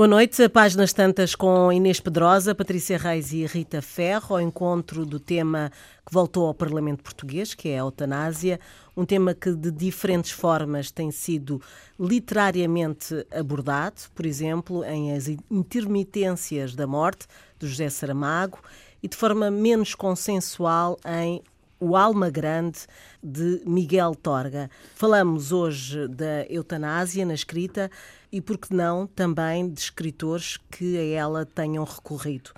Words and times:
Boa 0.00 0.08
noite. 0.08 0.48
Páginas 0.48 0.94
tantas 0.94 1.34
com 1.34 1.70
Inês 1.70 2.00
Pedrosa, 2.00 2.54
Patrícia 2.54 2.96
Reis 2.96 3.34
e 3.34 3.44
Rita 3.44 3.82
Ferro, 3.82 4.34
ao 4.34 4.40
encontro 4.40 5.04
do 5.04 5.20
tema 5.20 5.70
que 6.06 6.10
voltou 6.10 6.46
ao 6.46 6.54
Parlamento 6.54 7.02
Português, 7.02 7.52
que 7.52 7.68
é 7.68 7.74
a 7.74 7.80
eutanásia, 7.80 8.58
um 8.96 9.04
tema 9.04 9.34
que 9.34 9.52
de 9.54 9.70
diferentes 9.70 10.30
formas 10.30 10.90
tem 10.90 11.10
sido 11.10 11.60
literariamente 11.98 13.26
abordado, 13.30 14.00
por 14.14 14.24
exemplo, 14.24 14.82
em 14.84 15.14
As 15.14 15.28
Intermitências 15.50 16.74
da 16.74 16.86
Morte, 16.86 17.26
de 17.58 17.68
José 17.68 17.90
Saramago, 17.90 18.58
e 19.02 19.06
de 19.06 19.14
forma 19.14 19.50
menos 19.50 19.94
consensual 19.94 20.98
em 21.04 21.42
O 21.80 21.96
Alma 21.96 22.28
Grande, 22.28 22.80
de 23.22 23.62
Miguel 23.64 24.14
Torga. 24.14 24.70
Falamos 24.94 25.50
hoje 25.50 26.06
da 26.08 26.44
eutanásia 26.50 27.24
na 27.24 27.32
escrita 27.32 27.90
e, 28.30 28.38
por 28.38 28.58
que 28.58 28.74
não, 28.74 29.06
também 29.06 29.66
de 29.66 29.80
escritores 29.80 30.58
que 30.70 30.98
a 30.98 31.04
ela 31.04 31.46
tenham 31.46 31.82
recorrido. 31.82 32.50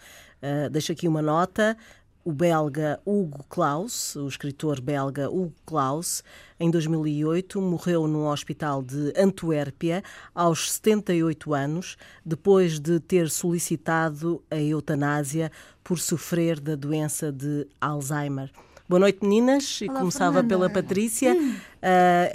Uh, 0.43 0.69
deixo 0.69 0.91
aqui 0.91 1.07
uma 1.07 1.23
nota. 1.23 1.77
O 2.25 2.33
belga 2.33 3.01
Hugo 3.05 3.45
Claus, 3.49 4.16
o 4.16 4.27
escritor 4.27 4.80
belga 4.80 5.29
Hugo 5.29 5.55
Claus, 5.65 6.23
em 6.59 6.71
2008 6.71 7.61
morreu 7.61 8.07
num 8.07 8.27
hospital 8.27 8.80
de 8.83 9.13
Antuérpia 9.16 10.05
aos 10.33 10.73
78 10.73 11.52
anos, 11.52 11.96
depois 12.24 12.79
de 12.79 13.01
ter 13.01 13.29
solicitado 13.29 14.43
a 14.51 14.57
eutanásia 14.57 15.51
por 15.83 15.99
sofrer 15.99 16.61
da 16.61 16.77
doença 16.77 17.33
de 17.33 17.66
Alzheimer. 17.80 18.52
Boa 18.93 19.01
noite, 19.01 19.21
meninas. 19.23 19.80
Olá, 19.80 19.90
e 19.90 19.98
começava 20.01 20.43
Fernanda. 20.43 20.48
pela 20.48 20.68
Patrícia. 20.68 21.35
Uh, 21.35 21.59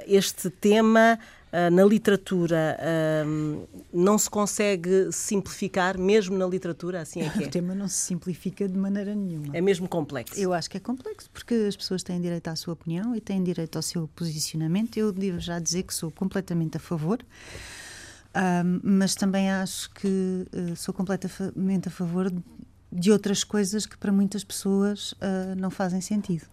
este 0.07 0.49
tema 0.49 1.19
uh, 1.53 1.71
na 1.71 1.83
literatura 1.83 2.75
uh, 2.81 3.67
não 3.93 4.17
se 4.17 4.27
consegue 4.27 5.11
simplificar, 5.11 5.99
mesmo 5.99 6.35
na 6.35 6.47
literatura, 6.47 7.01
assim 7.01 7.21
é 7.21 7.29
que 7.29 7.37
O 7.37 7.43
é. 7.43 7.47
tema 7.47 7.75
não 7.75 7.87
se 7.87 7.97
simplifica 7.97 8.67
de 8.67 8.75
maneira 8.75 9.13
nenhuma. 9.13 9.55
É 9.55 9.61
mesmo 9.61 9.87
complexo. 9.87 10.39
Eu 10.39 10.51
acho 10.51 10.67
que 10.67 10.77
é 10.77 10.79
complexo, 10.79 11.29
porque 11.31 11.53
as 11.53 11.75
pessoas 11.75 12.01
têm 12.01 12.19
direito 12.19 12.47
à 12.47 12.55
sua 12.55 12.73
opinião 12.73 13.15
e 13.15 13.21
têm 13.21 13.43
direito 13.43 13.75
ao 13.75 13.83
seu 13.83 14.09
posicionamento. 14.15 14.97
Eu 14.97 15.11
devo 15.11 15.39
já 15.39 15.59
dizer 15.59 15.83
que 15.83 15.93
sou 15.93 16.09
completamente 16.09 16.77
a 16.77 16.79
favor, 16.79 17.19
ahm, 18.33 18.79
mas 18.81 19.13
também 19.13 19.51
acho 19.51 19.91
que 19.91 20.47
eh, 20.51 20.73
sou 20.75 20.91
completamente 20.91 21.87
a 21.87 21.91
favor 21.91 22.33
de 22.97 23.11
outras 23.11 23.43
coisas 23.43 23.85
que 23.85 23.97
para 23.97 24.11
muitas 24.11 24.43
pessoas 24.43 25.13
ah, 25.21 25.55
não 25.55 25.69
fazem 25.69 26.01
sentido. 26.01 26.45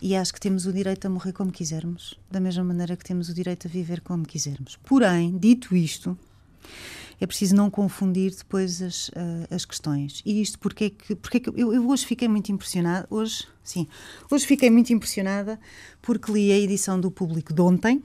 E 0.00 0.14
acho 0.14 0.32
que 0.34 0.40
temos 0.40 0.66
o 0.66 0.72
direito 0.72 1.06
a 1.06 1.10
morrer 1.10 1.32
como 1.32 1.50
quisermos, 1.50 2.18
da 2.30 2.38
mesma 2.38 2.62
maneira 2.62 2.96
que 2.96 3.04
temos 3.04 3.30
o 3.30 3.34
direito 3.34 3.66
a 3.66 3.70
viver 3.70 4.02
como 4.02 4.26
quisermos. 4.26 4.76
Porém, 4.84 5.38
dito 5.38 5.74
isto, 5.74 6.18
é 7.18 7.26
preciso 7.26 7.56
não 7.56 7.70
confundir 7.70 8.34
depois 8.34 8.82
as, 8.82 9.10
ah, 9.16 9.54
as 9.54 9.64
questões. 9.64 10.22
E 10.24 10.42
isto 10.42 10.58
porque 10.58 10.84
é 10.84 10.90
que, 10.90 11.14
porque 11.14 11.36
é 11.38 11.40
que 11.40 11.48
eu, 11.48 11.72
eu 11.72 11.88
hoje 11.88 12.04
fiquei 12.04 12.28
muito 12.28 12.52
impressionada, 12.52 13.06
hoje, 13.08 13.46
sim, 13.64 13.88
hoje 14.30 14.46
fiquei 14.46 14.68
muito 14.68 14.92
impressionada 14.92 15.58
porque 16.02 16.30
li 16.30 16.52
a 16.52 16.58
edição 16.58 17.00
do 17.00 17.10
público 17.10 17.54
de 17.54 17.62
ontem, 17.62 18.02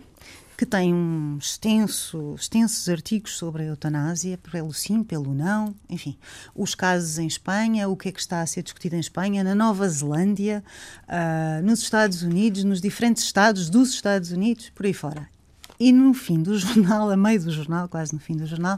que 0.61 0.65
tem 0.67 0.93
um 0.93 1.39
extenso, 1.39 2.35
extensos 2.37 2.87
artigos 2.87 3.35
sobre 3.35 3.63
a 3.63 3.65
eutanásia, 3.65 4.37
pelo 4.37 4.71
sim, 4.71 5.03
pelo 5.03 5.33
não, 5.33 5.73
enfim, 5.89 6.15
os 6.53 6.75
casos 6.75 7.17
em 7.17 7.25
Espanha, 7.25 7.89
o 7.89 7.97
que 7.97 8.09
é 8.09 8.11
que 8.11 8.19
está 8.19 8.41
a 8.41 8.45
ser 8.45 8.61
discutido 8.61 8.95
em 8.95 8.99
Espanha, 8.99 9.43
na 9.43 9.55
Nova 9.55 9.89
Zelândia, 9.89 10.63
ah, 11.07 11.61
nos 11.63 11.79
Estados 11.79 12.21
Unidos, 12.21 12.63
nos 12.63 12.79
diferentes 12.79 13.23
estados 13.23 13.71
dos 13.71 13.89
Estados 13.89 14.31
Unidos, 14.31 14.69
por 14.69 14.85
aí 14.85 14.93
fora. 14.93 15.27
E 15.79 15.91
no 15.91 16.13
fim 16.13 16.43
do 16.43 16.55
jornal, 16.55 17.09
a 17.09 17.17
meio 17.17 17.41
do 17.41 17.49
jornal, 17.49 17.89
quase 17.89 18.13
no 18.13 18.19
fim 18.19 18.37
do 18.37 18.45
jornal, 18.45 18.77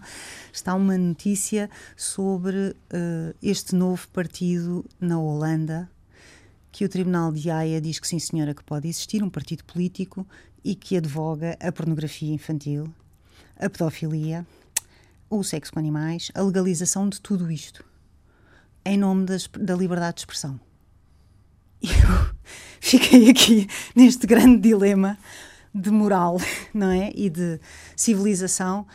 está 0.53 0.74
uma 0.75 0.97
notícia 0.97 1.69
sobre 1.97 2.78
eh, 2.91 3.36
este 3.44 3.75
novo 3.75 4.07
partido 4.07 4.86
na 5.02 5.19
Holanda, 5.19 5.90
que 6.72 6.86
o 6.86 6.90
Tribunal 6.90 7.34
de 7.34 7.52
Haia 7.52 7.81
diz 7.81 8.00
que 8.00 8.07
sim, 8.07 8.19
senhora, 8.19 8.53
que 8.53 8.63
pode 8.63 8.88
existir, 8.88 9.22
um 9.22 9.30
partido 9.30 9.66
político, 9.66 10.25
e 10.63 10.75
que 10.75 10.97
advoga 10.97 11.57
a 11.59 11.72
pornografia 11.72 12.34
infantil, 12.34 12.94
a 13.57 13.69
pedofilia, 13.69 14.46
o 15.29 15.44
sexo 15.44 15.74
com 15.74 15.79
animais, 15.79 16.31
a 16.34 16.41
legalização 16.41 17.09
de 17.09 17.19
tudo 17.19 17.51
isto, 17.51 17.84
em 18.85 18.97
nome 18.97 19.25
das- 19.25 19.47
da 19.47 19.75
liberdade 19.75 20.16
de 20.16 20.22
expressão. 20.22 20.59
Eu 21.81 21.90
fiquei 22.79 23.29
aqui 23.29 23.68
neste 23.96 24.25
grande 24.28 24.62
dilema 24.62 25.18
de 25.75 25.90
moral, 25.91 26.38
não 26.74 26.90
é? 26.91 27.12
E 27.16 27.30
de 27.30 27.59
civilização, 27.95 28.85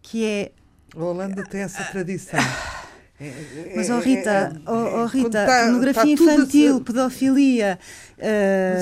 que 0.00 0.24
é 0.24 0.52
A 0.96 0.98
Holanda 1.04 1.44
tem 1.44 1.60
essa 1.62 1.84
tradição. 1.84 2.40
É- 3.24 3.72
Mas, 3.76 3.88
é- 3.88 3.94
ó 3.94 3.98
Rita, 4.00 4.30
é- 4.30 4.52
ó 4.66 4.72
ó, 4.74 4.90
quando 4.90 5.08
Rita, 5.12 5.46
tá- 5.46 5.62
pornografia 5.64 6.16
tá 6.16 6.16
tudo 6.16 6.32
infantil, 6.32 6.76
ser- 6.78 6.84
pedofilia. 6.84 7.78
Mas 8.18 8.26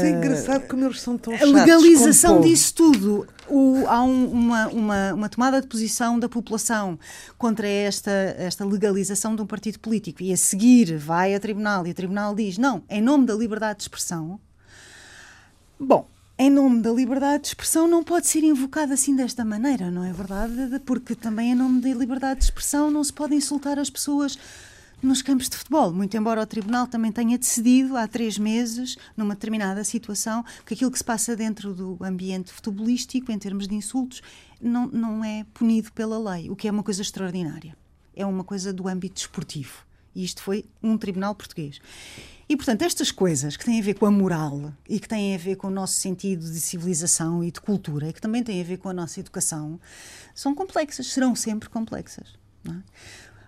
é 0.02 0.06
eh, 0.06 0.10
engraçado 0.10 0.66
como 0.68 0.84
eles 0.84 1.00
são 1.00 1.18
tão 1.18 1.32
a 1.34 1.44
legalização 1.44 2.40
disso 2.40 2.74
tudo. 2.74 3.26
O- 3.48 3.84
há 3.88 4.02
um- 4.02 4.30
uma, 4.30 4.68
uma, 4.68 5.14
uma 5.14 5.28
tomada 5.28 5.60
de 5.60 5.66
posição 5.66 6.18
da 6.18 6.28
população 6.28 6.98
contra 7.36 7.66
esta, 7.66 8.10
esta 8.38 8.64
legalização 8.64 9.34
de 9.36 9.42
um 9.42 9.46
partido 9.46 9.78
político 9.78 10.22
e 10.22 10.32
a 10.32 10.36
seguir 10.36 10.96
vai 10.96 11.34
a 11.34 11.40
tribunal 11.40 11.86
e 11.86 11.90
o 11.90 11.94
tribunal 11.94 12.34
diz 12.34 12.56
não, 12.58 12.82
em 12.88 13.02
nome 13.02 13.26
da 13.26 13.34
liberdade 13.34 13.78
de 13.78 13.82
expressão. 13.84 14.38
Bom, 15.78 16.06
em 16.40 16.48
nome 16.48 16.80
da 16.80 16.90
liberdade 16.90 17.42
de 17.42 17.48
expressão 17.48 17.86
não 17.86 18.02
pode 18.02 18.26
ser 18.26 18.42
invocado 18.42 18.94
assim 18.94 19.14
desta 19.14 19.44
maneira, 19.44 19.90
não 19.90 20.02
é 20.02 20.10
verdade? 20.10 20.78
Porque 20.86 21.14
também 21.14 21.50
em 21.52 21.54
nome 21.54 21.82
da 21.82 21.90
liberdade 21.90 22.40
de 22.40 22.46
expressão 22.46 22.90
não 22.90 23.04
se 23.04 23.12
pode 23.12 23.34
insultar 23.34 23.78
as 23.78 23.90
pessoas 23.90 24.38
nos 25.02 25.20
campos 25.20 25.50
de 25.50 25.58
futebol, 25.58 25.92
muito 25.92 26.16
embora 26.16 26.40
o 26.40 26.46
Tribunal 26.46 26.86
também 26.86 27.12
tenha 27.12 27.36
decidido 27.36 27.94
há 27.94 28.08
três 28.08 28.38
meses, 28.38 28.96
numa 29.14 29.34
determinada 29.34 29.84
situação, 29.84 30.42
que 30.64 30.72
aquilo 30.72 30.90
que 30.90 30.96
se 30.96 31.04
passa 31.04 31.36
dentro 31.36 31.74
do 31.74 31.98
ambiente 32.02 32.50
futebolístico, 32.50 33.30
em 33.30 33.38
termos 33.38 33.68
de 33.68 33.74
insultos, 33.74 34.22
não, 34.58 34.86
não 34.86 35.22
é 35.22 35.44
punido 35.52 35.92
pela 35.92 36.18
lei, 36.32 36.48
o 36.48 36.56
que 36.56 36.66
é 36.66 36.70
uma 36.70 36.82
coisa 36.82 37.02
extraordinária. 37.02 37.76
É 38.16 38.24
uma 38.24 38.44
coisa 38.44 38.72
do 38.72 38.88
âmbito 38.88 39.16
desportivo. 39.16 39.84
E 40.14 40.24
isto 40.24 40.42
foi 40.42 40.64
um 40.82 40.96
tribunal 40.96 41.34
português. 41.34 41.82
E, 42.50 42.56
portanto, 42.56 42.82
estas 42.82 43.12
coisas 43.12 43.56
que 43.56 43.64
têm 43.64 43.78
a 43.78 43.82
ver 43.84 43.94
com 43.94 44.04
a 44.06 44.10
moral 44.10 44.72
e 44.88 44.98
que 44.98 45.06
têm 45.08 45.36
a 45.36 45.38
ver 45.38 45.54
com 45.54 45.68
o 45.68 45.70
nosso 45.70 45.94
sentido 46.00 46.44
de 46.50 46.60
civilização 46.60 47.44
e 47.44 47.50
de 47.52 47.60
cultura 47.60 48.08
e 48.08 48.12
que 48.12 48.20
também 48.20 48.42
têm 48.42 48.60
a 48.60 48.64
ver 48.64 48.78
com 48.78 48.88
a 48.88 48.92
nossa 48.92 49.20
educação, 49.20 49.78
são 50.34 50.52
complexas, 50.52 51.06
serão 51.12 51.36
sempre 51.36 51.68
complexas. 51.68 52.36
é? 52.68 52.72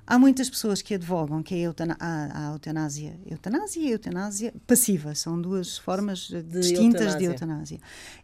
Há 0.06 0.18
muitas 0.20 0.48
pessoas 0.48 0.80
que 0.82 0.94
advogam 0.94 1.42
que 1.42 1.52
a, 1.52 1.58
eutana- 1.58 1.96
há- 1.98 2.30
há 2.48 2.52
eutanásia, 2.52 3.18
eutanásia 3.26 3.80
e 3.82 3.90
eutanásia 3.90 4.54
passiva, 4.68 5.16
são 5.16 5.40
duas 5.40 5.78
formas 5.78 6.30
eh, 6.32 6.40
distintas 6.42 7.16
de 7.16 7.24
eutanásia. 7.24 7.76
eutanásia. 7.76 7.80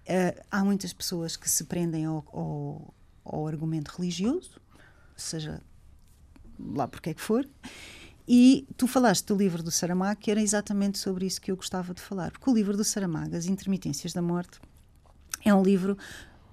Eh, 0.06 0.42
há 0.48 0.64
muitas 0.64 0.92
pessoas 0.92 1.36
que 1.36 1.50
se 1.50 1.64
prendem 1.64 2.04
ao, 2.04 2.24
ao- 2.32 2.94
ao 3.24 3.48
argumento 3.48 3.88
religioso, 3.96 4.60
seja 5.16 5.60
lá 6.60 6.86
porque 6.86 7.10
é 7.10 7.14
que 7.14 7.20
for, 7.20 7.44
e 8.30 8.66
tu 8.76 8.86
falaste 8.86 9.24
do 9.24 9.34
livro 9.34 9.62
do 9.62 9.70
Saramago, 9.70 10.20
que 10.20 10.30
era 10.30 10.38
exatamente 10.38 10.98
sobre 10.98 11.24
isso 11.24 11.40
que 11.40 11.50
eu 11.50 11.56
gostava 11.56 11.94
de 11.94 12.02
falar, 12.02 12.30
porque 12.30 12.50
o 12.50 12.52
livro 12.52 12.76
do 12.76 12.84
Saramago, 12.84 13.34
As 13.34 13.46
Intermitências 13.46 14.12
da 14.12 14.20
Morte, 14.20 14.60
é 15.42 15.54
um 15.54 15.62
livro 15.62 15.96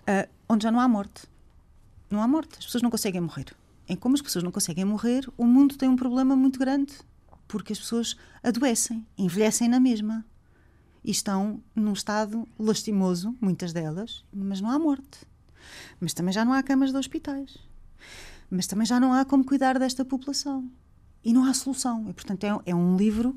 ah, 0.08 0.26
onde 0.48 0.64
já 0.64 0.72
não 0.72 0.80
há 0.80 0.88
morte. 0.88 1.24
Não 2.10 2.22
há 2.22 2.28
morte, 2.30 2.60
as 2.60 2.66
pessoas 2.66 2.82
não 2.82 2.90
conseguem 2.90 3.20
morrer. 3.20 3.54
Em 3.90 3.96
como 3.98 4.16
as 4.16 4.22
pessoas 4.22 4.42
não 4.42 4.54
conseguem 4.54 4.86
morrer, 4.86 5.30
o 5.38 5.46
mundo 5.46 5.76
tem 5.76 5.90
um 5.90 5.98
problema 5.98 6.34
muito 6.34 6.58
grande, 6.58 6.94
porque 7.46 7.74
as 7.74 7.80
pessoas 7.80 8.16
adoecem, 8.42 9.06
envelhecem 9.18 9.68
na 9.68 9.80
mesma 9.80 10.26
e 11.04 11.12
estão 11.12 11.62
num 11.76 11.92
estado 11.92 12.48
lastimoso, 12.58 13.36
muitas 13.42 13.74
delas, 13.74 14.24
mas 14.34 14.62
não 14.62 14.70
há 14.70 14.80
morte. 14.80 15.28
Mas 16.00 16.14
também 16.14 16.32
já 16.32 16.46
não 16.46 16.54
há 16.54 16.64
camas 16.64 16.92
de 16.92 16.98
hospitais. 16.98 17.58
Mas 18.50 18.66
também 18.66 18.86
já 18.86 18.98
não 18.98 19.12
há 19.12 19.26
como 19.26 19.44
cuidar 19.44 19.78
desta 19.78 20.06
população. 20.06 20.72
E 21.26 21.34
não 21.34 21.44
há 21.44 21.54
solução. 21.54 22.06
E, 22.10 22.14
portanto, 22.14 22.44
é, 22.44 22.58
é 22.68 22.76
um 22.76 22.96
livro 22.96 23.36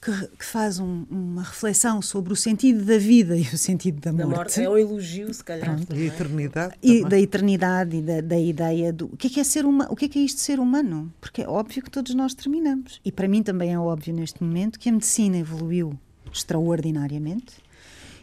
que, 0.00 0.10
que 0.38 0.44
faz 0.44 0.78
um- 0.78 1.04
uma 1.10 1.42
reflexão 1.42 2.00
sobre 2.00 2.32
o 2.32 2.36
sentido 2.36 2.84
da 2.84 2.96
vida 2.98 3.36
e 3.36 3.42
o 3.42 3.58
sentido 3.58 4.00
da 4.00 4.10
Da 4.12 4.24
morte. 4.24 4.36
morte 4.36 4.62
é 4.62 4.70
um 4.70 4.78
elogio, 4.78 5.32
se 5.34 5.42
calhar. 5.44 5.68
E 5.78 5.82
a 5.82 5.86
também. 5.86 6.06
eternidade 6.06 6.74
E 6.82 7.04
da 7.04 7.18
eternidade 7.18 7.96
e 7.96 8.02
da, 8.02 8.20
da 8.20 8.38
ideia 8.38 8.92
do 8.92 9.06
o 9.06 9.16
que 9.16 9.26
é 9.26 9.30
que 9.30 9.40
é 9.40 9.44
ser 9.44 9.66
humano, 9.66 9.90
o 9.92 9.96
que 9.96 10.04
é 10.06 10.08
que 10.08 10.18
é 10.18 10.22
isto 10.22 10.36
de 10.36 10.42
ser 10.42 10.60
humano? 10.60 11.12
Porque 11.20 11.42
é 11.42 11.48
óbvio 11.48 11.82
que 11.82 11.90
todos 11.90 12.14
nós 12.14 12.32
terminamos. 12.32 13.00
E 13.04 13.10
para 13.12 13.26
mim 13.28 13.42
também 13.42 13.72
é 13.74 13.78
óbvio 13.78 14.14
neste 14.14 14.42
momento 14.42 14.78
que 14.78 14.88
a 14.88 14.92
medicina 14.92 15.36
evoluiu 15.36 15.98
extraordinariamente 16.32 17.54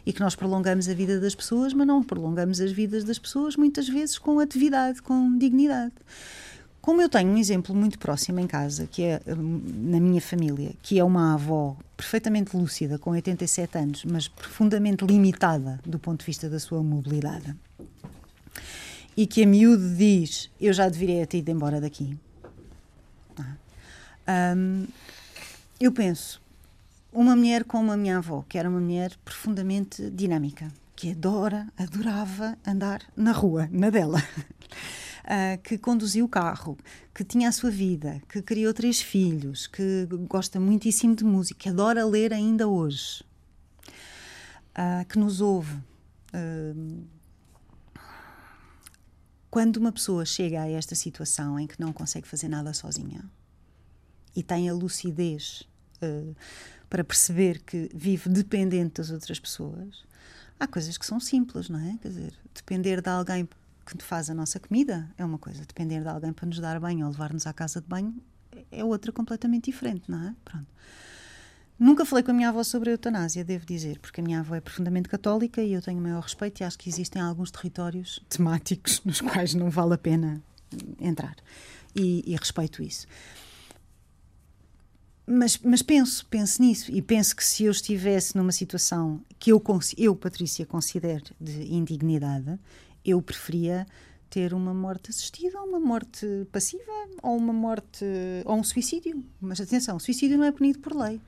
e 0.04 0.12
que 0.12 0.20
nós 0.20 0.34
prolongamos 0.34 0.88
a 0.88 0.94
vida 0.94 1.20
das 1.20 1.34
pessoas, 1.34 1.74
mas 1.74 1.86
não 1.86 2.02
prolongamos 2.02 2.60
as 2.60 2.70
vidas 2.72 3.04
das 3.04 3.18
pessoas 3.18 3.54
muitas 3.56 3.88
vezes 3.88 4.18
com 4.18 4.38
atividade, 4.40 5.02
com 5.02 5.36
dignidade. 5.36 5.92
Como 6.86 7.02
eu 7.02 7.08
tenho 7.08 7.32
um 7.32 7.36
exemplo 7.36 7.74
muito 7.74 7.98
próximo 7.98 8.38
em 8.38 8.46
casa, 8.46 8.86
que 8.86 9.02
é 9.02 9.20
hum, 9.26 9.60
na 9.90 9.98
minha 9.98 10.20
família, 10.20 10.70
que 10.80 11.00
é 11.00 11.02
uma 11.02 11.34
avó 11.34 11.76
perfeitamente 11.96 12.56
lúcida, 12.56 12.96
com 12.96 13.10
87 13.10 13.76
anos, 13.76 14.04
mas 14.04 14.28
profundamente 14.28 15.04
limitada 15.04 15.80
do 15.84 15.98
ponto 15.98 16.20
de 16.20 16.26
vista 16.26 16.48
da 16.48 16.60
sua 16.60 16.80
mobilidade. 16.84 17.56
e 19.16 19.26
que 19.26 19.42
a 19.42 19.46
miúdo 19.48 19.96
diz 19.96 20.48
eu 20.60 20.72
já 20.72 20.88
deveria 20.88 21.26
ter 21.26 21.38
ido 21.38 21.50
embora 21.50 21.80
daqui. 21.80 22.16
Um, 24.56 24.86
eu 25.80 25.90
penso, 25.90 26.40
uma 27.12 27.34
mulher 27.34 27.64
como 27.64 27.90
a 27.90 27.96
minha 27.96 28.18
avó, 28.18 28.44
que 28.48 28.58
era 28.58 28.70
uma 28.70 28.80
mulher 28.80 29.10
profundamente 29.24 30.08
dinâmica, 30.08 30.72
que 30.94 31.10
adora, 31.10 31.66
adorava 31.76 32.56
andar 32.64 33.02
na 33.16 33.32
rua, 33.32 33.68
na 33.72 33.90
dela. 33.90 34.22
Uh, 35.26 35.60
que 35.60 35.76
conduziu 35.76 36.24
o 36.24 36.28
carro, 36.28 36.78
que 37.12 37.24
tinha 37.24 37.48
a 37.48 37.52
sua 37.52 37.68
vida, 37.68 38.22
que 38.28 38.40
criou 38.40 38.72
três 38.72 39.02
filhos, 39.02 39.66
que 39.66 40.06
gosta 40.28 40.60
muitíssimo 40.60 41.16
de 41.16 41.24
música, 41.24 41.58
que 41.58 41.68
adora 41.68 42.06
ler 42.06 42.32
ainda 42.32 42.68
hoje, 42.68 43.24
uh, 44.70 45.04
que 45.08 45.18
nos 45.18 45.40
ouve. 45.40 45.74
Uh, 46.32 47.04
quando 49.50 49.78
uma 49.78 49.90
pessoa 49.90 50.24
chega 50.24 50.62
a 50.62 50.68
esta 50.68 50.94
situação 50.94 51.58
em 51.58 51.66
que 51.66 51.80
não 51.80 51.92
consegue 51.92 52.28
fazer 52.28 52.46
nada 52.46 52.72
sozinha 52.72 53.24
e 54.36 54.44
tem 54.44 54.68
a 54.68 54.74
lucidez 54.74 55.64
para 56.88 57.02
perceber 57.02 57.62
que 57.62 57.90
vive 57.92 58.28
dependente 58.28 59.00
das 59.00 59.10
outras 59.10 59.40
pessoas, 59.40 60.04
há 60.60 60.66
coisas 60.66 60.96
que 60.98 61.06
são 61.06 61.18
simples, 61.18 61.68
não 61.68 61.80
é? 61.80 61.98
Quer 62.02 62.08
dizer, 62.08 62.34
depender 62.54 63.00
de 63.00 63.08
alguém 63.08 63.48
que 63.86 64.02
faz 64.02 64.28
a 64.28 64.34
nossa 64.34 64.58
comida 64.58 65.08
é 65.16 65.24
uma 65.24 65.38
coisa, 65.38 65.64
depender 65.64 66.02
de 66.02 66.08
alguém 66.08 66.32
para 66.32 66.46
nos 66.46 66.58
dar 66.58 66.78
banho 66.80 67.06
ou 67.06 67.12
levar-nos 67.12 67.46
à 67.46 67.52
casa 67.52 67.80
de 67.80 67.86
banho 67.86 68.14
é 68.70 68.84
outra 68.84 69.12
completamente 69.12 69.70
diferente, 69.70 70.10
não 70.10 70.28
é? 70.28 70.34
Pronto. 70.44 70.66
Nunca 71.78 72.06
falei 72.06 72.24
com 72.24 72.30
a 72.30 72.34
minha 72.34 72.48
avó 72.48 72.64
sobre 72.64 72.88
a 72.88 72.92
eutanásia, 72.94 73.44
devo 73.44 73.66
dizer, 73.66 73.98
porque 73.98 74.20
a 74.20 74.24
minha 74.24 74.40
avó 74.40 74.54
é 74.54 74.60
profundamente 74.60 75.08
católica 75.08 75.62
e 75.62 75.74
eu 75.74 75.82
tenho 75.82 75.98
o 75.98 76.02
maior 76.02 76.22
respeito 76.22 76.60
e 76.60 76.64
acho 76.64 76.78
que 76.78 76.88
existem 76.88 77.20
alguns 77.20 77.50
territórios 77.50 78.18
temáticos 78.30 79.02
nos 79.04 79.20
quais 79.20 79.52
não 79.54 79.68
vale 79.68 79.94
a 79.94 79.98
pena 79.98 80.42
entrar. 80.98 81.36
E, 81.94 82.24
e 82.26 82.34
respeito 82.34 82.82
isso. 82.82 83.06
Mas, 85.26 85.58
mas, 85.58 85.82
penso, 85.82 86.24
penso 86.26 86.62
nisso 86.62 86.90
e 86.90 87.02
penso 87.02 87.34
que 87.34 87.44
se 87.44 87.64
eu 87.64 87.72
estivesse 87.72 88.36
numa 88.36 88.52
situação 88.52 89.20
que 89.38 89.50
eu, 89.50 89.62
eu 89.98 90.14
Patrícia, 90.14 90.64
considero 90.64 91.24
de 91.40 91.74
indignidade, 91.74 92.58
eu 93.06 93.20
preferia 93.22 93.86
ter 94.28 94.52
uma 94.52 94.74
morte 94.74 95.10
assistida, 95.10 95.60
ou 95.60 95.68
uma 95.68 95.80
morte 95.80 96.26
passiva, 96.52 96.92
ou 97.22 97.36
uma 97.36 97.52
morte 97.52 98.04
ou 98.44 98.56
um 98.56 98.64
suicídio. 98.64 99.24
Mas 99.40 99.60
atenção, 99.60 99.98
suicídio 99.98 100.36
não 100.36 100.44
é 100.44 100.52
punido 100.52 100.80
por 100.80 100.94
lei. 100.94 101.20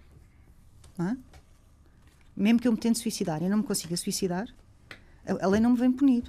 Não 0.96 1.08
é? 1.08 1.16
Mesmo 2.36 2.60
que 2.60 2.68
eu 2.68 2.72
me 2.72 2.78
tente 2.78 2.98
suicidar 2.98 3.42
e 3.42 3.48
não 3.48 3.58
me 3.58 3.64
consiga 3.64 3.96
suicidar, 3.96 4.48
a, 5.26 5.44
a 5.44 5.48
lei 5.48 5.60
não 5.60 5.70
me 5.70 5.78
vem 5.78 5.92
punir. 5.92 6.24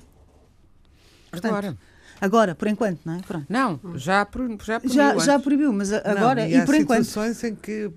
Portanto, 1.32 1.52
Agora. 1.52 1.78
Agora, 2.22 2.54
por 2.54 2.68
enquanto, 2.68 3.00
não 3.06 3.16
é? 3.16 3.20
Pronto. 3.22 3.46
Não, 3.48 3.80
já, 3.96 3.98
já 3.98 4.26
proibiu. 4.26 4.58
Já, 4.86 5.18
já 5.18 5.40
proibiu, 5.40 5.72
mas 5.72 5.94
agora 5.94 6.42
não, 6.42 6.50
e, 6.50 6.58
e 6.58 6.66
por 6.66 6.76
enquanto. 6.76 7.02
Há 7.02 7.04
situações 7.06 7.44
em 7.46 7.56
que 7.56 7.90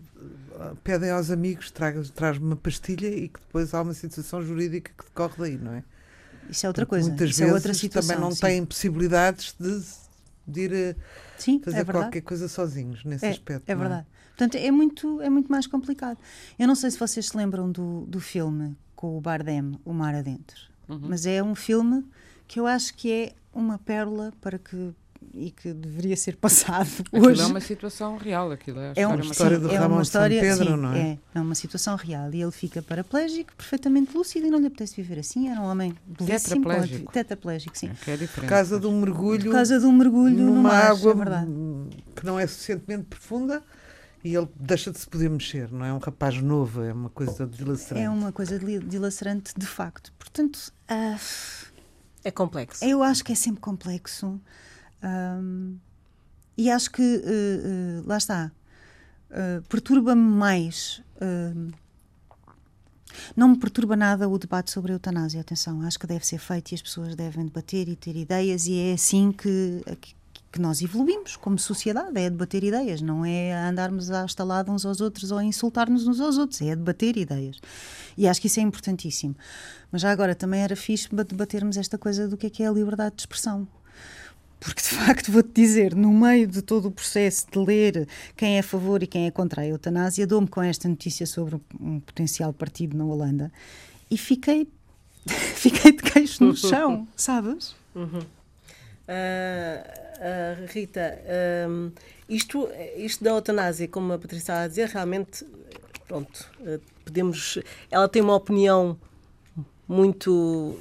ah, 0.60 0.74
pedem 0.84 1.10
aos 1.10 1.30
amigos 1.30 1.72
traz-me 1.72 2.44
uma 2.44 2.56
pastilha 2.56 3.08
e 3.08 3.28
que 3.28 3.40
depois 3.40 3.74
há 3.74 3.82
uma 3.82 3.94
situação 3.94 4.40
jurídica 4.42 4.92
que 4.96 5.04
decorre 5.04 5.34
daí, 5.38 5.58
não 5.58 5.72
é? 5.72 5.82
Isso 6.50 6.66
é 6.66 6.68
outra 6.68 6.86
coisa. 6.86 7.08
Muitas 7.08 7.30
Isso 7.30 7.38
vezes 7.38 7.52
é 7.52 7.54
outra 7.54 7.74
situação, 7.74 8.16
também 8.16 8.28
não 8.28 8.34
sim. 8.34 8.40
têm 8.40 8.64
possibilidades 8.64 9.54
de, 9.58 9.82
de 10.46 10.60
ir 10.60 10.96
a 10.96 11.40
sim, 11.40 11.60
fazer 11.60 11.78
é 11.78 11.84
qualquer 11.84 12.20
coisa 12.20 12.48
sozinhos 12.48 13.04
nesse 13.04 13.26
é, 13.26 13.30
aspecto. 13.30 13.68
É 13.68 13.74
verdade. 13.74 14.06
É? 14.08 14.12
Portanto, 14.28 14.54
é 14.56 14.70
muito, 14.70 15.20
é 15.20 15.30
muito 15.30 15.50
mais 15.50 15.66
complicado. 15.66 16.18
Eu 16.58 16.66
não 16.66 16.74
sei 16.74 16.90
se 16.90 16.98
vocês 16.98 17.26
se 17.26 17.36
lembram 17.36 17.70
do, 17.70 18.06
do 18.06 18.20
filme 18.20 18.76
com 18.96 19.16
o 19.16 19.20
Bardem, 19.20 19.78
O 19.84 19.92
Mar 19.92 20.14
Adentro, 20.14 20.60
uhum. 20.88 21.00
mas 21.02 21.26
é 21.26 21.42
um 21.42 21.54
filme 21.54 22.04
que 22.46 22.58
eu 22.58 22.66
acho 22.66 22.94
que 22.94 23.12
é 23.12 23.32
uma 23.52 23.78
pérola 23.78 24.32
para 24.40 24.58
que 24.58 24.94
e 25.34 25.50
que 25.50 25.72
deveria 25.72 26.16
ser 26.16 26.36
passado 26.38 26.88
aquilo 27.06 27.26
hoje. 27.26 27.40
é 27.40 27.46
uma 27.46 27.60
situação 27.60 28.16
real, 28.16 28.50
aquilo 28.50 28.80
é, 28.80 28.92
é 28.96 29.06
uma 29.06 29.20
história 29.20 29.58
do 29.58 29.70
é 29.70 29.76
Ramon 29.76 29.94
uma 29.96 30.02
história, 30.02 30.40
Pedro, 30.40 30.64
sim, 30.64 30.76
não 30.76 30.92
é? 30.92 31.00
é? 31.00 31.18
É 31.34 31.40
uma 31.40 31.54
situação 31.54 31.96
real 31.96 32.32
e 32.32 32.42
ele 32.42 32.52
fica 32.52 32.82
paraplégico, 32.82 33.54
perfeitamente 33.56 34.16
lúcido 34.16 34.46
e 34.46 34.50
não 34.50 34.58
lhe 34.58 34.66
apetece 34.66 34.96
viver 34.96 35.18
assim. 35.18 35.48
Era 35.48 35.60
um 35.60 35.64
homem 35.64 35.94
belíssimo, 36.06 36.64
tetraplégico, 36.64 37.12
tetraplégico 37.12 37.78
sim. 37.78 37.90
É, 38.06 38.12
é 38.12 38.16
Por 38.26 38.46
causa 38.46 38.78
de 38.78 38.86
um 38.86 39.00
mergulho, 39.00 39.44
Por 39.44 39.52
causa 39.52 39.78
de 39.78 39.86
um 39.86 39.92
mergulho 39.92 40.36
numa 40.36 40.54
no 40.54 40.62
mar, 40.62 40.90
água 40.90 41.12
é 41.12 42.14
que 42.14 42.26
não 42.26 42.38
é 42.38 42.46
suficientemente 42.46 43.04
profunda 43.04 43.62
e 44.24 44.34
ele 44.36 44.48
deixa 44.54 44.92
de 44.92 44.98
se 44.98 45.06
poder 45.06 45.28
mexer, 45.28 45.70
não 45.72 45.84
é 45.84 45.92
um 45.92 45.98
rapaz 45.98 46.40
novo, 46.40 46.82
é 46.82 46.92
uma 46.92 47.10
coisa 47.10 47.44
dilacerante. 47.44 48.04
É 48.04 48.08
uma 48.08 48.30
coisa 48.30 48.58
dilacerante 48.58 49.52
de 49.56 49.66
facto. 49.66 50.12
Portanto, 50.16 50.72
uh, 50.88 51.18
é 52.24 52.30
complexo. 52.30 52.84
Eu 52.84 53.02
acho 53.02 53.24
que 53.24 53.32
é 53.32 53.34
sempre 53.34 53.60
complexo. 53.60 54.40
Um, 55.02 55.78
e 56.56 56.70
acho 56.70 56.90
que, 56.90 57.02
uh, 57.02 58.02
uh, 58.02 58.06
lá 58.06 58.16
está, 58.16 58.52
uh, 59.30 59.62
perturba-me 59.68 60.22
mais. 60.22 61.02
não 63.36 63.48
me 63.48 63.58
perturba 63.58 63.96
nada 63.96 64.28
o 64.28 64.38
debate 64.38 64.70
sobre 64.70 64.92
a 64.92 64.94
eutanásia, 64.94 65.40
atenção, 65.40 65.82
acho 65.82 65.98
que 65.98 66.06
deve 66.06 66.26
ser 66.26 66.38
feito 66.38 66.72
e 66.72 66.74
as 66.74 66.82
pessoas 66.82 67.14
devem 67.14 67.46
debater 67.46 67.88
e 67.88 67.96
ter 67.96 68.16
ideias, 68.16 68.66
e 68.66 68.78
é 68.78 68.92
assim 68.94 69.30
que, 69.32 69.82
que 70.50 70.60
nós 70.60 70.82
evoluímos 70.82 71.36
como 71.36 71.58
sociedade, 71.58 72.18
é 72.18 72.28
debater 72.28 72.62
ideias, 72.62 73.00
não 73.00 73.24
é 73.24 73.54
andarmos 73.54 74.10
a 74.10 74.24
estalar 74.24 74.68
uns 74.68 74.84
aos 74.84 75.00
outros 75.00 75.30
ou 75.30 75.38
a 75.38 75.44
insultar-nos 75.44 76.06
uns 76.06 76.20
aos 76.20 76.36
outros, 76.36 76.60
é 76.60 76.76
debater 76.76 77.16
ideias. 77.16 77.58
E 78.18 78.28
acho 78.28 78.40
que 78.40 78.48
isso 78.48 78.60
é 78.60 78.62
importantíssimo. 78.62 79.34
Mas 79.90 80.02
já 80.02 80.10
agora 80.10 80.34
também 80.34 80.60
era 80.60 80.76
fixe 80.76 81.08
debatermos 81.08 81.76
esta 81.76 81.96
coisa 81.96 82.28
do 82.28 82.36
que 82.36 82.46
é 82.46 82.50
que 82.50 82.62
é 82.62 82.66
a 82.66 82.72
liberdade 82.72 83.16
de 83.16 83.22
expressão. 83.22 83.66
Porque, 84.62 84.80
de 84.80 84.88
facto, 84.90 85.32
vou-te 85.32 85.50
dizer, 85.52 85.92
no 85.92 86.12
meio 86.12 86.46
de 86.46 86.62
todo 86.62 86.86
o 86.86 86.90
processo 86.90 87.46
de 87.50 87.58
ler 87.58 88.08
quem 88.36 88.56
é 88.56 88.60
a 88.60 88.62
favor 88.62 89.02
e 89.02 89.08
quem 89.08 89.26
é 89.26 89.30
contra 89.30 89.62
a 89.62 89.66
eutanásia, 89.66 90.24
dou-me 90.24 90.46
com 90.46 90.62
esta 90.62 90.88
notícia 90.88 91.26
sobre 91.26 91.60
um 91.80 91.98
potencial 91.98 92.52
partido 92.52 92.96
na 92.96 93.04
Holanda 93.04 93.52
e 94.08 94.16
fiquei, 94.16 94.68
fiquei 95.26 95.90
de 95.90 96.02
queixo 96.04 96.44
no 96.44 96.54
chão, 96.56 97.08
sabes? 97.16 97.74
Uhum. 97.92 98.20
Uh, 98.20 99.82
uh, 100.22 100.66
Rita, 100.68 101.18
um, 101.68 101.90
isto, 102.28 102.68
isto 102.96 103.24
da 103.24 103.30
eutanásia, 103.30 103.88
como 103.88 104.12
a 104.12 104.18
Patrícia 104.18 104.42
estava 104.42 104.60
a 104.60 104.68
dizer, 104.68 104.88
realmente, 104.88 105.44
pronto, 106.06 106.48
uh, 106.60 106.80
podemos. 107.04 107.58
Ela 107.90 108.08
tem 108.08 108.22
uma 108.22 108.36
opinião 108.36 108.96
muito. 109.88 110.78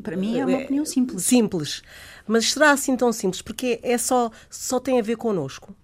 Para 0.00 0.16
mim 0.16 0.38
é 0.38 0.44
uma 0.44 0.58
opinião 0.58 0.84
simples. 0.84 1.24
Simples. 1.24 1.82
Mas 2.26 2.52
será 2.52 2.72
assim 2.72 2.96
tão 2.96 3.12
simples? 3.12 3.42
Porque 3.42 3.80
é 3.82 3.98
só, 3.98 4.30
só 4.48 4.78
tem 4.78 4.98
a 4.98 5.02
ver 5.02 5.16
connosco. 5.16 5.74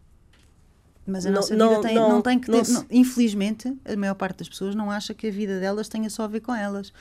Mas 1.07 1.25
a 1.25 1.31
não, 1.31 1.37
nossa 1.37 1.55
vida 1.55 1.65
não, 1.65 1.81
tem, 1.81 1.95
não, 1.95 2.09
não 2.09 2.23
tem 2.23 2.39
que 2.39 2.51
ter. 2.51 2.65
Se... 2.65 2.85
infelizmente, 2.91 3.73
a 3.85 3.97
maior 3.97 4.15
parte 4.15 4.39
das 4.39 4.49
pessoas 4.49 4.75
não 4.75 4.91
acha 4.91 5.15
que 5.15 5.29
a 5.29 5.31
vida 5.31 5.61
delas 5.61 5.89
tenha 5.89 6.11
só 6.11 6.25
a 6.25 6.27
ver 6.27 6.41
com 6.41 6.55
elas. 6.55 6.93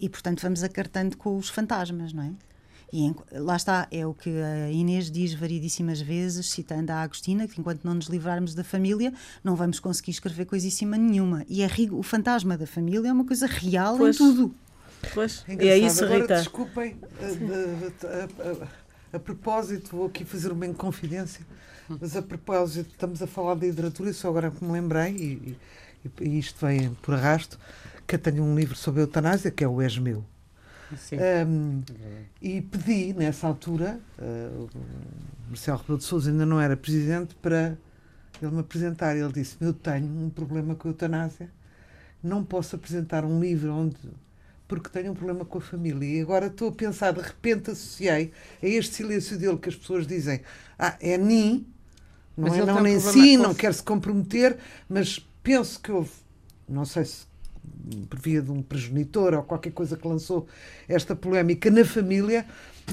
E, 0.00 0.08
portanto, 0.08 0.42
vamos 0.42 0.62
acartando 0.62 1.16
com 1.16 1.36
os 1.36 1.48
fantasmas, 1.48 2.12
não 2.12 2.22
é? 2.22 2.32
E 2.92 3.02
em, 3.02 3.14
lá 3.32 3.56
está, 3.56 3.86
é 3.90 4.06
o 4.06 4.14
que 4.14 4.30
a 4.30 4.70
Inês 4.70 5.10
diz 5.10 5.34
variedíssimas 5.34 6.00
vezes, 6.00 6.50
citando 6.50 6.90
a 6.92 7.02
Agostina, 7.02 7.46
que 7.46 7.60
enquanto 7.60 7.84
não 7.84 7.94
nos 7.94 8.06
livrarmos 8.06 8.54
da 8.54 8.64
família, 8.64 9.12
não 9.44 9.54
vamos 9.54 9.78
conseguir 9.78 10.12
escrever 10.12 10.46
coisíssima 10.46 10.96
nenhuma. 10.96 11.44
E 11.48 11.62
a, 11.62 11.68
o 11.92 12.02
fantasma 12.02 12.56
da 12.56 12.66
família 12.66 13.08
é 13.08 13.12
uma 13.12 13.26
coisa 13.26 13.46
real 13.46 13.98
pois. 13.98 14.16
em 14.16 14.18
tudo. 14.18 14.54
Pois, 15.14 15.44
é, 15.48 15.68
é 15.68 15.78
isso, 15.78 16.04
Agora, 16.04 16.20
Rita. 16.20 16.36
Desculpem, 16.36 16.96
a, 17.20 18.06
a, 18.06 18.50
a, 18.50 19.16
a, 19.16 19.18
propósito, 19.18 19.96
vou 19.96 20.06
aqui 20.06 20.24
fazer 20.24 20.52
uma 20.52 20.66
confidência, 20.74 21.44
mas 21.88 22.16
a 22.16 22.22
propósito, 22.22 22.90
estamos 22.90 23.22
a 23.22 23.26
falar 23.26 23.54
da 23.54 23.66
literatura, 23.66 24.10
e 24.10 24.14
só 24.14 24.28
agora 24.28 24.50
que 24.50 24.64
me 24.64 24.72
lembrei, 24.72 25.12
e, 25.12 25.56
e, 26.04 26.24
e, 26.24 26.38
isto 26.38 26.66
vem 26.66 26.94
por 27.02 27.14
arrasto, 27.14 27.58
que 28.06 28.14
eu 28.14 28.18
tenho 28.18 28.42
um 28.42 28.56
livro 28.56 28.76
sobre 28.76 29.00
a 29.00 29.04
eutanásia, 29.04 29.50
que 29.50 29.62
é 29.62 29.68
o 29.68 29.80
És 29.80 29.98
Meu. 29.98 30.24
Um, 31.46 31.82
e 32.40 32.62
pedi, 32.62 33.12
nessa 33.12 33.46
altura, 33.46 34.00
uh, 34.18 34.64
o 34.64 35.48
Marcelo 35.48 35.78
Rebelo 35.78 35.98
de 35.98 36.04
Sousa 36.04 36.30
ainda 36.30 36.46
não 36.46 36.58
era 36.58 36.76
presidente, 36.78 37.34
para 37.34 37.76
ele 38.40 38.52
me 38.52 38.60
apresentar. 38.60 39.14
Ele 39.14 39.30
disse: 39.30 39.56
Eu 39.60 39.74
tenho 39.74 40.06
um 40.06 40.30
problema 40.30 40.74
com 40.74 40.88
a 40.88 40.90
eutanásia, 40.90 41.50
não 42.22 42.42
posso 42.42 42.74
apresentar 42.74 43.24
um 43.24 43.38
livro 43.38 43.70
onde 43.70 43.96
porque 44.68 44.90
tenho 44.90 45.12
um 45.12 45.14
problema 45.14 45.44
com 45.44 45.58
a 45.58 45.60
família. 45.60 46.06
E 46.06 46.20
agora 46.20 46.46
estou 46.46 46.68
a 46.68 46.72
pensar, 46.72 47.12
de 47.12 47.22
repente 47.22 47.70
associei 47.70 48.30
a 48.62 48.66
este 48.66 48.96
silêncio 48.96 49.38
dele 49.38 49.56
que 49.56 49.70
as 49.70 49.74
pessoas 49.74 50.06
dizem: 50.06 50.42
Ah, 50.78 50.96
é 51.00 51.16
nem, 51.16 51.66
não 52.36 52.48
mas 52.48 52.58
é 52.58 52.64
não 52.64 52.82
nem 52.82 53.00
si, 53.00 53.36
não 53.38 53.54
quer 53.54 53.72
se 53.72 53.82
comprometer, 53.82 54.58
mas 54.88 55.26
penso 55.42 55.80
que 55.80 55.90
houve, 55.90 56.12
não 56.68 56.84
sei 56.84 57.06
se 57.06 57.26
por 58.08 58.18
via 58.18 58.42
de 58.42 58.50
um 58.50 58.62
progenitor 58.62 59.34
ou 59.34 59.42
qualquer 59.42 59.72
coisa 59.72 59.96
que 59.96 60.06
lançou 60.06 60.46
esta 60.88 61.16
polémica 61.16 61.70
na 61.70 61.84
família 61.84 62.44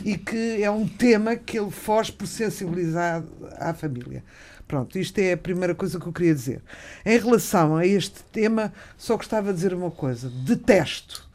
e 0.04 0.18
que 0.18 0.62
é 0.64 0.70
um 0.70 0.88
tema 0.88 1.36
que 1.36 1.60
ele 1.60 1.72
foge 1.72 2.12
por 2.12 2.28
sensibilizar 2.28 3.24
à 3.58 3.74
família. 3.74 4.24
Pronto, 4.68 4.98
isto 4.98 5.20
é 5.20 5.34
a 5.34 5.38
primeira 5.38 5.76
coisa 5.76 6.00
que 6.00 6.08
eu 6.08 6.14
queria 6.14 6.34
dizer. 6.34 6.62
Em 7.06 7.18
relação 7.18 7.76
a 7.76 7.86
este 7.86 8.24
tema, 8.32 8.74
só 8.98 9.16
gostava 9.16 9.50
de 9.50 9.56
dizer 9.56 9.74
uma 9.74 9.92
coisa: 9.92 10.30
detesto 10.30 11.30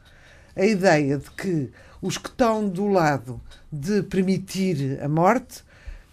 a 0.55 0.65
ideia 0.65 1.17
de 1.17 1.29
que 1.31 1.69
os 2.01 2.17
que 2.17 2.27
estão 2.27 2.67
do 2.67 2.87
lado 2.87 3.39
de 3.71 4.01
permitir 4.03 4.99
a 5.01 5.07
morte, 5.07 5.63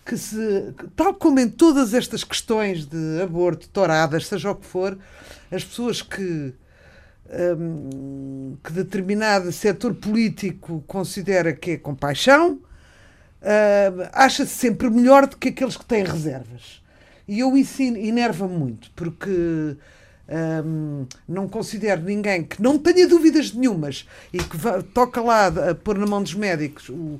que 0.04 0.16
se, 0.16 0.74
tal 0.96 1.14
como 1.14 1.40
em 1.40 1.48
todas 1.48 1.92
estas 1.92 2.24
questões 2.24 2.86
de 2.86 3.22
aborto, 3.22 3.68
touradas, 3.68 4.26
seja 4.26 4.50
o 4.50 4.54
que 4.54 4.66
for, 4.66 4.98
as 5.50 5.64
pessoas 5.64 6.00
que, 6.00 6.54
um, 7.58 8.56
que 8.62 8.72
determinado 8.72 9.50
setor 9.52 9.94
político 9.94 10.82
considera 10.86 11.52
que 11.52 11.72
é 11.72 11.76
compaixão, 11.76 12.54
uh, 13.42 14.08
acha-se 14.12 14.54
sempre 14.54 14.88
melhor 14.88 15.26
do 15.26 15.36
que 15.36 15.48
aqueles 15.48 15.76
que 15.76 15.84
têm 15.84 16.04
reservas. 16.04 16.82
E 17.26 17.40
eu 17.40 17.56
isso 17.56 17.82
enerva 17.82 18.48
muito, 18.48 18.90
porque 18.92 19.76
não 21.26 21.48
considero 21.48 22.02
ninguém 22.02 22.44
que 22.44 22.60
não 22.60 22.78
tenha 22.78 23.08
dúvidas 23.08 23.52
nenhumas 23.52 24.06
e 24.32 24.38
que 24.38 24.56
vá, 24.56 24.82
toca 24.82 25.22
lá 25.22 25.46
a 25.46 25.74
pôr 25.74 25.96
na 25.96 26.06
mão 26.06 26.22
dos 26.22 26.34
médicos 26.34 26.88
o, 26.90 27.18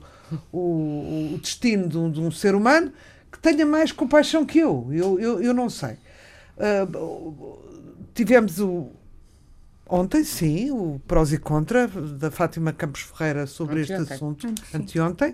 o, 0.53 1.35
o 1.35 1.39
destino 1.41 1.89
de 1.89 1.97
um, 1.97 2.11
de 2.11 2.21
um, 2.21 2.31
ser 2.31 2.55
humano 2.55 2.93
que 3.33 3.39
tenha 3.39 3.65
mais 3.65 3.93
compaixão 3.93 4.45
que 4.45 4.59
eu. 4.59 4.89
Eu, 4.91 5.19
eu, 5.19 5.43
eu 5.43 5.55
não 5.55 5.71
sei. 5.71 5.97
Uh, 6.59 7.59
tivemos 8.15 8.61
o, 8.61 8.91
ontem, 9.89 10.23
sim, 10.23 10.71
o 10.71 11.01
prós 11.07 11.33
e 11.33 11.39
contra 11.39 11.87
da 11.89 12.31
Fátima 12.31 12.73
Campos 12.73 13.03
Ferreira 13.03 13.47
sobre 13.47 13.83
anteontem. 13.83 14.03
este 14.03 14.13
assunto, 14.13 14.55
anteontem, 14.75 15.31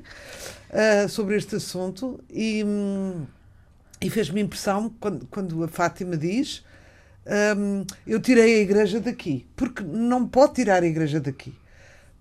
uh, 0.70 1.08
sobre 1.08 1.36
este 1.36 1.56
assunto, 1.56 2.20
e, 2.30 2.62
hum, 2.64 3.26
e 4.00 4.08
fez-me 4.10 4.40
impressão 4.40 4.94
quando, 5.00 5.26
quando 5.26 5.64
a 5.64 5.68
Fátima 5.68 6.16
diz 6.16 6.62
eu 8.06 8.20
tirei 8.20 8.56
a 8.56 8.62
igreja 8.62 9.00
daqui. 9.00 9.46
Porque 9.56 9.82
não 9.82 10.26
pode 10.26 10.54
tirar 10.54 10.82
a 10.82 10.86
igreja 10.86 11.20
daqui. 11.20 11.54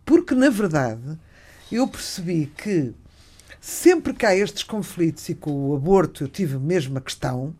Porque, 0.05 0.35
na 0.35 0.49
verdade, 0.49 1.17
eu 1.71 1.87
percebi 1.87 2.51
que 2.57 2.93
sempre 3.59 4.13
que 4.13 4.25
há 4.25 4.35
estes 4.35 4.63
conflitos 4.63 5.27
e 5.29 5.35
com 5.35 5.69
o 5.69 5.75
aborto 5.75 6.23
eu 6.23 6.27
tive 6.27 6.57
a 6.57 6.59
mesma 6.59 6.99
questão, 6.99 7.55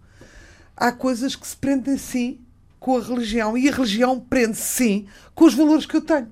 há 0.76 0.92
coisas 0.92 1.36
que 1.36 1.48
se 1.48 1.56
prendem 1.56 1.98
sim 1.98 2.40
com 2.80 2.98
a 2.98 3.02
religião 3.02 3.58
e 3.58 3.70
a 3.70 3.72
religião 3.72 4.20
prende 4.20 4.58
sim 4.58 5.08
com 5.34 5.46
os 5.46 5.54
valores 5.54 5.86
que 5.86 5.96
eu 5.96 6.02
tenho. 6.02 6.30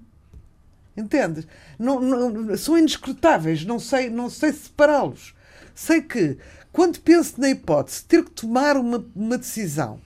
Entendes? 0.98 1.48
Não, 1.80 2.01
não, 2.01 2.58
são 2.58 2.77
indescrutáveis, 2.77 3.63
não 3.63 3.80
sei, 3.80 4.10
não 4.10 4.30
sei 4.30 4.51
separá-los. 4.51 5.34
Sei 5.74 6.01
que, 6.01 6.38
quando 6.74 7.00
penso 7.00 7.39
na 7.39 7.50
hipótese 7.50 8.01
de 8.01 8.06
ter 8.06 8.25
que 8.25 8.32
tomar 8.32 8.75
uma, 8.75 9.06
uma 9.15 9.38
decisão 9.38 10.01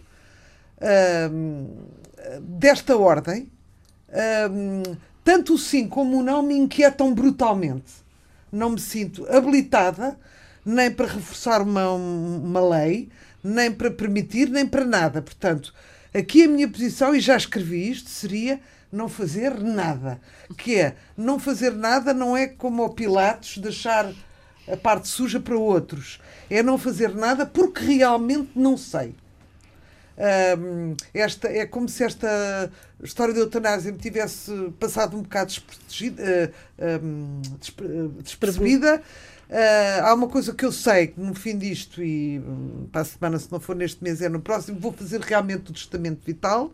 desta 2.41 2.98
ordem, 2.98 3.50
tanto 5.24 5.53
o 5.55 5.58
sim 5.58 5.88
como 5.88 6.20
o 6.20 6.24
não 6.24 6.41
me 6.41 6.55
inquietam 6.55 7.13
brutalmente. 7.13 8.05
Não 8.51 8.70
me 8.72 8.79
sinto 8.79 9.27
habilitada 9.29 10.17
nem 10.65 10.89
para 10.91 11.08
reforçar 11.08 11.62
uma, 11.62 11.91
uma 11.91 12.60
lei, 12.60 13.10
nem 13.44 13.72
para 13.72 13.91
permitir, 13.91 14.50
nem 14.50 14.65
para 14.65 14.84
nada. 14.84 15.22
Portanto, 15.22 15.74
aqui 16.13 16.44
a 16.44 16.48
minha 16.48 16.67
posição, 16.67 17.13
e 17.13 17.20
já 17.20 17.38
escrevi 17.38 17.91
isto, 17.91 18.10
seria 18.10 18.60
não 18.91 19.08
fazer 19.08 19.60
nada. 19.60 20.20
Que 20.58 20.77
é, 20.77 20.96
não 21.15 21.38
fazer 21.38 21.72
nada 21.74 22.13
não 22.13 22.36
é 22.36 22.48
como 22.48 22.84
o 22.84 22.89
Pilatos 22.89 23.60
deixar 23.60 24.12
a 24.67 24.77
parte 24.77 25.08
suja 25.08 25.39
para 25.39 25.58
outros. 25.58 26.20
É 26.50 26.63
não 26.63 26.77
fazer 26.77 27.13
nada 27.13 27.46
porque 27.46 27.84
realmente 27.84 28.51
não 28.55 28.75
sei. 28.75 29.13
Um, 30.17 30.95
esta, 31.13 31.50
é 31.50 31.65
como 31.65 31.89
se 31.89 32.03
esta 32.03 32.72
história 33.03 33.34
da 33.34 33.41
eutanásia 33.41 33.91
me 33.91 33.98
tivesse 33.98 34.51
passado 34.79 35.17
um 35.17 35.22
bocado 35.22 35.48
desprotegida, 35.48 36.53
uh, 36.79 37.05
um, 37.05 37.41
despercebida. 38.22 39.01
Uh, 39.50 40.03
há 40.03 40.13
uma 40.13 40.27
coisa 40.27 40.53
que 40.53 40.65
eu 40.65 40.72
sei 40.72 41.07
que 41.07 41.19
no 41.19 41.36
fim 41.36 41.57
disto, 41.57 42.01
e 42.01 42.39
um, 42.39 42.88
para 42.91 43.01
a 43.01 43.05
semana, 43.05 43.38
se 43.38 43.51
não 43.51 43.60
for 43.60 43.75
neste 43.75 44.03
mês, 44.03 44.22
é 44.22 44.29
no 44.29 44.39
próximo, 44.39 44.79
vou 44.79 44.93
fazer 44.93 45.19
realmente 45.19 45.69
o 45.69 45.74
testamento 45.74 46.22
vital. 46.25 46.72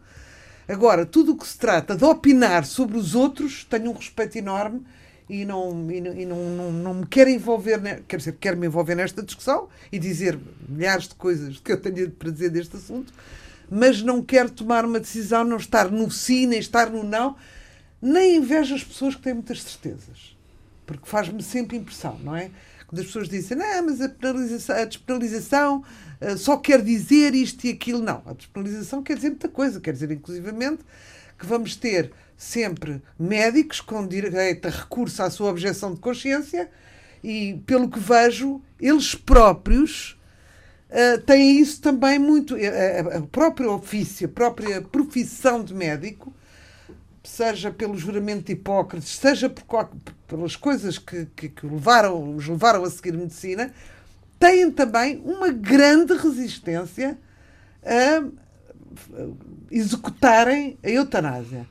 Agora, 0.67 1.05
tudo 1.05 1.33
o 1.33 1.37
que 1.37 1.47
se 1.47 1.57
trata 1.57 1.95
de 1.95 2.03
opinar 2.05 2.65
sobre 2.65 2.97
os 2.97 3.15
outros, 3.15 3.65
tenho 3.65 3.89
um 3.89 3.93
respeito 3.93 4.37
enorme 4.37 4.85
e 5.31 5.45
não, 5.45 5.89
e 5.89 6.01
não, 6.01 6.13
e 6.13 6.25
não, 6.25 6.37
não, 6.49 6.71
não, 6.73 6.93
me 6.93 7.05
quero 7.05 7.29
envolver, 7.29 7.79
quer 8.05 8.17
dizer, 8.17 8.35
quero 8.37 8.57
me 8.57 8.67
envolver 8.67 8.95
nesta 8.95 9.23
discussão 9.23 9.69
e 9.89 9.97
dizer 9.97 10.37
milhares 10.67 11.07
de 11.07 11.15
coisas 11.15 11.57
que 11.57 11.71
eu 11.71 11.79
tenho 11.79 12.11
para 12.11 12.29
dizer 12.29 12.49
deste 12.49 12.75
assunto, 12.75 13.13
mas 13.69 14.01
não 14.01 14.21
quero 14.21 14.49
tomar 14.51 14.83
uma 14.83 14.99
decisão, 14.99 15.45
não 15.45 15.55
estar 15.55 15.89
no 15.89 16.11
sim, 16.11 16.47
nem 16.47 16.59
estar 16.59 16.89
no 16.89 17.01
não, 17.01 17.37
nem 18.01 18.35
invejo 18.35 18.75
as 18.75 18.83
pessoas 18.83 19.15
que 19.15 19.21
têm 19.21 19.33
muitas 19.33 19.63
certezas, 19.63 20.35
porque 20.85 21.07
faz-me 21.07 21.41
sempre 21.41 21.77
impressão, 21.77 22.19
não 22.21 22.35
é? 22.35 22.51
Quando 22.85 22.99
as 22.99 23.05
pessoas 23.05 23.29
dizem, 23.29 23.57
não, 23.57 23.85
mas 23.85 24.01
a, 24.01 24.09
penalização, 24.09 24.75
a 24.75 24.83
despenalização 24.83 25.83
uh, 26.19 26.37
só 26.37 26.57
quer 26.57 26.81
dizer 26.81 27.33
isto 27.33 27.65
e 27.65 27.69
aquilo, 27.69 28.03
não. 28.03 28.21
A 28.25 28.33
despenalização 28.33 29.01
quer 29.01 29.15
dizer 29.15 29.29
muita 29.29 29.47
coisa, 29.47 29.79
quer 29.79 29.93
dizer, 29.93 30.11
inclusivamente, 30.11 30.83
que 31.41 31.47
vamos 31.47 31.75
ter 31.75 32.11
sempre 32.37 33.01
médicos 33.17 33.81
com 33.81 34.07
direito 34.07 34.67
a 34.67 34.71
recurso 34.71 35.23
à 35.23 35.29
sua 35.29 35.49
objeção 35.49 35.93
de 35.93 35.99
consciência 35.99 36.69
e, 37.23 37.59
pelo 37.65 37.89
que 37.89 37.99
vejo, 37.99 38.61
eles 38.79 39.15
próprios 39.15 40.19
uh, 40.89 41.19
têm 41.21 41.59
isso 41.59 41.81
também 41.81 42.19
muito. 42.19 42.55
A, 42.55 43.17
a 43.17 43.21
própria 43.21 43.69
ofício, 43.71 44.27
a 44.27 44.31
própria 44.31 44.81
profissão 44.83 45.63
de 45.63 45.73
médico, 45.73 46.31
seja 47.23 47.71
pelo 47.71 47.97
juramento 47.97 48.45
de 48.45 48.53
Hipócrates, 48.53 49.09
seja 49.09 49.49
por, 49.49 49.89
pelas 50.27 50.55
coisas 50.55 50.99
que, 50.99 51.27
que, 51.35 51.49
que 51.49 51.65
levaram, 51.65 52.35
os 52.35 52.47
levaram 52.47 52.83
a 52.83 52.89
seguir 52.89 53.13
medicina, 53.13 53.73
têm 54.39 54.69
também 54.69 55.19
uma 55.25 55.49
grande 55.49 56.13
resistência 56.13 57.17
a 57.83 58.23
executarem 59.69 60.77
a 60.83 60.89
eutanásia. 60.89 61.67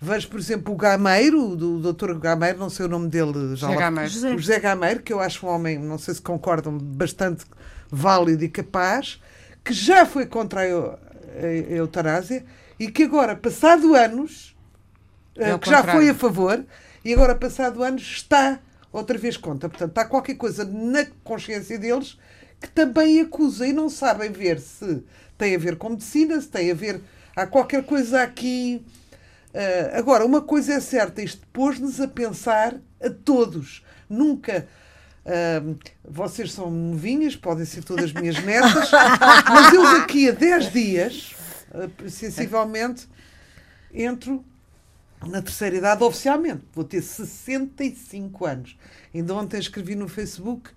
Vejo, 0.00 0.28
por 0.28 0.38
exemplo, 0.38 0.74
o 0.74 0.76
Gameiro, 0.76 1.56
do 1.56 1.78
doutor 1.78 2.18
Gameiro, 2.18 2.58
não 2.58 2.68
sei 2.68 2.86
o 2.86 2.88
nome 2.88 3.08
dele, 3.08 3.56
já 3.56 3.68
José 3.68 3.74
lá, 3.74 3.80
Gameiro. 3.80 4.10
José. 4.10 4.34
O 4.34 4.38
José 4.38 4.60
Gameiro, 4.60 5.02
que 5.02 5.12
eu 5.12 5.20
acho 5.20 5.46
um 5.46 5.48
homem, 5.48 5.78
não 5.78 5.96
sei 5.96 6.14
se 6.14 6.20
concordam, 6.20 6.76
bastante 6.76 7.46
válido 7.90 8.44
e 8.44 8.48
capaz, 8.48 9.20
que 9.64 9.72
já 9.72 10.04
foi 10.04 10.26
contra 10.26 10.60
a, 10.60 10.64
a, 10.64 11.46
a 11.46 11.76
eutanásia 11.76 12.44
e 12.78 12.90
que 12.90 13.04
agora, 13.04 13.34
passado 13.34 13.94
anos, 13.94 14.54
é 15.36 15.56
que 15.56 15.70
já 15.70 15.82
foi 15.82 16.10
a 16.10 16.14
favor, 16.14 16.64
e 17.04 17.12
agora, 17.12 17.34
passado 17.34 17.82
anos, 17.82 18.02
está 18.02 18.58
outra 18.92 19.16
vez 19.16 19.36
contra. 19.36 19.68
Portanto, 19.68 19.90
está 19.90 20.04
qualquer 20.04 20.34
coisa 20.34 20.64
na 20.64 21.06
consciência 21.22 21.78
deles 21.78 22.18
que 22.60 22.68
também 22.68 23.20
acusa 23.20 23.66
e 23.66 23.72
não 23.72 23.90
sabem 23.90 24.30
ver 24.30 24.58
se 24.58 25.02
tem 25.44 25.54
a 25.54 25.58
ver 25.58 25.76
com 25.76 25.90
medicina, 25.90 26.40
se 26.40 26.48
tem 26.48 26.70
a 26.70 26.74
ver. 26.74 27.00
Há 27.36 27.46
qualquer 27.46 27.84
coisa 27.84 28.22
aqui 28.22 28.84
Uh, 29.54 29.96
agora, 29.96 30.26
uma 30.26 30.40
coisa 30.40 30.74
é 30.74 30.80
certa, 30.80 31.22
isto 31.22 31.46
pôs-nos 31.52 32.00
a 32.00 32.08
pensar 32.08 32.74
a 33.00 33.08
todos. 33.08 33.84
Nunca. 34.10 34.66
Uh, 35.24 35.78
vocês 36.02 36.52
são 36.52 36.68
novinhas, 36.68 37.36
podem 37.36 37.64
ser 37.64 37.84
todas 37.84 38.12
minhas 38.12 38.42
netas, 38.42 38.90
mas 39.48 39.72
eu 39.72 39.84
daqui 39.84 40.28
a 40.28 40.32
10 40.32 40.72
dias, 40.72 41.36
uh, 41.70 42.10
sensivelmente, 42.10 43.06
entro 43.92 44.44
na 45.24 45.40
terceira 45.40 45.76
idade 45.76 46.02
oficialmente. 46.02 46.64
Vou 46.72 46.82
ter 46.82 47.00
65 47.00 48.44
anos. 48.44 48.76
Ainda 49.14 49.36
ontem 49.36 49.60
escrevi 49.60 49.94
no 49.94 50.08
Facebook 50.08 50.70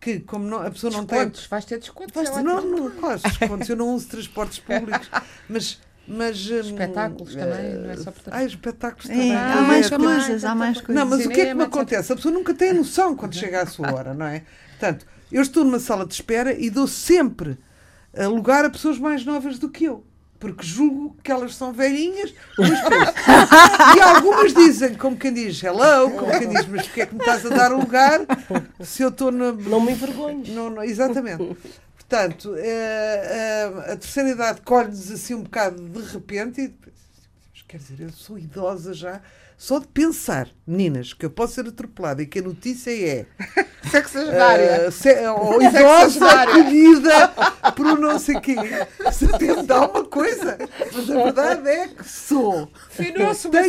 que, 0.00 0.20
como 0.20 0.46
não, 0.46 0.58
a 0.58 0.70
pessoa 0.70 0.92
não 0.92 1.04
descontos, 1.04 1.40
tem. 1.40 1.48
Vais 1.48 1.64
ter 1.64 1.78
descontos. 1.78 2.14
Vais 2.14 2.28
é 2.28 2.32
ter, 2.32 2.42
não, 2.42 2.60
não, 2.60 2.90
claro, 2.90 3.20
descontos. 3.20 3.68
Eu 3.68 3.76
não 3.76 3.94
uso 3.94 4.08
transportes 4.08 4.58
públicos, 4.58 5.10
mas 5.48 5.80
mas, 6.06 6.36
espetáculos 6.36 7.34
hum, 7.34 7.38
também, 7.38 7.74
não 7.76 7.90
é 7.90 7.96
só 7.96 8.12
portanto... 8.12 8.34
Ah, 8.34 8.44
espetáculos 8.44 9.08
é, 9.08 9.14
também. 9.14 9.34
Há 9.34 9.60
mais 9.62 9.90
é, 9.90 9.96
coisas, 9.96 10.44
há 10.44 10.54
mais 10.54 10.80
coisas. 10.80 10.94
Não, 10.94 11.06
mas 11.08 11.24
o 11.24 11.30
que 11.30 11.40
é 11.40 11.46
que 11.46 11.54
me 11.54 11.64
acontece? 11.64 12.12
A 12.12 12.16
pessoa 12.16 12.34
nunca 12.34 12.52
tem 12.52 12.74
noção 12.74 13.16
quando 13.16 13.34
chega 13.34 13.62
à 13.62 13.66
sua 13.66 13.90
hora, 13.90 14.12
não 14.12 14.26
é? 14.26 14.42
Portanto, 14.78 15.06
eu 15.32 15.40
estou 15.40 15.64
numa 15.64 15.78
sala 15.78 16.04
de 16.04 16.12
espera 16.12 16.52
e 16.52 16.68
dou 16.68 16.86
sempre 16.86 17.56
lugar 18.28 18.64
a 18.64 18.70
pessoas 18.70 18.98
mais 18.98 19.24
novas 19.24 19.58
do 19.58 19.70
que 19.70 19.84
eu. 19.84 20.04
Porque 20.44 20.66
julgo 20.66 21.16
que 21.22 21.32
elas 21.32 21.54
são 21.54 21.72
velhinhas, 21.72 22.34
e 23.96 24.00
algumas 24.02 24.52
dizem, 24.52 24.94
como 24.94 25.16
quem 25.16 25.32
diz 25.32 25.62
hello, 25.62 26.10
como 26.10 26.30
quem 26.38 26.50
diz, 26.50 26.66
mas 26.66 26.82
porquê 26.82 27.00
é 27.00 27.06
que 27.06 27.14
me 27.14 27.20
estás 27.20 27.46
a 27.46 27.48
dar 27.48 27.72
um 27.72 27.80
lugar 27.80 28.20
se 28.82 29.02
eu 29.02 29.08
estou 29.08 29.32
na. 29.32 29.52
Não 29.52 29.80
me 29.80 29.92
envergonho. 29.92 30.44
Não, 30.48 30.68
não, 30.68 30.84
exatamente. 30.84 31.56
Portanto, 31.96 32.50
uh, 32.50 32.56
uh, 32.56 33.80
a 33.92 33.96
terceira 33.96 34.28
idade 34.28 34.60
colhe-nos 34.60 35.10
assim 35.10 35.32
um 35.32 35.44
bocado 35.44 35.82
de 35.82 36.12
repente 36.12 36.60
e 36.60 36.74
quer 37.66 37.78
dizer, 37.78 38.00
eu 38.00 38.10
sou 38.10 38.38
idosa 38.38 38.92
já, 38.92 39.22
só 39.56 39.78
de 39.78 39.86
pensar, 39.88 40.48
meninas, 40.66 41.12
que 41.14 41.24
eu 41.24 41.30
posso 41.30 41.54
ser 41.54 41.66
atropelada 41.68 42.22
e 42.22 42.26
que 42.26 42.38
a 42.40 42.42
notícia 42.42 42.90
é 42.90 43.26
Sexagenária. 43.90 44.88
uh, 44.88 44.92
se, 44.92 45.14
ou 45.28 45.62
idosa 45.62 46.26
acolhida 46.42 47.28
por 47.74 47.86
um 47.86 47.96
não 47.96 48.18
sei 48.18 48.40
quê. 48.40 48.56
Se 49.12 49.26
até 49.26 49.54
me 49.56 49.62
dá 49.62 49.86
uma 49.88 50.04
coisa, 50.04 50.58
mas 50.92 51.10
a 51.10 51.22
verdade 51.24 51.68
é 51.68 51.88
que 51.88 52.04
sou. 52.08 52.70
Finou-se 52.90 53.46
uma 53.46 53.52
Tenho- 53.52 53.64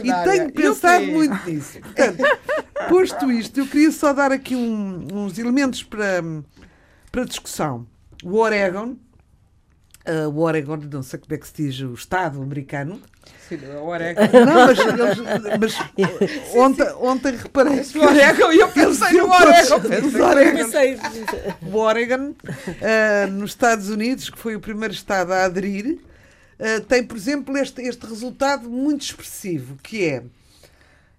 E 0.00 0.02
tenho 0.30 0.52
pensado 0.52 1.04
muito 1.06 1.50
nisso. 1.50 1.80
Portanto, 1.80 2.22
posto 2.88 3.32
isto, 3.32 3.58
eu 3.60 3.66
queria 3.66 3.90
só 3.92 4.12
dar 4.12 4.32
aqui 4.32 4.54
um- 4.54 5.06
uns 5.12 5.38
elementos 5.38 5.82
para, 5.82 6.22
para 7.10 7.24
discussão. 7.24 7.86
O 8.22 8.36
Oregon, 8.38 8.96
uh, 10.06 10.28
o 10.32 10.40
Oregon, 10.40 10.76
não 10.90 11.02
sei 11.02 11.18
como 11.18 11.34
é 11.34 11.38
que 11.38 11.46
se 11.46 11.54
diz, 11.54 11.80
o 11.80 11.92
Estado 11.94 12.40
americano. 12.42 13.00
Sim, 13.48 13.56
o 13.80 13.84
orégano. 13.86 14.28
Não, 14.46 14.66
mas, 14.66 14.78
eles- 14.78 15.58
mas 15.60 15.78
ontem, 16.54 16.88
ontem 17.00 17.36
reparei 17.36 17.80
O 17.80 17.98
orégano, 18.04 18.52
e 18.52 18.58
eu 18.60 18.68
pensei 18.68 19.12
no 19.12 19.30
orégano. 19.30 19.92
Pensei, 20.64 20.98
o 21.62 21.76
Oregon, 21.76 22.34
ah, 22.82 23.26
nos 23.26 23.50
Estados 23.50 23.88
Unidos, 23.90 24.30
que 24.30 24.38
foi 24.38 24.56
o 24.56 24.60
primeiro 24.60 24.94
estado 24.94 25.32
a 25.32 25.44
aderir, 25.44 25.98
ah, 26.58 26.80
tem, 26.88 27.02
por 27.04 27.16
exemplo, 27.16 27.56
este, 27.58 27.82
este 27.82 28.06
resultado 28.06 28.68
muito 28.68 29.02
expressivo, 29.02 29.76
que 29.82 30.04
é, 30.04 30.22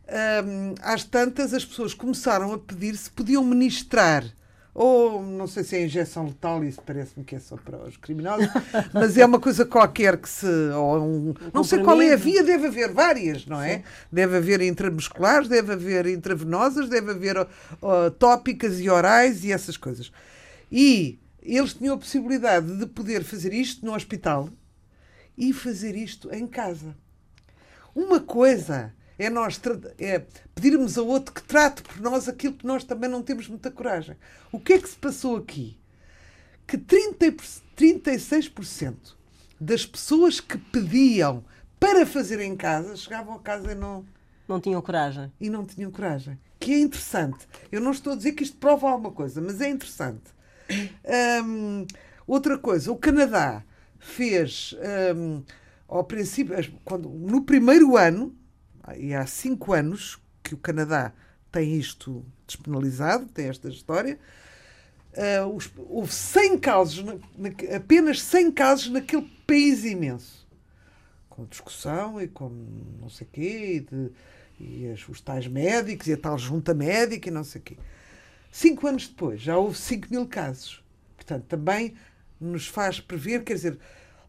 ahm, 0.08 0.74
às 0.82 1.04
tantas, 1.04 1.54
as 1.54 1.66
pessoas 1.66 1.94
começaram 1.94 2.54
a 2.54 2.58
pedir 2.58 2.96
se 2.96 3.10
podiam 3.10 3.44
ministrar, 3.44 4.24
ou 4.78 5.24
não 5.24 5.48
sei 5.48 5.64
se 5.64 5.78
é 5.78 5.86
injeção 5.86 6.26
letal, 6.26 6.62
isso 6.62 6.82
parece-me 6.86 7.24
que 7.24 7.38
é 7.38 7.40
só 7.40 7.56
para 7.56 7.78
os 7.78 7.96
criminosos, 7.96 8.50
mas 8.94 9.18
é 9.18 9.26
uma 9.26 9.40
coisa 9.40 9.66
qualquer 9.66 10.18
que 10.18 10.28
se. 10.28 10.46
Ou 10.46 11.00
um, 11.00 11.34
não 11.54 11.64
sei 11.64 11.82
qual 11.82 12.02
é 12.02 12.12
a 12.12 12.18
via, 12.18 12.44
deve 12.44 12.68
haver 12.68 12.92
várias, 12.92 13.46
não 13.46 13.62
é? 13.62 13.84
Deve 14.12 14.36
haver 14.36 14.60
intramusculares, 14.60 15.48
deve 15.48 15.72
haver 15.72 16.08
intravenosas, 16.08 16.90
deve 16.90 17.12
haver 17.12 17.48
ó, 17.82 18.10
tópicas 18.10 18.82
e 18.82 18.90
orais 18.90 19.46
e 19.46 19.54
essas 19.54 19.78
coisas. 19.78 20.12
E 20.70 21.20
eles 21.42 21.74
tinham 21.74 21.96
a 21.96 21.98
possibilidade 21.98 22.78
de 22.78 22.86
poder 22.86 23.24
fazer 23.24 23.54
isto 23.54 23.86
no 23.86 23.96
hospital 23.96 24.50
e 25.38 25.54
fazer 25.54 25.96
isto 25.96 26.30
em 26.36 26.46
casa. 26.46 26.94
Uma 27.96 28.20
coisa 28.20 28.94
é 29.18 29.30
nós 29.30 29.60
é 29.98 30.20
pedirmos 30.54 30.98
a 30.98 31.02
outro 31.02 31.34
que 31.34 31.42
trate 31.44 31.82
por 31.82 32.00
nós 32.02 32.28
aquilo 32.28 32.54
que 32.54 32.66
nós 32.66 32.84
também 32.84 33.10
não 33.10 33.22
temos 33.24 33.48
muita 33.48 33.72
coragem. 33.72 34.16
O 34.52 34.60
que 34.60 34.74
é 34.74 34.80
que 34.80 34.90
se 34.90 34.96
passou 34.96 35.38
aqui? 35.38 35.78
Que 36.68 36.78
30, 36.78 37.32
por- 37.32 37.46
36% 37.78 39.16
das 39.60 39.86
pessoas 39.86 40.40
que 40.40 40.58
pediam 40.58 41.44
para 41.80 42.06
fazer 42.06 42.40
em 42.40 42.56
casa 42.56 42.96
chegavam 42.96 43.36
a 43.36 43.40
casa 43.40 43.72
e 43.72 43.76
não, 43.76 44.06
não 44.48 44.60
tinham 44.60 44.82
coragem. 44.82 45.32
e 45.40 45.50
não 45.50 45.66
tinham 45.66 45.92
coragem. 45.92 46.38
Que 46.60 46.74
é 46.74 46.80
interessante. 46.80 47.48
Eu 47.72 47.80
não 47.82 47.92
estou 47.92 48.14
a 48.14 48.16
dizer 48.16 48.32
que 48.34 48.44
isto 48.44 48.58
prova 48.58 48.90
alguma 48.90 49.12
coisa, 49.12 49.40
mas 49.42 49.62
é 49.62 49.70
interessante. 49.70 50.34
Hum, 51.46 51.86
outra 52.26 52.58
coisa, 52.58 52.92
o 52.92 52.98
Canadá 52.98 53.64
fez 54.00 54.76
hum, 55.16 55.44
ao 55.88 56.04
princípio, 56.04 56.56
quando, 56.84 57.10
no 57.10 57.44
primeiro 57.44 57.96
ano, 57.98 58.36
e 58.98 59.14
há 59.14 59.26
cinco 59.26 59.74
anos 59.74 60.20
que 60.44 60.54
o 60.54 60.58
Canadá 60.58 61.12
tem 61.52 61.76
isto 61.76 62.24
despenalizado, 62.46 63.26
tem 63.28 63.48
esta 63.48 63.70
história, 63.70 64.20
ah, 65.16 65.48
os- 65.48 65.72
houve 65.78 66.14
100 66.14 66.58
casos, 66.60 67.04
na- 67.04 67.16
na- 67.38 67.76
apenas 67.76 68.22
100 68.22 68.52
casos 68.52 68.90
naquele 68.90 69.30
país 69.48 69.84
imenso 69.86 70.46
com 71.30 71.46
discussão 71.46 72.22
e 72.22 72.28
com 72.28 72.50
não 73.02 73.10
sei 73.10 73.28
o 73.28 73.30
quê, 73.32 73.76
e, 73.76 73.80
de- 73.80 74.12
e 74.60 74.88
as- 74.92 75.08
os 75.10 75.20
tais 75.22 75.48
médicos 75.48 76.08
e 76.08 76.14
a 76.14 76.18
tal 76.18 76.38
junta 76.38 76.74
médica 76.74 77.28
e 77.30 77.32
não 77.32 77.44
sei 77.44 77.60
o 77.62 77.64
quê. 77.64 77.78
Cinco 78.52 78.88
anos 78.88 79.08
depois, 79.08 79.42
já 79.42 79.58
houve 79.58 79.78
5 79.78 80.08
mil 80.10 80.26
casos. 80.28 80.82
Portanto, 81.18 81.44
também 81.46 81.94
nos 82.40 82.68
faz 82.68 83.00
prever, 83.02 83.44
quer 83.44 83.56
dizer, 83.56 83.78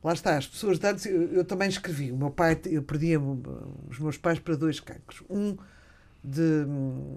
lá 0.03 0.13
está, 0.13 0.37
as 0.37 0.47
pessoas 0.47 0.79
de 0.79 0.87
antes, 0.87 1.07
eu, 1.07 1.33
eu 1.33 1.45
também 1.45 1.69
escrevi, 1.69 2.13
o 2.13 2.17
meu 2.17 2.31
pai, 2.31 2.59
eu 2.67 2.83
perdia 2.83 3.19
os 3.21 3.99
meus 3.99 4.17
pais 4.17 4.39
para 4.39 4.57
dois 4.57 4.81
cancros. 4.81 5.23
Um 5.29 5.57
de, 6.23 6.41
hum, 6.67 7.15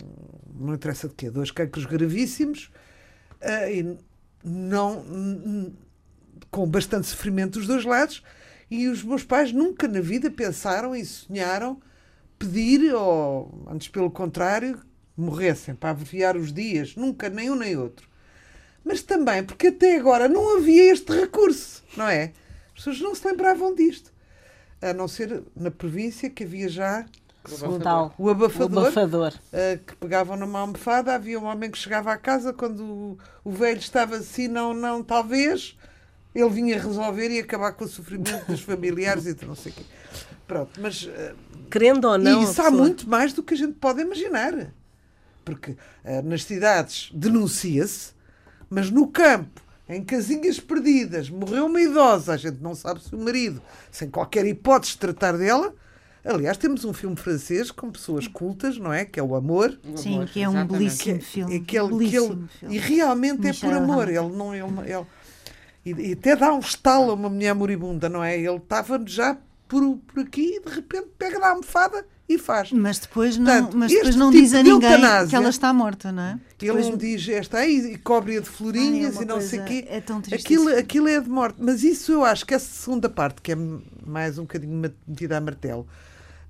não 0.59 0.73
interessa 0.75 1.07
de 1.07 1.15
quê, 1.15 1.29
dois 1.29 1.51
cancros 1.51 1.85
gravíssimos, 1.85 2.71
ah, 3.41 3.69
e 3.69 3.97
não, 4.43 5.03
n- 5.05 5.73
com 6.51 6.67
bastante 6.67 7.07
sofrimento 7.07 7.59
dos 7.59 7.67
dois 7.67 7.85
lados, 7.85 8.23
e 8.69 8.87
os 8.87 9.03
meus 9.03 9.23
pais 9.23 9.51
nunca 9.51 9.87
na 9.87 9.99
vida 10.01 10.29
pensaram 10.29 10.95
e 10.95 11.03
sonharam 11.03 11.81
pedir, 12.37 12.93
ou 12.93 13.65
antes 13.67 13.87
pelo 13.87 14.11
contrário, 14.11 14.79
morressem 15.17 15.75
para 15.75 15.89
abreviar 15.89 16.37
os 16.37 16.53
dias, 16.53 16.95
nunca, 16.95 17.29
nem 17.29 17.49
um 17.49 17.55
nem 17.55 17.75
outro. 17.75 18.07
Mas 18.85 19.01
também 19.01 19.43
porque 19.43 19.67
até 19.67 19.97
agora 19.97 20.29
não 20.29 20.57
havia 20.57 20.93
este 20.93 21.11
recurso, 21.11 21.83
não 21.97 22.07
é? 22.07 22.31
As 22.79 22.85
pessoas 22.85 23.01
não 23.01 23.13
se 23.13 23.27
lembravam 23.27 23.75
disto. 23.75 24.09
A 24.81 24.93
não 24.93 25.05
ser 25.09 25.43
na 25.53 25.69
província 25.69 26.29
que 26.29 26.45
havia 26.45 26.69
já 26.69 27.05
o 28.17 28.29
abafador, 28.29 28.79
O 28.79 28.79
abafador. 28.87 29.33
Uh, 29.51 29.83
que 29.85 29.95
pegavam 29.97 30.37
numa 30.37 30.59
almofada. 30.59 31.13
Havia 31.13 31.37
um 31.37 31.43
homem 31.45 31.69
que 31.69 31.77
chegava 31.77 32.13
à 32.13 32.17
casa 32.17 32.53
quando 32.53 32.83
o, 32.83 33.17
o 33.43 33.51
velho 33.51 33.79
estava 33.79 34.15
assim, 34.15 34.47
não, 34.47 34.73
não, 34.73 35.03
talvez. 35.03 35.77
Ele 36.33 36.49
vinha 36.49 36.79
resolver 36.81 37.29
e 37.29 37.39
acabar 37.39 37.73
com 37.73 37.83
o 37.83 37.87
sofrimento 37.87 38.45
dos 38.47 38.61
familiares 38.61 39.25
e 39.25 39.33
de 39.33 39.45
não 39.45 39.55
sei 39.55 39.73
o 39.73 39.75
quê. 39.75 39.83
Pronto, 40.47 40.79
mas 40.79 41.03
uh, 41.03 41.35
Querendo 41.69 42.05
ou 42.05 42.17
não. 42.17 42.39
e 42.41 42.43
isso 42.45 42.61
há 42.61 42.65
pessoa- 42.65 42.71
muito 42.81 43.09
mais 43.09 43.33
do 43.33 43.43
que 43.43 43.55
a 43.55 43.57
gente 43.57 43.73
pode 43.73 44.01
imaginar. 44.01 44.71
Porque 45.43 45.71
uh, 45.71 46.21
nas 46.23 46.43
cidades 46.45 47.09
denuncia-se, 47.13 48.13
mas 48.69 48.89
no 48.89 49.07
campo, 49.07 49.61
em 49.89 50.03
casinhas 50.03 50.59
perdidas, 50.59 51.29
morreu 51.29 51.65
uma 51.65 51.81
idosa, 51.81 52.33
a 52.33 52.37
gente 52.37 52.61
não 52.61 52.75
sabe 52.75 53.03
se 53.03 53.13
o 53.15 53.17
marido, 53.19 53.59
sem 53.91 54.09
qualquer 54.09 54.45
hipótese 54.45 54.93
de 54.93 54.99
tratar 54.99 55.35
dela. 55.37 55.73
Aliás, 56.23 56.57
temos 56.57 56.85
um 56.85 56.93
filme 56.93 57.15
francês 57.15 57.71
com 57.71 57.89
pessoas 57.89 58.27
cultas, 58.27 58.77
não 58.77 58.93
é? 58.93 59.03
Que 59.05 59.19
é 59.19 59.23
o 59.23 59.33
Amor. 59.35 59.79
Sim, 59.95 60.15
Amor, 60.17 60.27
que 60.27 60.41
é 60.43 60.49
um 60.49 60.67
belíssimo 60.67 61.21
filme. 61.21 61.55
E, 61.55 61.59
que 61.61 61.77
ele- 61.79 61.87
que 61.87 61.93
belíssimo 61.95 62.33
ele- 62.33 62.47
filme. 62.59 62.75
e 62.75 62.77
realmente 62.77 63.39
é 63.39 63.47
Michel 63.49 63.69
por 63.69 63.77
amor. 63.77 64.09
Ele 64.09 64.29
não, 64.29 64.53
ele, 64.53 64.63
ele- 64.85 65.05
e, 65.85 66.09
e 66.09 66.13
até 66.13 66.35
dá 66.35 66.53
um 66.53 66.59
estalo 66.59 67.11
a 67.11 67.13
uma 67.15 67.29
mulher 67.29 67.55
moribunda, 67.55 68.07
não 68.09 68.23
é? 68.23 68.37
Ele 68.37 68.57
estava 68.57 69.01
já 69.07 69.37
por, 69.67 69.97
por 70.05 70.19
aqui 70.19 70.57
e 70.57 70.59
de 70.69 70.75
repente 70.75 71.07
pega 71.17 71.39
na 71.39 71.49
almofada 71.51 72.05
e 72.29 72.37
faz. 72.37 72.71
Mas 72.71 72.99
depois 72.99 73.35
não, 73.37 73.45
Portanto, 73.45 73.75
mas 73.77 73.91
depois 73.91 74.15
não 74.15 74.29
tipo 74.31 74.43
diz 74.43 74.53
a 74.53 74.61
ninguém 74.63 74.99
que 75.27 75.35
ela 75.35 75.49
está 75.49 75.73
morta, 75.73 76.11
não 76.11 76.21
é? 76.23 76.31
Ele 76.33 76.39
Depois- 76.73 76.89
não 76.89 76.95
diz 76.97 77.27
esta 77.27 77.57
aí 77.57 77.93
e 77.93 77.97
cobre-a 77.97 78.39
de 78.39 78.47
florinhas 78.49 79.15
Ai, 79.15 79.21
é 79.21 79.23
e 79.23 79.27
não 79.27 79.41
sei 79.41 79.59
o 79.59 79.65
quê. 79.65 79.85
é 79.89 79.99
tão 79.99 80.21
triste 80.21 80.45
aquilo, 80.45 80.69
isso. 80.69 80.79
aquilo 80.79 81.07
é 81.07 81.19
de 81.19 81.29
morte. 81.29 81.57
Mas 81.59 81.83
isso 81.83 82.11
eu 82.11 82.23
acho 82.23 82.45
que 82.45 82.53
essa 82.53 82.67
segunda 82.71 83.09
parte, 83.09 83.41
que 83.41 83.51
é 83.51 83.57
mais 84.05 84.37
um 84.37 84.43
bocadinho 84.43 84.91
metida 85.07 85.37
a 85.37 85.41
martelo, 85.41 85.87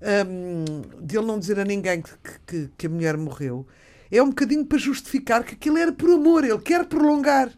hum, 0.01 0.81
de 1.01 1.17
ele 1.17 1.25
não 1.25 1.39
dizer 1.39 1.59
a 1.59 1.65
ninguém 1.65 2.01
que, 2.01 2.11
que- 2.45 2.69
que 2.77 2.87
a 2.87 2.89
mulher 2.89 3.15
morreu, 3.17 3.65
é 4.11 4.21
um 4.21 4.29
bocadinho 4.29 4.65
para 4.65 4.77
justificar 4.77 5.43
que 5.43 5.53
aquilo 5.53 5.77
era 5.77 5.91
por 5.91 6.09
amor. 6.09 6.43
Ele 6.43 6.59
quer 6.59 6.85
prolongar 6.85 7.51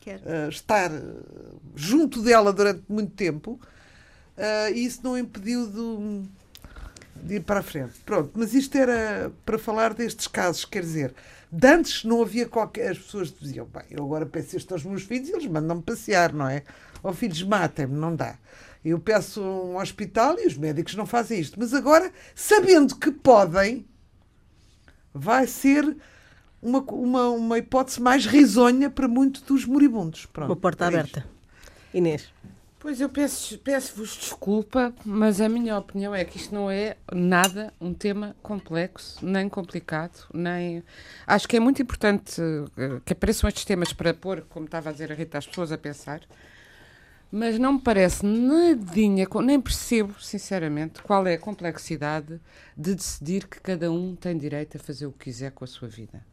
Quer. 0.00 0.20
uh, 0.20 0.48
estar 0.48 0.90
uh, 0.90 1.60
junto 1.76 2.22
dela 2.22 2.52
durante 2.52 2.82
muito 2.88 3.12
tempo 3.12 3.60
uh, 4.36 4.74
e 4.74 4.84
isso 4.84 5.00
não 5.04 5.16
impediu 5.16 5.66
de, 5.66 6.28
de 7.22 7.36
ir 7.36 7.40
para 7.40 7.60
a 7.60 7.62
frente. 7.62 7.92
Pronto, 8.04 8.30
mas 8.34 8.52
isto 8.54 8.76
era 8.76 9.30
para 9.46 9.58
falar 9.58 9.94
destes 9.94 10.26
casos, 10.26 10.64
quer 10.64 10.82
dizer, 10.82 11.14
de 11.50 11.68
antes 11.68 12.04
não 12.04 12.22
havia 12.22 12.46
qualquer. 12.46 12.92
As 12.92 12.98
pessoas 12.98 13.32
diziam, 13.32 13.66
bem, 13.66 13.84
eu 13.90 14.04
agora 14.04 14.26
peço 14.26 14.56
isto 14.56 14.72
aos 14.72 14.84
meus 14.84 15.02
filhos 15.02 15.28
e 15.28 15.32
eles 15.32 15.46
mandam-me 15.46 15.82
passear, 15.82 16.32
não 16.32 16.48
é? 16.48 16.62
Ó 17.02 17.12
filhos, 17.12 17.42
matem-me, 17.42 17.94
não 17.94 18.14
dá. 18.14 18.36
Eu 18.84 18.98
peço 18.98 19.40
um 19.40 19.76
hospital 19.76 20.38
e 20.40 20.46
os 20.46 20.56
médicos 20.56 20.94
não 20.94 21.06
fazem 21.06 21.38
isto. 21.38 21.58
Mas 21.58 21.72
agora, 21.72 22.12
sabendo 22.34 22.96
que 22.96 23.12
podem, 23.12 23.86
vai 25.14 25.46
ser 25.46 25.96
uma, 26.60 26.80
uma, 26.80 27.28
uma 27.30 27.58
hipótese 27.58 28.00
mais 28.00 28.26
risonha 28.26 28.90
para 28.90 29.06
muitos 29.06 29.42
dos 29.42 29.64
moribundos. 29.64 30.26
Pronto, 30.26 30.48
Uma 30.50 30.56
porta 30.56 30.84
é 30.84 30.88
aberta. 30.88 31.24
Inês. 31.94 32.32
Pois 32.82 33.00
eu 33.00 33.08
peço- 33.08 33.56
peço-vos 33.60 34.16
desculpa, 34.16 34.92
mas 35.04 35.40
a 35.40 35.48
minha 35.48 35.78
opinião 35.78 36.12
é 36.12 36.24
que 36.24 36.36
isto 36.36 36.52
não 36.52 36.68
é 36.68 36.96
nada 37.12 37.72
um 37.80 37.94
tema 37.94 38.34
complexo, 38.42 39.24
nem 39.24 39.48
complicado, 39.48 40.26
nem. 40.34 40.82
Acho 41.24 41.46
que 41.46 41.56
é 41.56 41.60
muito 41.60 41.80
importante 41.80 42.42
eh, 42.76 43.00
que 43.06 43.12
apareçam 43.12 43.46
estes 43.46 43.64
temas 43.64 43.92
para 43.92 44.12
pôr, 44.12 44.40
como 44.48 44.66
estava 44.66 44.88
a 44.90 44.92
dizer 44.92 45.12
a 45.12 45.14
Rita, 45.14 45.38
as 45.38 45.46
pessoas 45.46 45.70
a 45.70 45.78
pensar. 45.78 46.22
Mas 47.30 47.56
não 47.56 47.74
me 47.74 47.80
parece 47.80 48.26
nadinha, 48.26 49.28
nem 49.44 49.60
percebo, 49.60 50.20
sinceramente, 50.20 51.00
qual 51.04 51.24
é 51.24 51.34
a 51.34 51.38
complexidade 51.38 52.40
de 52.76 52.96
decidir 52.96 53.46
que 53.46 53.60
cada 53.60 53.92
um 53.92 54.16
tem 54.16 54.36
direito 54.36 54.76
a 54.76 54.80
fazer 54.80 55.06
o 55.06 55.12
que 55.12 55.26
quiser 55.26 55.52
com 55.52 55.62
a 55.62 55.68
sua 55.68 55.86
vida. 55.86 56.26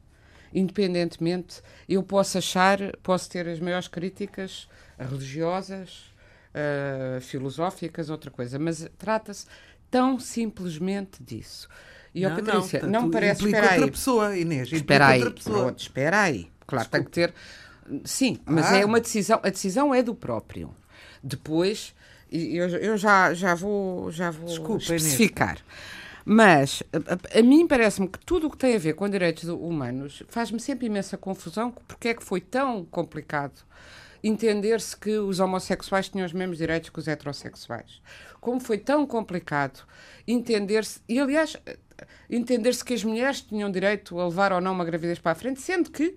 Independentemente, 0.52 1.62
eu 1.88 2.02
posso 2.02 2.40
achar, 2.40 2.80
posso 3.04 3.30
ter 3.30 3.48
as 3.48 3.60
maiores 3.60 3.88
críticas 3.88 4.68
religiosas, 4.98 6.09
uh, 6.54 7.22
filosóficas, 7.22 8.10
outra 8.10 8.32
coisa, 8.32 8.58
mas 8.60 8.88
trata-se 8.98 9.46
tão 9.90 10.20
simplesmente 10.20 11.22
disso. 11.24 11.68
E, 12.14 12.26
ó, 12.26 12.30
Não, 12.30 12.36
Patrícia, 12.44 12.82
não, 12.84 13.02
não, 13.04 13.12
parece. 13.12 13.46
Espera 13.46 13.68
outra 13.68 13.86
aí. 13.86 13.92
pessoa, 13.92 14.38
Inês. 14.38 14.72
Espera 14.72 15.08
aí, 15.08 15.20
outra 15.20 15.34
pessoa. 15.36 15.60
pronto, 15.60 15.80
espera 15.80 16.22
aí. 16.22 16.50
Claro, 16.66 16.90
tem 16.90 17.04
que 17.04 17.12
ter. 17.12 17.34
Sim, 18.04 18.40
mas 18.46 18.66
Ah. 18.68 18.78
é 18.78 18.86
uma 18.86 19.00
decisão. 19.00 19.40
A 19.44 19.50
decisão 19.50 19.94
é 19.94 20.02
do 20.04 20.14
próprio. 20.16 20.74
Depois, 21.24 21.94
eu, 22.32 22.68
eu 22.70 22.98
já, 22.98 23.34
já 23.34 23.54
vou, 23.56 24.12
já 24.12 24.32
vou 24.32 24.46
Desculpa, 24.48 24.84
Inês. 24.86 25.04
especificar. 25.04 25.58
Mas 26.26 26.84
a, 26.94 27.38
a- 27.38 27.40
a 27.40 27.42
mim 27.44 27.68
parece-me 27.68 28.08
que 28.08 28.20
tudo 28.20 28.48
o 28.48 28.52
que 28.52 28.58
tem 28.58 28.76
a 28.76 28.80
ver 28.80 28.94
com 28.94 29.10
direitos 29.10 29.46
humanos 29.46 30.22
faz-me 30.30 30.60
sempre 30.60 30.86
imensa 30.86 31.18
confusão 31.18 31.72
porque 31.88 32.10
é 32.10 32.14
que 32.14 32.24
foi 32.24 32.40
tão 32.42 32.86
complicado 32.86 33.54
entender-se 34.24 34.96
que 34.96 35.18
os 35.18 35.40
homossexuais 35.40 36.10
tinham 36.10 36.26
os 36.26 36.34
mesmos 36.34 36.58
direitos 36.58 36.90
que 36.90 37.00
os 37.00 37.08
heterossexuais. 37.08 38.02
Como 38.40 38.60
foi 38.60 38.78
tão 38.78 39.06
complicado 39.06 39.82
entender-se, 40.28 41.02
e 41.08 41.20
aliás, 41.20 41.58
entender-se 42.30 42.84
que 42.84 42.94
as 42.94 43.04
mulheres 43.04 43.42
tinham 43.42 43.72
direito 43.72 44.20
a 44.20 44.26
levar 44.26 44.54
ou 44.54 44.62
não 44.62 44.72
uma 44.74 44.86
gravidez 44.86 45.20
para 45.20 45.32
a 45.34 45.36
frente, 45.36 45.62
sendo 45.62 45.90
que 45.92 46.16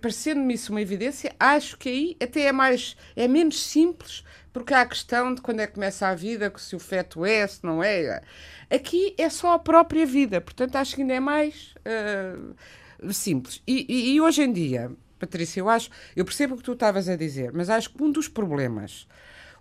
parecendo-me 0.00 0.54
isso 0.54 0.72
uma 0.72 0.80
evidência, 0.80 1.34
acho 1.38 1.76
que 1.76 1.88
aí 1.88 2.16
até 2.22 2.42
é 2.42 2.52
mais 2.52 2.96
é 3.14 3.28
menos 3.28 3.62
simples, 3.62 4.24
porque 4.52 4.72
há 4.72 4.80
a 4.80 4.86
questão 4.86 5.34
de 5.34 5.42
quando 5.42 5.60
é 5.60 5.66
que 5.66 5.74
começa 5.74 6.08
a 6.08 6.14
vida, 6.14 6.50
se 6.56 6.74
o 6.74 6.78
feto 6.78 7.24
é, 7.24 7.46
se 7.46 7.62
não 7.62 7.82
é. 7.82 8.22
Aqui 8.70 9.14
é 9.18 9.28
só 9.28 9.52
a 9.52 9.58
própria 9.58 10.06
vida, 10.06 10.40
portanto 10.40 10.76
acho 10.76 10.94
que 10.94 11.02
ainda 11.02 11.14
é 11.14 11.20
mais 11.20 11.74
ah, 11.84 13.12
simples. 13.12 13.62
E, 13.66 13.84
e- 13.88 14.14
e 14.14 14.20
hoje 14.20 14.42
em 14.42 14.52
dia, 14.52 14.90
Patrícia, 15.18 15.60
eu 15.60 15.68
acho, 15.68 15.90
eu 16.14 16.24
percebo 16.24 16.54
o 16.54 16.56
que 16.58 16.62
tu 16.64 16.72
estavas 16.72 17.08
a 17.08 17.16
dizer, 17.16 17.52
mas 17.52 17.70
acho 17.70 17.90
que 17.90 18.02
um 18.02 18.10
dos 18.12 18.28
problemas, 18.28 19.06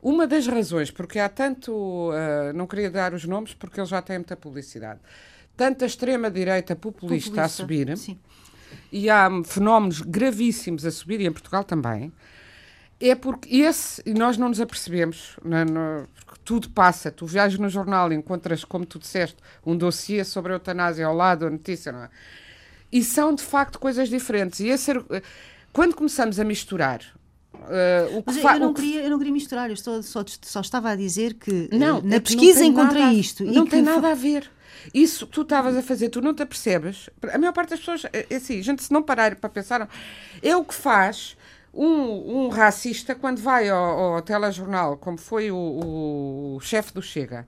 uma 0.01 0.27
das 0.27 0.47
razões, 0.47 0.91
porque 0.91 1.17
há 1.19 1.29
tanto, 1.29 2.11
ah, 2.13 2.53
não 2.53 2.67
queria 2.67 2.89
dar 2.91 3.13
os 3.13 3.25
nomes 3.25 3.53
porque 3.53 3.79
eles 3.79 3.89
já 3.89 4.01
têm 4.01 4.17
muita 4.17 4.35
publicidade, 4.35 4.99
tanta 5.55 5.85
extrema-direita 5.85 6.75
populista, 6.75 7.29
a 7.29 7.33
Populista, 7.35 7.47
subir, 7.63 7.97
Sim. 7.97 8.19
e 8.91 9.09
há 9.09 9.29
fenómenos 9.45 10.01
gravíssimos 10.01 10.85
a 10.85 10.91
subir, 10.91 11.21
e 11.21 11.25
em 11.25 11.31
Portugal 11.31 11.63
também, 11.63 12.11
é 12.99 13.13
porque 13.15 13.57
esse, 13.57 14.01
e 14.05 14.13
nós 14.13 14.37
não 14.37 14.49
nos 14.49 14.59
apercebemos, 14.61 15.37
na- 15.43 15.65
no- 15.65 16.07
porque 16.25 16.41
tudo 16.45 16.69
passa, 16.69 17.11
tu 17.11 17.25
viajas 17.25 17.59
no 17.59 17.67
jornal 17.69 18.11
e 18.11 18.15
encontras, 18.15 18.63
como 18.63 18.85
tu 18.85 18.99
disseste, 18.99 19.37
um 19.65 19.75
dossiê 19.77 20.23
sobre 20.23 20.51
a 20.53 20.55
eutanásia 20.55 21.05
ao 21.05 21.15
lado, 21.15 21.45
a 21.45 21.49
notícia, 21.49 21.91
não 21.91 22.03
é? 22.03 22.09
E 22.95 23.03
são, 23.03 23.33
de 23.35 23.43
facto, 23.43 23.77
coisas 23.79 24.07
diferentes. 24.09 24.59
E 24.61 24.67
esse, 24.69 24.91
era- 24.91 25.03
quando 25.73 25.95
começamos 25.95 26.39
a 26.39 26.43
misturar 26.43 27.01
eh, 27.69 28.07
o 28.13 28.23
que 28.23 28.33
Mas 28.33 28.43
eu, 28.55 28.59
não 28.59 28.73
queria, 28.73 29.01
eu 29.03 29.09
não 29.09 29.17
queria 29.17 29.33
misturar, 29.33 29.69
eu 29.69 29.73
estou, 29.73 30.01
só, 30.03 30.23
só 30.41 30.61
estava 30.61 30.89
a 30.91 30.95
dizer 30.95 31.33
que 31.33 31.69
eh, 31.71 31.77
Não, 31.77 32.01
na 32.01 32.15
é 32.15 32.19
que 32.19 32.35
não 32.35 32.41
pesquisa 32.41 32.59
tem 32.59 32.69
encontrei 32.69 33.01
nada 33.01 33.13
isto. 33.13 33.43
Não 33.43 33.65
tem 33.65 33.81
nada 33.81 34.11
a 34.11 34.15
ver. 34.15 34.49
Isso 34.93 35.25
que 35.25 35.33
tu 35.33 35.41
estavas 35.41 35.75
a 35.75 35.81
fazer, 35.81 36.09
tu 36.09 36.21
não 36.21 36.33
te 36.33 36.43
apercebes. 36.43 37.09
A 37.33 37.37
maior 37.37 37.53
parte 37.53 37.69
das 37.71 37.79
pessoas, 37.79 38.03
é 38.13 38.35
assim, 38.35 38.61
gente 38.61 38.83
se 38.83 38.91
não 38.93 39.01
parar 39.01 39.35
para 39.35 39.49
pensar, 39.49 39.89
é 40.41 40.55
o 40.55 40.63
que 40.63 40.73
faz 40.75 41.35
um, 41.73 42.45
um 42.45 42.49
racista 42.49 43.15
quando 43.15 43.41
vai 43.41 43.67
ao, 43.67 44.15
ao 44.15 44.21
telejornal, 44.21 44.97
como 44.97 45.17
foi 45.17 45.51
o, 45.51 46.55
o 46.55 46.59
chefe 46.61 46.93
do 46.93 47.01
Chega, 47.01 47.45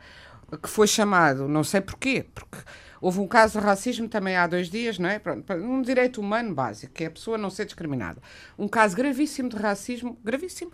que 0.62 0.70
foi 0.70 0.88
chamado, 0.88 1.48
não 1.48 1.64
sei 1.64 1.80
porquê, 1.82 2.26
porque 2.34 2.58
houve 3.02 3.20
um 3.20 3.28
caso 3.28 3.60
de 3.60 3.66
racismo 3.66 4.08
também 4.08 4.36
há 4.36 4.48
dois 4.48 4.70
dias, 4.70 4.98
não 5.00 5.10
é? 5.10 5.20
Pronto, 5.20 5.54
um 5.54 5.82
direito 5.82 6.22
humano 6.22 6.54
básico, 6.54 6.94
que 6.94 7.04
é 7.04 7.08
a 7.08 7.12
pessoa 7.12 7.38
não 7.38 7.50
ser 7.50 7.66
discriminada. 7.66 8.22
Um 8.58 8.68
caso 8.68 8.96
gravíssimo 8.96 9.50
de 9.50 9.58
racismo, 9.58 10.18
gravíssimo, 10.24 10.72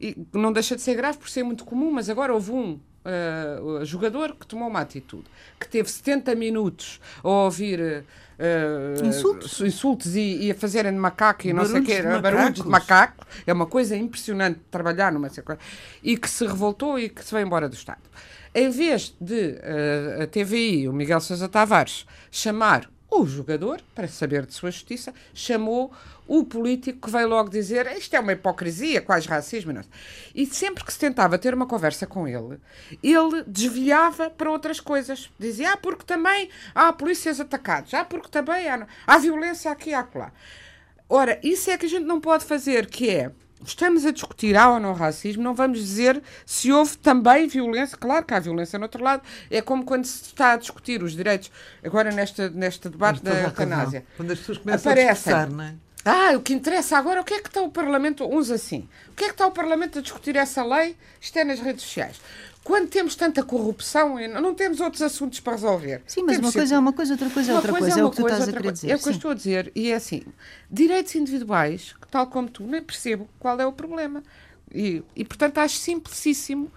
e 0.00 0.26
não 0.32 0.52
deixa 0.52 0.76
de 0.76 0.82
ser 0.82 0.94
grave 0.94 1.18
por 1.18 1.28
ser 1.28 1.42
muito 1.42 1.64
comum, 1.64 1.90
mas 1.90 2.10
agora 2.10 2.32
houve 2.32 2.52
um 2.52 2.78
uh, 3.06 3.84
jogador 3.84 4.34
que 4.34 4.46
tomou 4.46 4.68
uma 4.68 4.80
atitude, 4.80 5.24
que 5.58 5.68
teve 5.68 5.90
70 5.90 6.34
minutos 6.34 7.00
a 7.22 7.28
ouvir 7.28 7.80
uh, 7.80 9.06
Insultos. 9.06 9.60
insultos 9.60 10.16
e, 10.16 10.46
e 10.46 10.50
a 10.50 10.54
fazerem 10.54 10.92
de 10.92 10.98
macaco 10.98 11.46
e 11.46 11.52
não 11.52 11.64
sei 11.64 11.80
o 11.80 11.82
Barulhos 11.82 11.96
quê, 11.96 12.02
de 12.02 12.22
barulhos 12.22 12.62
de 12.62 12.68
macaco. 12.68 13.26
É 13.46 13.52
uma 13.52 13.66
coisa 13.66 13.96
impressionante 13.96 14.60
trabalhar 14.70 15.12
numa 15.12 15.28
sequência. 15.28 15.64
E 16.02 16.16
que 16.16 16.28
se 16.28 16.46
revoltou 16.46 16.98
e 16.98 17.08
que 17.08 17.24
se 17.24 17.32
veio 17.32 17.46
embora 17.46 17.68
do 17.68 17.74
Estado. 17.74 18.02
Em 18.58 18.70
vez 18.70 19.14
de 19.20 19.50
uh, 19.50 20.22
a 20.22 20.26
TVI, 20.26 20.88
o 20.88 20.92
Miguel 20.94 21.20
Sousa 21.20 21.46
Tavares, 21.46 22.06
chamar 22.30 22.90
o 23.10 23.26
jogador, 23.26 23.82
para 23.94 24.08
saber 24.08 24.46
de 24.46 24.54
sua 24.54 24.70
justiça, 24.70 25.12
chamou 25.34 25.92
o 26.26 26.42
político 26.42 27.02
que 27.02 27.10
veio 27.10 27.28
logo 27.28 27.50
dizer 27.50 27.86
isto 27.98 28.16
é 28.16 28.18
uma 28.18 28.32
hipocrisia, 28.32 29.02
quase 29.02 29.28
racismo. 29.28 29.74
não. 29.74 29.82
E 30.34 30.46
sempre 30.46 30.82
que 30.82 30.90
se 30.90 30.98
tentava 30.98 31.36
ter 31.36 31.52
uma 31.52 31.66
conversa 31.66 32.06
com 32.06 32.26
ele, 32.26 32.58
ele 33.02 33.44
desviava 33.46 34.30
para 34.30 34.50
outras 34.50 34.80
coisas. 34.80 35.30
Dizia, 35.38 35.74
ah, 35.74 35.76
porque 35.76 36.06
também 36.06 36.48
há 36.74 36.90
polícias 36.94 37.38
atacados, 37.38 37.92
ah, 37.92 38.06
porque 38.06 38.30
também 38.30 38.66
há, 38.70 38.86
há 39.06 39.18
violência 39.18 39.70
aqui 39.70 39.90
e 39.90 39.94
acolá. 39.94 40.32
Ora, 41.10 41.38
isso 41.42 41.70
é 41.70 41.76
que 41.76 41.84
a 41.84 41.90
gente 41.90 42.06
não 42.06 42.22
pode 42.22 42.46
fazer, 42.46 42.86
que 42.86 43.10
é, 43.10 43.30
estamos 43.70 44.06
a 44.06 44.10
discutir 44.10 44.56
há 44.56 44.70
ou 44.70 44.80
não 44.80 44.92
racismo, 44.92 45.42
não 45.42 45.54
vamos 45.54 45.78
dizer 45.78 46.22
se 46.44 46.72
houve 46.72 46.96
também 46.98 47.46
violência, 47.46 47.96
claro 47.96 48.24
que 48.24 48.34
há 48.34 48.38
violência 48.38 48.78
no 48.78 48.84
outro 48.84 49.02
lado, 49.02 49.22
é 49.50 49.60
como 49.60 49.84
quando 49.84 50.04
se 50.04 50.22
está 50.22 50.52
a 50.52 50.56
discutir 50.56 51.02
os 51.02 51.12
direitos, 51.12 51.50
agora 51.84 52.10
nesta, 52.10 52.48
neste 52.50 52.88
debate 52.88 53.22
da 53.22 53.42
eutanásia. 53.42 54.04
Quando 54.16 54.32
as 54.32 54.38
pessoas 54.38 54.58
começam 54.58 54.92
Aparecem. 54.92 55.10
a 55.10 55.14
discursar, 55.14 55.50
não 55.50 55.64
é? 55.64 55.74
Ah, 56.08 56.36
o 56.36 56.40
que 56.40 56.52
interessa 56.52 56.96
agora, 56.96 57.20
o 57.20 57.24
que 57.24 57.34
é 57.34 57.40
que 57.40 57.48
está 57.48 57.60
o 57.60 57.70
Parlamento, 57.70 58.24
uns 58.24 58.48
assim, 58.48 58.88
o 59.10 59.14
que 59.14 59.24
é 59.24 59.26
que 59.26 59.34
está 59.34 59.44
o 59.44 59.50
Parlamento 59.50 59.98
a 59.98 60.02
discutir 60.02 60.36
essa 60.36 60.64
lei? 60.64 60.96
Isto 61.20 61.36
é 61.40 61.44
nas 61.44 61.58
redes 61.58 61.82
sociais. 61.82 62.20
Quando 62.66 62.88
temos 62.88 63.14
tanta 63.14 63.44
corrupção, 63.44 64.16
não 64.40 64.52
temos 64.52 64.80
outros 64.80 65.00
assuntos 65.00 65.38
para 65.38 65.52
resolver. 65.52 66.02
Sim, 66.04 66.24
mas 66.24 66.34
Temos 66.36 66.46
uma 66.48 66.52
coisa 66.52 66.66
sempre- 66.66 66.74
é 66.74 66.78
uma 66.80 66.92
coisa, 66.92 67.12
outra 67.12 67.30
coisa 67.30 67.52
é 67.52 67.54
outra 67.54 67.70
coisa. 67.70 67.86
coisa 67.86 68.00
É 68.00 68.02
uma 68.02 68.08
o 68.08 68.10
que 68.10 68.16
tu 68.16 68.22
coisa, 68.22 68.36
estás 68.38 68.48
a 68.48 68.56
querer 68.58 68.72
dizer. 68.72 68.90
É 68.90 68.96
o 68.96 68.98
que 68.98 69.08
eu 69.08 69.12
estou 69.12 69.30
a 69.30 69.34
dizer. 69.34 69.70
E 69.72 69.90
é 69.92 69.94
assim, 69.94 70.22
direitos 70.68 71.14
individuais, 71.14 71.94
tal 72.10 72.26
como 72.26 72.48
tu, 72.48 72.64
nem 72.64 72.82
percebo 72.82 73.28
qual 73.38 73.60
é 73.60 73.64
o 73.66 73.72
problema. 73.72 74.20
E, 74.74 75.00
e 75.14 75.24
portanto, 75.24 75.58
acho 75.58 75.76
simplicíssimo. 75.78 76.68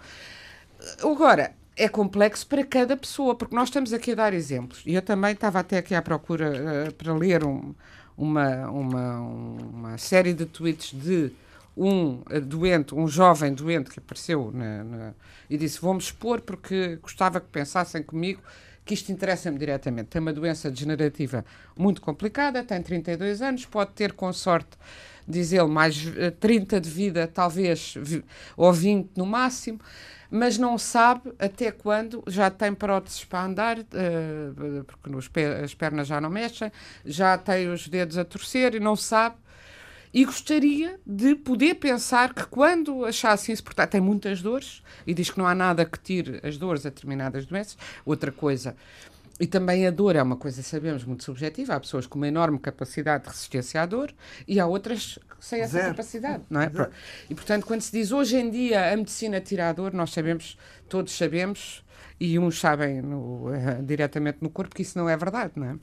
Agora, 1.04 1.54
é 1.75 1.88
complexo 1.89 2.45
para 2.45 2.63
cada 2.63 2.95
pessoa, 2.95 3.34
porque 3.36 3.56
nós 3.56 3.69
estamos 3.69 3.91
aqui 3.91 4.12
a 4.12 4.15
dar 4.15 4.34
exemplos. 4.34 4.84
E 4.86 4.93
eu 4.93 5.02
também 5.02 5.32
estava 5.34 5.60
até 5.60 5.80
aqui 5.80 5.95
à 5.95 6.02
procura 6.04 6.86
eh, 6.88 6.91
para 6.91 7.13
ler 7.15 7.43
um- 7.43 7.73
uma, 8.17 8.69
uma, 8.69 9.19
uma 9.21 9.97
série 9.97 10.34
de 10.34 10.45
tweets 10.45 10.91
de 10.93 11.32
um 11.75 12.21
eh, 12.29 12.39
doente, 12.39 12.93
um 12.95 13.08
jovem 13.08 13.53
doente 13.53 13.89
que 13.89 13.99
apareceu 13.99 14.51
na- 14.53 14.84
na- 14.84 15.13
e 15.49 15.58
disse: 15.58 15.79
Vou-me 15.82 15.99
expor 15.99 16.41
porque 16.41 16.97
gostava 16.97 17.39
que 17.39 17.47
pensassem 17.47 18.03
comigo 18.03 18.41
que 18.86 18.93
isto 18.93 19.12
interessa-me 19.12 19.58
diretamente. 19.58 20.08
Tem 20.10 20.21
uma 20.21 20.34
doença 20.34 20.69
degenerativa 20.71 21.45
muito 21.77 22.01
complicada, 22.01 22.63
tem 22.63 22.82
32 22.82 23.41
anos, 23.41 23.65
pode 23.65 23.91
ter, 23.91 24.13
com 24.13 24.32
sorte, 24.34 24.77
diz 25.27 25.53
ele, 25.53 25.67
mais 25.67 26.12
eh, 26.17 26.32
30 26.32 26.82
de 26.82 26.89
vida, 26.89 27.27
talvez, 27.27 27.93
ou 28.58 28.73
20 28.73 29.12
no 29.15 29.25
máximo, 29.25 29.79
mas 30.32 30.58
não 30.58 30.77
sabe 30.77 31.32
até 31.39 31.71
quando 31.71 32.23
já 32.27 32.49
tem 32.49 32.73
próteses 32.73 33.23
para 33.25 33.45
andar, 33.45 33.79
eh, 33.79 34.84
porque 34.86 35.39
as 35.63 35.73
pernas 35.73 36.08
já 36.08 36.19
não 36.19 36.29
mexem, 36.29 36.71
já 37.05 37.38
tem 37.38 37.69
os 37.71 37.88
dedos 37.88 38.17
a 38.17 38.25
torcer 38.25 38.75
e 38.75 38.79
não 38.79 38.95
sabe. 38.95 39.36
E 40.13 40.25
gostaria 40.25 40.99
de 41.05 41.35
poder 41.35 41.75
pensar 41.75 42.33
que 42.33 42.45
quando 42.47 43.05
achasse 43.05 43.51
insuportável, 43.51 43.91
tem 43.91 44.01
muitas 44.01 44.41
dores 44.41 44.81
e 45.05 45.13
diz 45.13 45.29
que 45.29 45.37
não 45.37 45.45
há 45.45 45.53
nada 45.53 45.85
que 45.85 45.99
tire 45.99 46.39
as 46.43 46.57
dores 46.57 46.85
a 46.85 46.89
determinadas 46.89 47.45
doenças. 47.45 47.77
Outra 48.05 48.31
coisa, 48.31 48.75
e 49.39 49.47
também 49.47 49.87
a 49.87 49.91
dor 49.91 50.17
é 50.17 50.21
uma 50.21 50.35
coisa, 50.35 50.61
sabemos, 50.61 51.05
muito 51.05 51.23
subjetiva. 51.23 51.73
Há 51.73 51.79
pessoas 51.79 52.05
com 52.05 52.17
uma 52.17 52.27
enorme 52.27 52.59
capacidade 52.59 53.23
de 53.23 53.29
resistência 53.29 53.81
à 53.81 53.85
dor 53.85 54.13
e 54.45 54.59
há 54.59 54.67
outras 54.67 55.17
sem 55.39 55.61
essa 55.61 55.73
Zero. 55.73 55.89
capacidade, 55.91 56.43
não 56.49 56.59
é? 56.59 56.69
Zero. 56.69 56.91
E 57.29 57.35
portanto, 57.35 57.65
quando 57.65 57.81
se 57.81 57.91
diz 57.91 58.11
hoje 58.11 58.35
em 58.35 58.49
dia 58.49 58.91
a 58.91 58.97
medicina 58.97 59.39
tira 59.39 59.69
a 59.69 59.73
dor, 59.73 59.93
nós 59.93 60.11
sabemos, 60.11 60.57
todos 60.89 61.13
sabemos, 61.13 61.85
e 62.19 62.37
uns 62.37 62.59
sabem 62.59 63.01
no, 63.01 63.53
eh, 63.53 63.79
diretamente 63.85 64.39
no 64.41 64.49
corpo 64.49 64.75
que 64.75 64.81
isso 64.81 64.97
não 64.97 65.07
é 65.07 65.15
verdade, 65.15 65.53
não 65.55 65.67
é? 65.67 65.75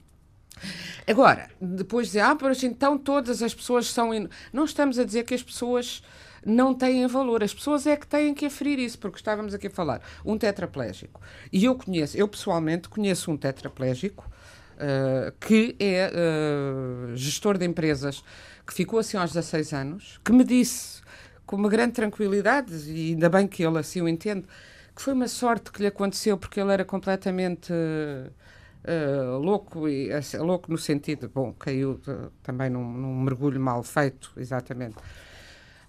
Agora, 1.07 1.49
depois 1.61 2.09
dizer, 2.09 2.21
ah, 2.21 2.35
pois 2.35 2.63
então 2.63 2.99
todas 2.99 3.43
as 3.43 3.55
pessoas 3.55 3.87
são. 3.89 4.13
in-". 4.15 4.29
Não 4.53 4.65
estamos 4.65 4.99
a 4.99 5.05
dizer 5.05 5.25
que 5.25 5.35
as 5.35 5.43
pessoas 5.43 6.03
não 6.45 6.75
têm 6.75 7.07
valor, 7.07 7.43
as 7.43 7.53
pessoas 7.53 7.87
é 7.87 7.97
que 7.97 8.07
têm 8.07 8.33
que 8.35 8.47
aferir 8.47 8.79
isso, 8.79 8.99
porque 8.99 9.19
estávamos 9.19 9.53
aqui 9.55 9.67
a 9.67 9.71
falar. 9.71 10.01
Um 10.25 10.39
tetraplégico. 10.39 11.21
E 11.53 11.65
eu 11.65 11.75
conheço, 11.75 12.17
eu 12.17 12.29
pessoalmente 12.29 12.89
conheço 12.89 13.31
um 13.31 13.37
tetraplégico 13.37 14.29
ah, 14.79 15.33
que 15.41 15.77
é 15.81 16.11
ah, 16.13 17.15
gestor 17.15 17.59
de 17.59 17.65
empresas, 17.67 18.23
que 18.67 18.75
ficou 18.75 18.99
assim 18.99 19.17
aos 19.17 19.33
16 19.33 19.73
anos, 19.73 20.21
que 20.25 20.33
me 20.33 20.45
disse 20.45 21.01
com 21.47 21.57
uma 21.57 21.69
grande 21.69 21.93
tranquilidade, 21.93 22.75
e 22.91 23.11
ainda 23.13 23.29
bem 23.29 23.47
que 23.47 23.63
ele 23.65 23.79
assim 23.79 24.03
o 24.03 24.09
entende, 24.09 24.47
que 24.95 25.03
foi 25.03 25.13
uma 25.15 25.29
sorte 25.29 25.71
que 25.71 25.81
lhe 25.81 25.87
aconteceu, 25.87 26.37
porque 26.39 26.61
ele 26.61 26.73
era 26.73 26.85
completamente. 26.85 27.73
ah, 27.73 28.31
Uh, 28.87 29.39
louco, 29.39 29.89
e, 29.89 30.13
assim, 30.13 30.37
louco 30.39 30.71
no 30.71 30.79
sentido, 30.79 31.29
bom, 31.29 31.53
caiu 31.53 31.95
de- 31.95 32.31
também 32.41 32.71
num, 32.71 32.85
num 32.93 33.21
mergulho 33.21 33.61
mal 33.61 33.83
feito, 33.83 34.33
exatamente. 34.37 34.95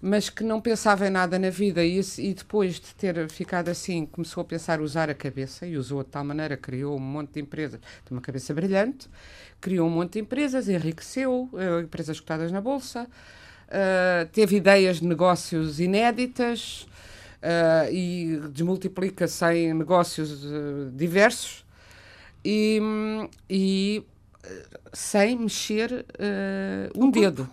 mas 0.00 0.28
que 0.30 0.44
não 0.44 0.60
pensava 0.60 1.06
em 1.06 1.10
nada 1.10 1.38
na 1.38 1.50
vida 1.50 1.84
e, 1.84 2.00
e, 2.18 2.34
depois 2.34 2.74
de 2.74 2.94
ter 2.94 3.28
ficado 3.28 3.68
assim 3.68 4.06
começou 4.06 4.42
a 4.42 4.44
pensar 4.44 4.80
usar 4.80 5.10
a 5.10 5.14
cabeça 5.14 5.66
e 5.66 5.76
usou 5.76 6.04
de 6.04 6.10
tal 6.10 6.24
maneira 6.24 6.56
criou 6.56 6.96
um 6.96 7.00
monte 7.00 7.34
de 7.34 7.40
empresas 7.40 7.80
tem 8.04 8.16
uma 8.16 8.20
cabeça 8.20 8.54
brilhante 8.54 9.08
criou 9.60 9.88
um 9.88 9.90
monte 9.90 10.14
de 10.14 10.20
empresas 10.20 10.68
enriqueceu 10.68 11.48
uh, 11.52 11.80
empresas 11.82 12.20
cotadas 12.20 12.52
na 12.52 12.60
bolsa 12.60 13.08
uh, 13.68 14.28
teve 14.32 14.56
ideias 14.56 15.00
de 15.00 15.06
negócios 15.06 15.80
inéditas 15.80 16.86
uh, 17.42 17.92
e 17.92 18.40
desmultiplica-se 18.52 19.52
em 19.52 19.74
negócios 19.74 20.46
diversos 20.94 21.64
e, 22.44 22.80
e 23.48 24.04
sem 24.92 25.38
mexer 25.38 26.06
um 26.94 27.10
dedo 27.10 27.48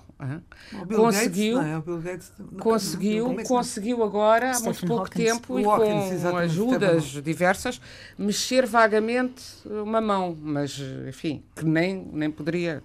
conseguiu, 0.96 1.58
Gates, 2.02 2.32
é? 2.40 2.62
conseguiu, 2.62 3.36
conseguiu 3.46 4.04
agora, 4.04 4.56
há 4.56 4.60
muito 4.62 4.88
pouco 4.88 5.04
Hawkins. 5.04 5.26
tempo, 5.26 5.60
e 5.60 5.64
com 5.64 6.38
ajudas 6.38 7.04
diversas, 7.24 7.82
mexer 8.18 8.66
vagamente 8.66 9.44
uma 9.66 10.00
mão, 10.00 10.38
mas, 10.40 10.80
enfim, 11.08 11.44
que 11.56 11.66
nem, 11.66 12.10
nem 12.14 12.32
poderia. 12.32 12.82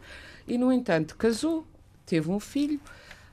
E, 0.46 0.58
no 0.58 0.72
entanto, 0.72 1.16
casou, 1.16 1.64
teve 2.04 2.28
um 2.30 2.40
filho 2.40 2.80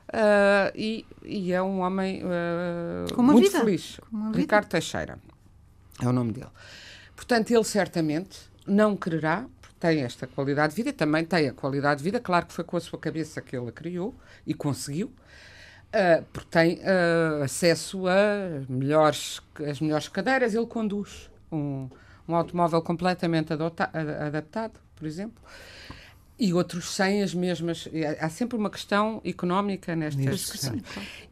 uh, 0.08 0.72
e, 0.74 1.04
e, 1.24 1.52
é 1.52 1.60
um 1.60 1.80
homem 1.80 2.22
uh, 2.22 3.22
muito 3.22 3.42
vida. 3.42 3.58
feliz. 3.58 4.00
Ricardo 4.32 4.68
Teixeira 4.68 5.18
é 6.00 6.06
o 6.06 6.12
nome 6.12 6.32
dele. 6.32 6.50
Portanto, 7.16 7.50
ele 7.50 7.64
certamente 7.64 8.38
não 8.68 8.96
quererá 8.96 9.46
tem 9.78 10.02
esta 10.02 10.26
qualidade 10.26 10.74
de 10.74 10.82
vida, 10.82 10.92
também 10.92 11.24
tem 11.24 11.48
a 11.48 11.52
qualidade 11.52 11.98
de 11.98 12.04
vida, 12.04 12.20
claro 12.20 12.46
que 12.46 12.52
foi 12.52 12.64
com 12.64 12.76
a 12.76 12.80
sua 12.80 12.98
cabeça 12.98 13.40
que 13.40 13.56
ele 13.56 13.68
a 13.68 13.72
criou 13.72 14.14
e 14.46 14.52
conseguiu, 14.52 15.06
uh, 15.06 16.24
porque 16.32 16.48
tem 16.50 16.78
uh, 16.78 17.42
acesso 17.44 18.06
a 18.06 18.62
melhores, 18.68 19.40
as 19.68 19.80
melhores 19.80 20.08
cadeiras, 20.08 20.54
ele 20.54 20.66
conduz 20.66 21.30
um, 21.50 21.88
um 22.26 22.34
automóvel 22.34 22.82
completamente 22.82 23.52
adota, 23.52 23.90
adaptado, 24.26 24.80
por 24.96 25.06
exemplo, 25.06 25.42
e 26.38 26.52
outros 26.52 26.94
sem 26.94 27.22
as 27.22 27.34
mesmas. 27.34 27.88
Há 28.20 28.28
sempre 28.28 28.56
uma 28.56 28.70
questão 28.70 29.20
económica 29.24 29.96
nestas. 29.96 30.70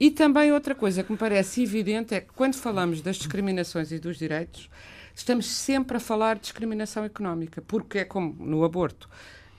E 0.00 0.10
também 0.10 0.52
outra 0.52 0.74
coisa 0.74 1.04
que 1.04 1.12
me 1.12 1.18
parece 1.18 1.62
evidente 1.62 2.12
é 2.12 2.20
que 2.20 2.32
quando 2.32 2.56
falamos 2.56 3.00
das 3.00 3.16
discriminações 3.16 3.92
e 3.92 4.00
dos 4.00 4.18
direitos, 4.18 4.68
estamos 5.16 5.46
sempre 5.50 5.96
a 5.96 6.00
falar 6.00 6.36
de 6.36 6.42
discriminação 6.42 7.04
económica, 7.04 7.62
porque 7.66 7.98
é 7.98 8.04
como 8.04 8.36
no 8.38 8.64
aborto. 8.64 9.08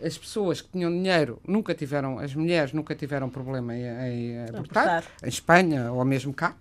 As 0.02 0.15
pessoas 0.15 0.62
que 0.62 0.70
tinham 0.70 0.91
dinheiro 0.91 1.41
nunca 1.46 1.74
tiveram, 1.74 2.20
as 2.20 2.36
mulheres 2.36 2.72
nunca 2.72 2.93
tiveram 2.93 3.30
problema 3.30 3.76
em, 3.76 3.82
em 3.82 4.39
abortar, 4.43 4.88
abortar, 4.88 5.04
em 5.24 5.28
Espanha 5.28 5.91
ou 5.91 6.06
mesmo 6.06 6.32
cá. 6.32 6.56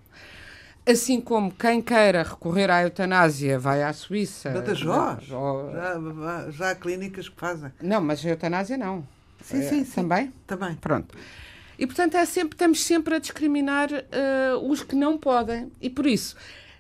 Assim 0.89 1.21
como 1.21 1.53
quem 1.53 1.83
queira 1.83 2.23
recorrer 2.23 2.71
à 2.71 2.83
eutanásia 2.83 3.59
vai 3.59 3.83
à 3.83 3.93
Suíça. 3.93 4.51
Badajoz. 4.51 5.31
Ou... 5.31 5.73
Já, 5.73 6.51
já 6.51 6.71
há 6.71 6.75
clínicas 6.75 7.29
que 7.29 7.37
fazem. 7.37 7.71
Não, 7.83 8.01
mas 8.01 8.25
a 8.25 8.31
eutanásia 8.31 8.79
não. 8.79 9.07
Sim, 9.43 9.59
é, 9.59 9.63
sim, 9.69 9.85
sim. 9.85 10.03
Também? 10.03 10.33
Também. 10.47 10.75
Pronto. 10.77 11.15
E, 11.79 11.87
portanto, 11.87 12.17
é 12.17 12.25
sempre, 12.25 12.55
estamos 12.55 12.83
sempre 12.83 13.17
a 13.17 13.19
discriminar 13.19 13.91
uh, 13.93 14.71
os 14.71 14.83
que 14.83 14.95
não 14.95 15.19
podem. 15.19 15.71
E, 15.81 15.91
por 15.91 16.07
isso, 16.07 16.37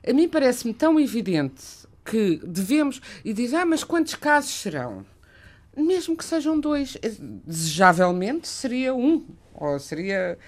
a 0.09 0.13
mim 0.13 0.29
parece-me 0.29 0.73
tão 0.73 0.99
evidente 0.99 1.86
que 2.07 2.41
devemos. 2.45 3.01
E 3.25 3.33
diz, 3.33 3.53
ah, 3.53 3.67
mas 3.67 3.85
quantos 3.85 4.15
casos 4.15 4.53
serão? 4.53 5.05
Mesmo 5.77 6.17
que 6.17 6.25
sejam 6.25 6.59
dois, 6.59 6.97
eh, 7.03 7.13
desejavelmente 7.45 8.49
seria 8.49 8.95
um, 8.95 9.27
ou 9.53 9.79
seria. 9.79 10.39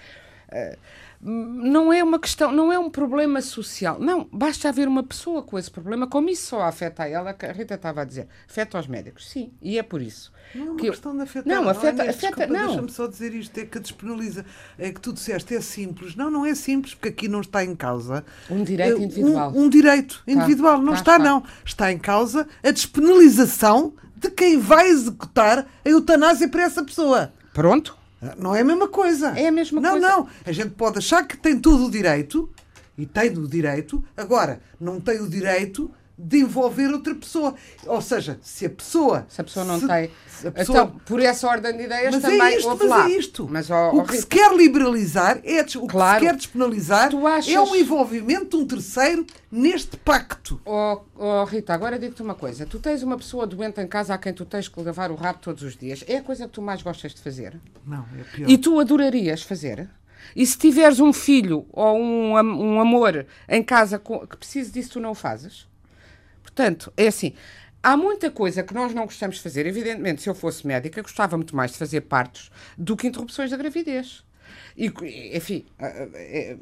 Uh, 0.51 0.79
não 1.21 1.93
é 1.93 2.03
uma 2.03 2.19
questão, 2.19 2.53
não 2.53 2.73
é 2.73 2.79
um 2.79 2.89
problema 2.89 3.43
social. 3.43 3.99
Não, 3.99 4.29
basta 4.33 4.69
haver 4.69 4.87
uma 4.87 5.03
pessoa 5.03 5.43
com 5.43 5.59
esse 5.59 5.71
problema, 5.71 6.07
como 6.07 6.29
isso 6.29 6.47
só 6.47 6.63
afeta 6.63 7.03
a 7.03 7.09
ela, 7.09 7.35
que 7.35 7.45
a 7.45 7.53
Rita 7.53 7.75
estava 7.75 8.03
a 8.03 8.05
dizer, 8.05 8.29
afeta 8.49 8.77
aos 8.77 8.87
médicos. 8.87 9.29
Sim, 9.29 9.53
e 9.61 9.79
é 9.79 9.83
por 9.83 10.01
isso. 10.01 10.33
Não 10.55 10.67
é 10.67 10.71
uma 10.71 10.77
que 10.77 10.89
questão 10.89 11.13
eu... 11.13 11.17
de 11.19 11.23
afetar. 11.25 11.55
Não, 11.55 11.69
afeta, 11.69 12.09
afeta, 12.09 12.47
não. 12.47 12.67
Deixa-me 12.67 12.91
só 12.91 13.07
dizer 13.07 13.35
isto, 13.35 13.59
é 13.59 13.65
que 13.65 13.81
despenaliza, 13.81 14.47
é 14.79 14.93
que 14.93 15.01
tu 15.01 15.13
disseste, 15.13 15.55
é 15.55 15.61
simples. 15.61 16.15
Não, 16.15 16.31
não 16.31 16.47
é 16.47 16.55
simples, 16.55 16.95
porque 16.95 17.09
aqui 17.09 17.29
não 17.29 17.41
está 17.41 17.65
em 17.65 17.75
causa... 17.75 18.25
Um 18.49 18.63
direito 18.63 19.03
individual. 19.03 19.53
Um, 19.53 19.65
um 19.65 19.69
direito 19.69 20.23
tá, 20.25 20.33
individual, 20.33 20.77
tá, 20.77 20.83
não 20.83 20.93
tá, 20.93 20.99
está, 20.99 21.19
não. 21.19 21.43
Está 21.65 21.93
em 21.93 21.99
causa 21.99 22.49
a 22.63 22.71
despenalização 22.71 23.93
de 24.17 24.31
quem 24.31 24.59
vai 24.59 24.89
executar 24.89 25.67
a 25.85 25.89
eutanásia 25.89 26.49
para 26.49 26.63
essa 26.63 26.85
pessoa. 26.85 27.33
Pronto. 27.53 27.98
Não 28.37 28.55
é 28.55 28.61
a 28.61 28.65
mesma 28.65 28.89
coisa. 28.89 29.29
É 29.39 29.49
a 29.49 29.53
mesma 29.53 29.81
não, 29.81 29.93
coisa. 29.93 30.09
Não, 30.09 30.19
não. 30.19 30.29
A 30.45 30.53
gente 30.53 30.71
pode 30.71 30.99
achar 30.99 31.27
que 31.27 31.37
tem 31.37 31.59
todo 31.59 31.87
o 31.87 31.91
direito, 31.91 32.51
e 32.97 33.07
tem 33.07 33.31
o 33.31 33.47
direito, 33.47 34.03
agora, 34.17 34.61
não 34.81 35.01
tem 35.01 35.21
o 35.21 35.29
direito 35.29 35.91
de 36.19 36.39
envolver 36.39 36.89
outra 36.89 37.15
pessoa. 37.15 37.55
Ou 37.87 38.01
seja, 38.01 38.39
se 38.43 38.67
a 38.67 38.71
pessoa. 38.71 39.25
Se 39.29 39.41
a 39.41 39.45
pessoa 39.45 39.65
não 39.65 39.79
se, 39.79 39.87
tem. 39.87 40.11
Pessoa... 40.53 40.79
Então, 40.79 41.01
por 41.07 41.21
essa 41.21 41.47
ordem 41.47 41.77
de 41.77 41.85
ideias 41.85 42.15
mas 42.15 42.23
também. 42.23 42.41
É 42.41 42.57
isto, 42.57 42.77
mas 42.77 42.89
lá. 42.89 43.07
é 43.07 43.11
isto. 43.11 43.49
Mas, 43.49 43.71
oh, 43.71 43.91
o 43.91 44.05
que 44.05 44.17
se 44.17 44.27
quer 44.27 44.55
liberalizar, 44.55 45.41
é, 45.45 45.61
o 45.77 45.87
claro. 45.87 46.19
que 46.19 46.27
se 46.27 46.31
quer 46.31 46.37
despenalizar, 46.37 47.15
achas... 47.15 47.53
é 47.53 47.61
um 47.61 47.75
envolvimento 47.77 48.57
de 48.57 48.65
um 48.65 48.67
terceiro 48.67 49.25
neste 49.51 49.97
pacto. 49.97 50.61
Oh, 50.65 51.01
oh 51.17 51.45
Rita, 51.45 51.73
agora 51.73 51.99
digo-te 51.99 52.23
uma 52.23 52.35
coisa. 52.35 52.67
Tu 52.67 52.81
tens 52.81 53.03
uma 53.03 53.17
pessoa 53.17 53.47
doente 53.47 53.81
em 53.81 53.87
casa 53.87 54.15
a 54.15 54.19
quem 54.19 54.33
tu 54.33 54.45
tens 54.45 54.67
que 54.67 54.81
lavar 54.81 55.13
o 55.13 55.15
rabo 55.15 55.39
todos 55.41 55.63
os 55.63 55.77
dias. 55.77 56.05
É 56.09 56.17
a 56.17 56.23
coisa 56.23 56.47
que 56.47 56.53
tu 56.53 56.63
mais 56.63 56.83
gostas 56.83 57.15
de 57.15 57.21
fazer? 57.21 57.61
Não, 57.87 58.05
é 58.19 58.25
pior. 58.35 58.51
E 58.51 58.59
tu 58.59 58.81
adorarias 58.81 59.43
fazer? 59.43 59.89
E 60.35 60.45
se 60.45 60.59
tiveres 60.59 60.99
um 60.99 61.13
filho 61.13 61.67
ou 61.73 61.97
um, 61.97 62.33
um 62.35 62.81
amor 62.81 63.27
em 63.49 63.63
casa 63.63 63.99
que 63.99 64.37
precise 64.37 64.71
disso, 64.73 64.93
tu 64.93 65.01
não 65.01 65.13
o 65.13 65.15
fazes? 65.15 65.69
Portanto, 66.59 66.93
é 66.97 67.07
assim. 67.07 67.35
Há 67.81 67.97
muita 67.97 68.33
coisa 68.33 68.65
que 68.65 68.75
nós 68.75 68.93
não 68.93 69.05
gostamos 69.05 69.37
de 69.37 69.43
fazer. 69.43 69.65
Evidentemente, 69.65 70.23
se 70.23 70.29
eu 70.29 70.35
fosse 70.35 70.67
médica, 70.67 71.01
gostava 71.01 71.37
muito 71.37 71.55
mais 71.55 71.71
de 71.71 71.79
fazer 71.79 72.01
partos 72.01 72.51
do 72.77 72.97
que 72.97 73.07
interrupções 73.07 73.53
da 73.53 73.57
gravidez. 73.57 74.25
E, 74.77 74.93
enfim, 75.37 75.65
é, 75.79 76.57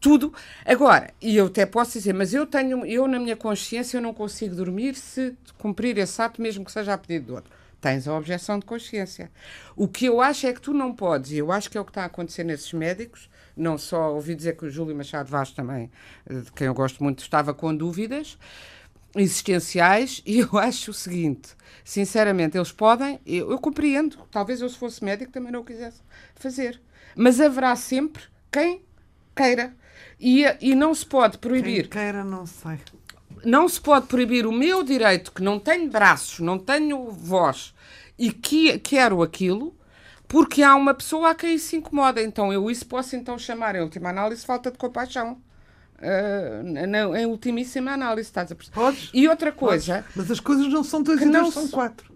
tudo. 0.00 0.32
Agora, 0.64 1.12
e 1.20 1.36
eu 1.36 1.48
até 1.48 1.66
posso 1.66 1.92
dizer, 1.92 2.14
mas 2.14 2.32
eu 2.32 2.46
tenho, 2.46 2.86
eu 2.86 3.06
na 3.06 3.18
minha 3.18 3.36
consciência, 3.36 3.98
eu 3.98 4.00
não 4.00 4.14
consigo 4.14 4.54
dormir 4.54 4.94
se 4.94 5.36
cumprir 5.58 5.98
esse 5.98 6.22
ato, 6.22 6.40
mesmo 6.40 6.64
que 6.64 6.72
seja 6.72 6.94
a 6.94 6.98
pedido 6.98 7.26
do 7.26 7.34
outro. 7.34 7.52
Tens 7.82 8.08
a 8.08 8.16
objeção 8.16 8.58
de 8.58 8.64
consciência. 8.64 9.30
O 9.76 9.86
que 9.86 10.06
eu 10.06 10.18
acho 10.18 10.46
é 10.46 10.52
que 10.54 10.62
tu 10.62 10.72
não 10.72 10.94
podes, 10.94 11.32
e 11.32 11.36
eu 11.36 11.52
acho 11.52 11.70
que 11.70 11.76
é 11.76 11.80
o 11.80 11.84
que 11.84 11.90
está 11.90 12.04
a 12.04 12.06
acontecer 12.06 12.42
nesses 12.42 12.72
médicos, 12.72 13.28
não 13.54 13.76
só 13.76 14.14
ouvi 14.14 14.34
dizer 14.34 14.56
que 14.56 14.64
o 14.64 14.70
Júlio 14.70 14.96
Machado 14.96 15.28
Vaz 15.28 15.50
também, 15.50 15.90
de 16.26 16.50
quem 16.52 16.66
eu 16.66 16.74
gosto 16.74 17.04
muito, 17.04 17.22
estava 17.22 17.52
com 17.52 17.76
dúvidas, 17.76 18.38
existenciais 19.16 20.22
e 20.26 20.40
eu 20.40 20.58
acho 20.58 20.90
o 20.90 20.94
seguinte, 20.94 21.50
sinceramente, 21.84 22.56
eles 22.56 22.72
podem, 22.72 23.20
eu, 23.26 23.50
eu, 23.50 23.58
compreendo, 23.58 24.18
talvez 24.30 24.60
eu 24.60 24.68
se 24.68 24.78
fosse 24.78 25.04
médico 25.04 25.32
também 25.32 25.52
não 25.52 25.60
o 25.60 25.64
quisesse 25.64 26.00
fazer, 26.34 26.80
mas 27.16 27.40
haverá 27.40 27.74
sempre 27.76 28.22
quem 28.50 28.82
queira 29.34 29.74
e, 30.18 30.44
e 30.60 30.74
não 30.74 30.94
se 30.94 31.04
pode 31.04 31.38
proibir. 31.38 31.88
Quem 31.88 32.02
queira, 32.02 32.24
não 32.24 32.46
sei. 32.46 32.78
Não 33.44 33.68
se 33.68 33.80
pode 33.80 34.06
proibir 34.06 34.46
o 34.46 34.52
meu 34.52 34.82
direito, 34.82 35.32
que 35.32 35.42
não 35.42 35.58
tenho 35.58 35.90
braços, 35.90 36.40
não 36.40 36.58
tenho 36.58 37.10
voz 37.10 37.74
e 38.18 38.32
que 38.32 38.78
quero 38.78 39.22
aquilo, 39.22 39.76
porque 40.26 40.62
há 40.62 40.74
uma 40.74 40.94
pessoa 40.94 41.30
a 41.30 41.34
quem 41.34 41.54
isso 41.54 41.68
se 41.68 41.76
incomoda. 41.76 42.22
Então 42.22 42.52
eu 42.52 42.70
isso 42.70 42.86
posso 42.86 43.16
então 43.16 43.38
chamar, 43.38 43.74
em 43.76 43.82
última 43.82 44.08
análise, 44.08 44.44
falta 44.44 44.70
de 44.70 44.78
compaixão. 44.78 45.40
Uh, 45.98 46.86
na, 46.86 47.20
em 47.20 47.26
ultimíssima 47.26 47.92
análise, 47.92 48.28
estás 48.28 48.50
a 48.52 48.54
perceber? 48.54 48.74
Podes, 48.74 49.10
e 49.14 49.28
outra 49.28 49.52
coisa. 49.52 50.02
Podes. 50.02 50.10
Mas 50.16 50.30
as 50.30 50.40
coisas 50.40 50.68
não 50.68 50.84
são 50.84 51.02
dois 51.02 51.20
e 51.20 51.30
dois, 51.30 51.54
são 51.54 51.68
quatro. 51.68 52.12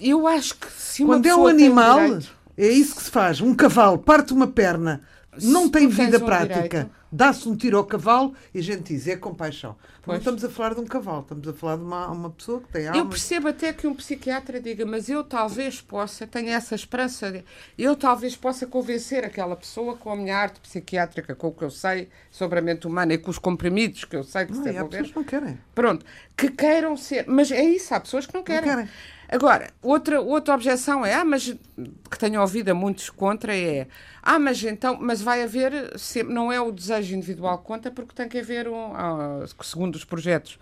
Eu 0.00 0.26
acho 0.26 0.54
que 0.54 0.66
se 0.72 1.04
Quando 1.04 1.26
é 1.26 1.34
um 1.34 1.46
animal, 1.46 2.00
direito... 2.00 2.30
é 2.56 2.68
isso 2.68 2.94
que 2.96 3.02
se 3.02 3.10
faz. 3.10 3.40
Um 3.40 3.54
cavalo 3.54 3.98
parte 3.98 4.32
uma 4.32 4.46
perna, 4.46 5.02
não 5.40 5.68
tem 5.68 5.86
vida 5.88 6.18
prática. 6.18 6.90
Dá-se 7.10 7.48
um 7.48 7.56
tiro 7.56 7.78
ao 7.78 7.84
cavalo 7.84 8.34
e 8.54 8.58
a 8.58 8.62
gente 8.62 8.92
diz, 8.92 9.08
é 9.08 9.16
compaixão. 9.16 9.76
Pois. 10.02 10.06
Não 10.06 10.18
estamos 10.18 10.44
a 10.44 10.48
falar 10.48 10.74
de 10.74 10.80
um 10.80 10.86
cavalo, 10.86 11.22
estamos 11.22 11.48
a 11.48 11.52
falar 11.52 11.76
de 11.76 11.82
uma, 11.82 12.08
uma 12.08 12.30
pessoa 12.30 12.60
que 12.60 12.68
tem 12.68 12.86
alma. 12.86 13.00
Eu 13.00 13.06
percebo 13.06 13.48
até 13.48 13.72
que 13.72 13.86
um 13.86 13.94
psiquiatra 13.94 14.60
diga, 14.60 14.84
mas 14.84 15.08
eu 15.08 15.24
talvez 15.24 15.80
possa, 15.80 16.26
tenho 16.26 16.50
essa 16.50 16.74
esperança, 16.74 17.30
de, 17.30 17.44
eu 17.78 17.96
talvez 17.96 18.36
possa 18.36 18.66
convencer 18.66 19.24
aquela 19.24 19.56
pessoa 19.56 19.96
com 19.96 20.10
a 20.10 20.16
minha 20.16 20.36
arte 20.36 20.60
psiquiátrica, 20.60 21.34
com 21.34 21.48
o 21.48 21.52
que 21.52 21.62
eu 21.62 21.70
sei 21.70 22.08
sobre 22.30 22.58
a 22.58 22.62
mente 22.62 22.86
humana 22.86 23.14
e 23.14 23.18
com 23.18 23.30
os 23.30 23.38
comprimidos 23.38 24.04
que 24.04 24.16
eu 24.16 24.24
sei 24.24 24.44
que 24.44 24.52
não, 24.52 24.58
se 24.58 24.64
desenvolver. 24.64 24.96
Há 24.96 25.00
pessoas 25.00 25.10
que 25.10 25.16
não 25.16 25.24
querem. 25.24 25.60
Pronto, 25.74 26.06
que 26.36 26.50
queiram 26.50 26.96
ser. 26.96 27.24
Mas 27.26 27.50
é 27.50 27.62
isso, 27.62 27.94
há 27.94 28.00
pessoas 28.00 28.26
que 28.26 28.34
não 28.34 28.42
querem. 28.42 28.68
Não 28.68 28.76
querem. 28.76 28.90
Agora, 29.30 29.70
outra, 29.82 30.20
outra 30.22 30.54
objeção 30.54 31.04
é, 31.04 31.14
ah, 31.14 31.24
mas 31.24 31.54
que 32.10 32.18
tenho 32.18 32.40
ouvido 32.40 32.70
a 32.70 32.74
muitos 32.74 33.10
contra 33.10 33.54
é, 33.54 33.86
ah, 34.22 34.38
mas 34.38 34.62
então, 34.64 34.96
mas 34.98 35.20
vai 35.20 35.42
haver, 35.42 35.98
sempre, 35.98 36.32
não 36.32 36.50
é 36.50 36.58
o 36.58 36.72
desejo 36.72 37.14
individual 37.14 37.58
que 37.58 37.64
conta, 37.64 37.90
porque 37.90 38.14
tem 38.14 38.26
que 38.26 38.38
haver, 38.38 38.66
um, 38.68 38.94
ah, 38.94 39.44
segundo 39.62 39.96
os 39.96 40.04
projetos, 40.04 40.58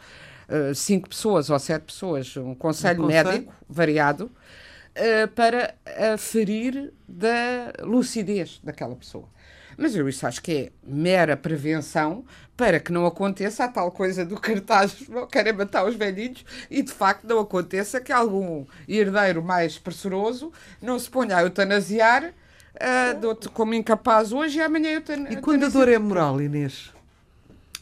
uh, 0.49 0.75
cinco 0.75 1.09
pessoas 1.09 1.49
ou 1.49 1.59
sete 1.59 1.83
pessoas, 1.85 2.37
um 2.37 2.55
conselho 2.57 3.05
um 3.05 3.07
médico 3.07 3.55
variado, 3.69 4.25
uh, 4.25 5.29
para 5.35 5.75
aferir 6.15 6.93
da 7.09 7.73
lucidez 7.85 8.61
daquela 8.65 8.97
pessoa. 8.97 9.29
Mas 9.77 9.95
eu 9.95 10.09
isso 10.09 10.27
acho 10.27 10.43
que 10.43 10.53
é 10.53 10.73
mera 10.83 11.37
prevenção 11.37 12.25
para 12.57 12.81
que 12.81 12.91
não 12.91 13.05
aconteça 13.05 13.65
a 13.65 13.69
tal 13.69 13.91
coisa 13.91 14.25
do 14.25 14.41
cartaz 14.41 14.97
querem 15.31 15.53
matar 15.53 15.87
os 15.87 15.95
velhinhos 15.95 16.45
e 16.71 16.83
de 16.83 16.93
facto 16.93 17.25
não 17.25 17.39
aconteça 17.39 18.01
que 18.01 18.13
algum 18.13 18.65
herdeiro 18.89 19.43
mais 19.43 19.79
pressuroso 19.79 20.51
não 20.81 20.99
se 20.99 21.11
ponha 21.11 21.37
a 21.37 21.43
eutanasiar 21.43 22.33
uh, 22.77 23.51
como 23.51 23.75
incapaz 23.75 24.33
hoje 24.33 24.59
e 24.59 24.63
amanhã 24.63 24.93
eutanasiar. 24.93 25.33
E 25.33 25.43
quando 25.43 25.67
a 25.67 25.69
dor 25.69 25.89
é 25.89 25.99
moral, 25.99 26.41
Inês? 26.41 26.93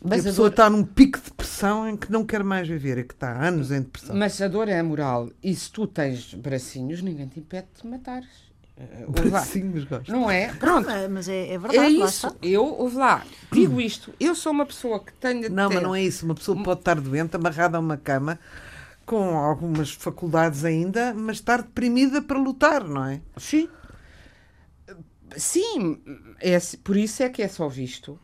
Mas 0.03 0.25
e 0.25 0.29
a, 0.29 0.31
a 0.31 0.33
pessoa 0.33 0.51
dor... 0.51 0.53
está 0.53 0.71
num 0.71 0.85
pico 0.85 1.19
de 1.19 1.25
depressão 1.25 1.89
em 1.89 1.97
que 1.97 2.13
não 2.13 2.25
quer 2.25 2.45
mais 2.45 2.69
viver, 2.69 2.99
e 2.99 3.05
que 3.05 3.15
está 3.15 3.31
há 3.31 3.49
anos 3.49 3.71
em 3.71 3.81
depressão. 3.81 4.15
Mas 4.15 4.41
a 4.43 4.49
dor 4.49 4.69
é 4.69 4.83
moral. 4.83 5.31
E 5.43 5.55
se 5.55 5.71
tu 5.71 5.87
tens 5.87 6.35
bracinhos, 6.35 7.01
ninguém 7.01 7.27
te 7.27 7.41
impede 7.41 7.69
de 7.81 7.89
matares. 7.89 8.44
Uh, 8.77 9.11
bracinhos, 9.11 9.85
gosto. 9.85 10.11
Não 10.11 10.31
é? 10.31 10.53
Pronto. 10.55 10.89
Não, 10.89 11.09
mas 11.11 11.29
é, 11.29 11.53
é 11.53 11.59
verdade. 11.59 11.79
É 11.79 11.89
isso. 11.89 12.37
Eu, 12.43 12.65
ouve 12.65 12.97
lá, 12.97 13.25
digo 13.53 13.81
isto. 13.81 14.13
Eu 14.19 14.35
sou 14.35 14.53
uma 14.53 14.67
pessoa 14.67 14.99
que 14.99 15.13
tenho. 15.13 15.49
Não, 15.51 15.69
ter... 15.69 15.75
mas 15.75 15.83
não 15.83 15.95
é 15.95 16.03
isso. 16.03 16.25
Uma 16.25 16.35
pessoa 16.35 16.61
pode 16.63 16.81
estar 16.81 17.01
doente, 17.01 17.37
amarrada 17.37 17.77
a 17.77 17.81
uma 17.81 17.97
cama, 17.97 18.39
com 19.07 19.39
algumas 19.39 19.93
faculdades 19.93 20.65
ainda, 20.65 21.15
mas 21.15 21.37
estar 21.37 21.63
deprimida 21.63 22.21
para 22.21 22.39
lutar, 22.39 22.85
não 22.85 23.05
é? 23.05 23.21
Sim. 23.37 23.69
Sim, 25.37 26.01
é, 26.41 26.59
por 26.83 26.97
isso 26.97 27.23
é 27.23 27.29
que 27.29 27.43
é 27.43 27.49
só 27.49 27.69
visto 27.69 28.19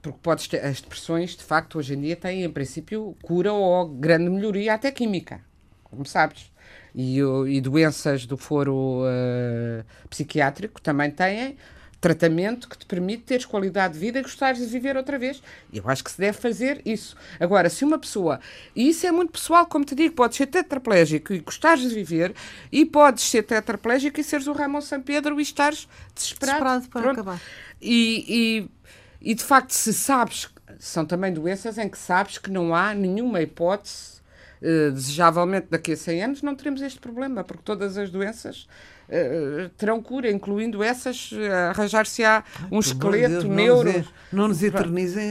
porque 0.00 0.18
podes 0.22 0.48
ter, 0.48 0.64
as 0.64 0.80
depressões, 0.80 1.36
de 1.36 1.44
facto, 1.44 1.78
hoje 1.78 1.94
em 1.94 2.00
dia 2.00 2.16
têm, 2.16 2.42
em 2.42 2.50
princípio, 2.50 3.16
cura 3.22 3.52
ou 3.52 3.88
grande 3.88 4.30
melhoria, 4.30 4.74
até 4.74 4.90
química, 4.90 5.40
como 5.84 6.06
sabes. 6.06 6.50
E, 6.94 7.18
e 7.18 7.60
doenças 7.60 8.26
do 8.26 8.36
foro 8.36 9.02
uh, 9.02 9.84
psiquiátrico 10.08 10.80
também 10.80 11.10
têm 11.10 11.56
tratamento 12.00 12.66
que 12.66 12.78
te 12.78 12.86
permite 12.86 13.24
teres 13.24 13.44
qualidade 13.44 13.94
de 13.94 14.00
vida 14.00 14.18
e 14.18 14.22
gostares 14.22 14.58
de 14.58 14.66
viver 14.66 14.96
outra 14.96 15.18
vez. 15.18 15.42
Eu 15.72 15.86
acho 15.86 16.02
que 16.02 16.10
se 16.10 16.18
deve 16.18 16.38
fazer 16.38 16.80
isso. 16.84 17.14
Agora, 17.38 17.68
se 17.68 17.84
uma 17.84 17.98
pessoa, 17.98 18.40
e 18.74 18.88
isso 18.88 19.06
é 19.06 19.12
muito 19.12 19.32
pessoal, 19.32 19.66
como 19.66 19.84
te 19.84 19.94
digo, 19.94 20.14
podes 20.14 20.38
ser 20.38 20.46
tetraplégico 20.46 21.34
e 21.34 21.40
gostares 21.40 21.82
de 21.82 21.94
viver, 21.94 22.34
e 22.72 22.86
podes 22.86 23.24
ser 23.24 23.42
tetraplégico 23.42 24.18
e 24.18 24.24
seres 24.24 24.46
o 24.46 24.52
Ramon 24.52 24.80
São 24.80 25.02
Pedro 25.02 25.38
e 25.38 25.42
estares 25.42 25.86
desesperado. 26.14 26.58
Desesperado 26.58 26.88
para 26.88 27.02
Pronto. 27.02 27.20
acabar. 27.20 27.40
E, 27.82 28.24
e 28.66 28.80
e 29.20 29.34
de 29.34 29.44
facto, 29.44 29.72
se 29.72 29.92
sabes, 29.92 30.48
são 30.78 31.04
também 31.04 31.32
doenças 31.32 31.76
em 31.76 31.88
que 31.88 31.98
sabes 31.98 32.38
que 32.38 32.50
não 32.50 32.74
há 32.74 32.94
nenhuma 32.94 33.42
hipótese, 33.42 34.19
uh, 34.62 34.92
desejavelmente 34.92 35.68
daqui 35.70 35.92
a 35.92 35.96
100 35.96 36.22
anos, 36.22 36.42
não 36.42 36.54
teremos 36.54 36.82
este 36.82 36.98
problema, 36.98 37.44
porque 37.44 37.62
todas 37.64 37.96
as 37.96 38.10
doenças 38.10 38.66
uh, 39.08 39.68
terão 39.70 40.00
cura, 40.02 40.30
incluindo 40.30 40.82
essas, 40.82 41.32
uh, 41.32 41.70
arranjar-se-á 41.70 42.44
um 42.70 42.78
esqueleto, 42.78 43.42
Deus, 43.42 43.44
neuro. 43.44 43.92
Não, 43.92 44.04
não 44.42 44.48
nos 44.48 44.62
eternizem. 44.62 45.24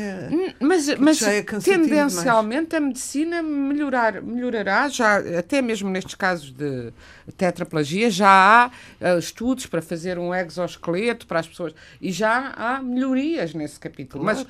Mas, 0.60 0.88
mas 0.98 1.22
é 1.22 1.42
tendencialmente 1.42 2.76
a 2.76 2.80
medicina 2.80 3.42
melhorar, 3.42 4.22
melhorará, 4.22 4.88
já, 4.90 5.18
até 5.38 5.62
mesmo 5.62 5.90
nestes 5.90 6.16
casos 6.16 6.52
de 6.52 6.92
tetraplagia, 7.38 8.10
já 8.10 8.72
há 9.00 9.18
estudos 9.18 9.66
para 9.66 9.82
fazer 9.82 10.18
um 10.18 10.34
exoesqueleto 10.34 11.26
para 11.28 11.40
as 11.40 11.48
pessoas 11.48 11.74
e 12.02 12.12
já 12.12 12.54
há 12.56 12.82
melhorias 12.82 13.54
nesse 13.54 13.80
capítulo. 13.80 14.24
Claro. 14.24 14.40
Mas 14.40 14.48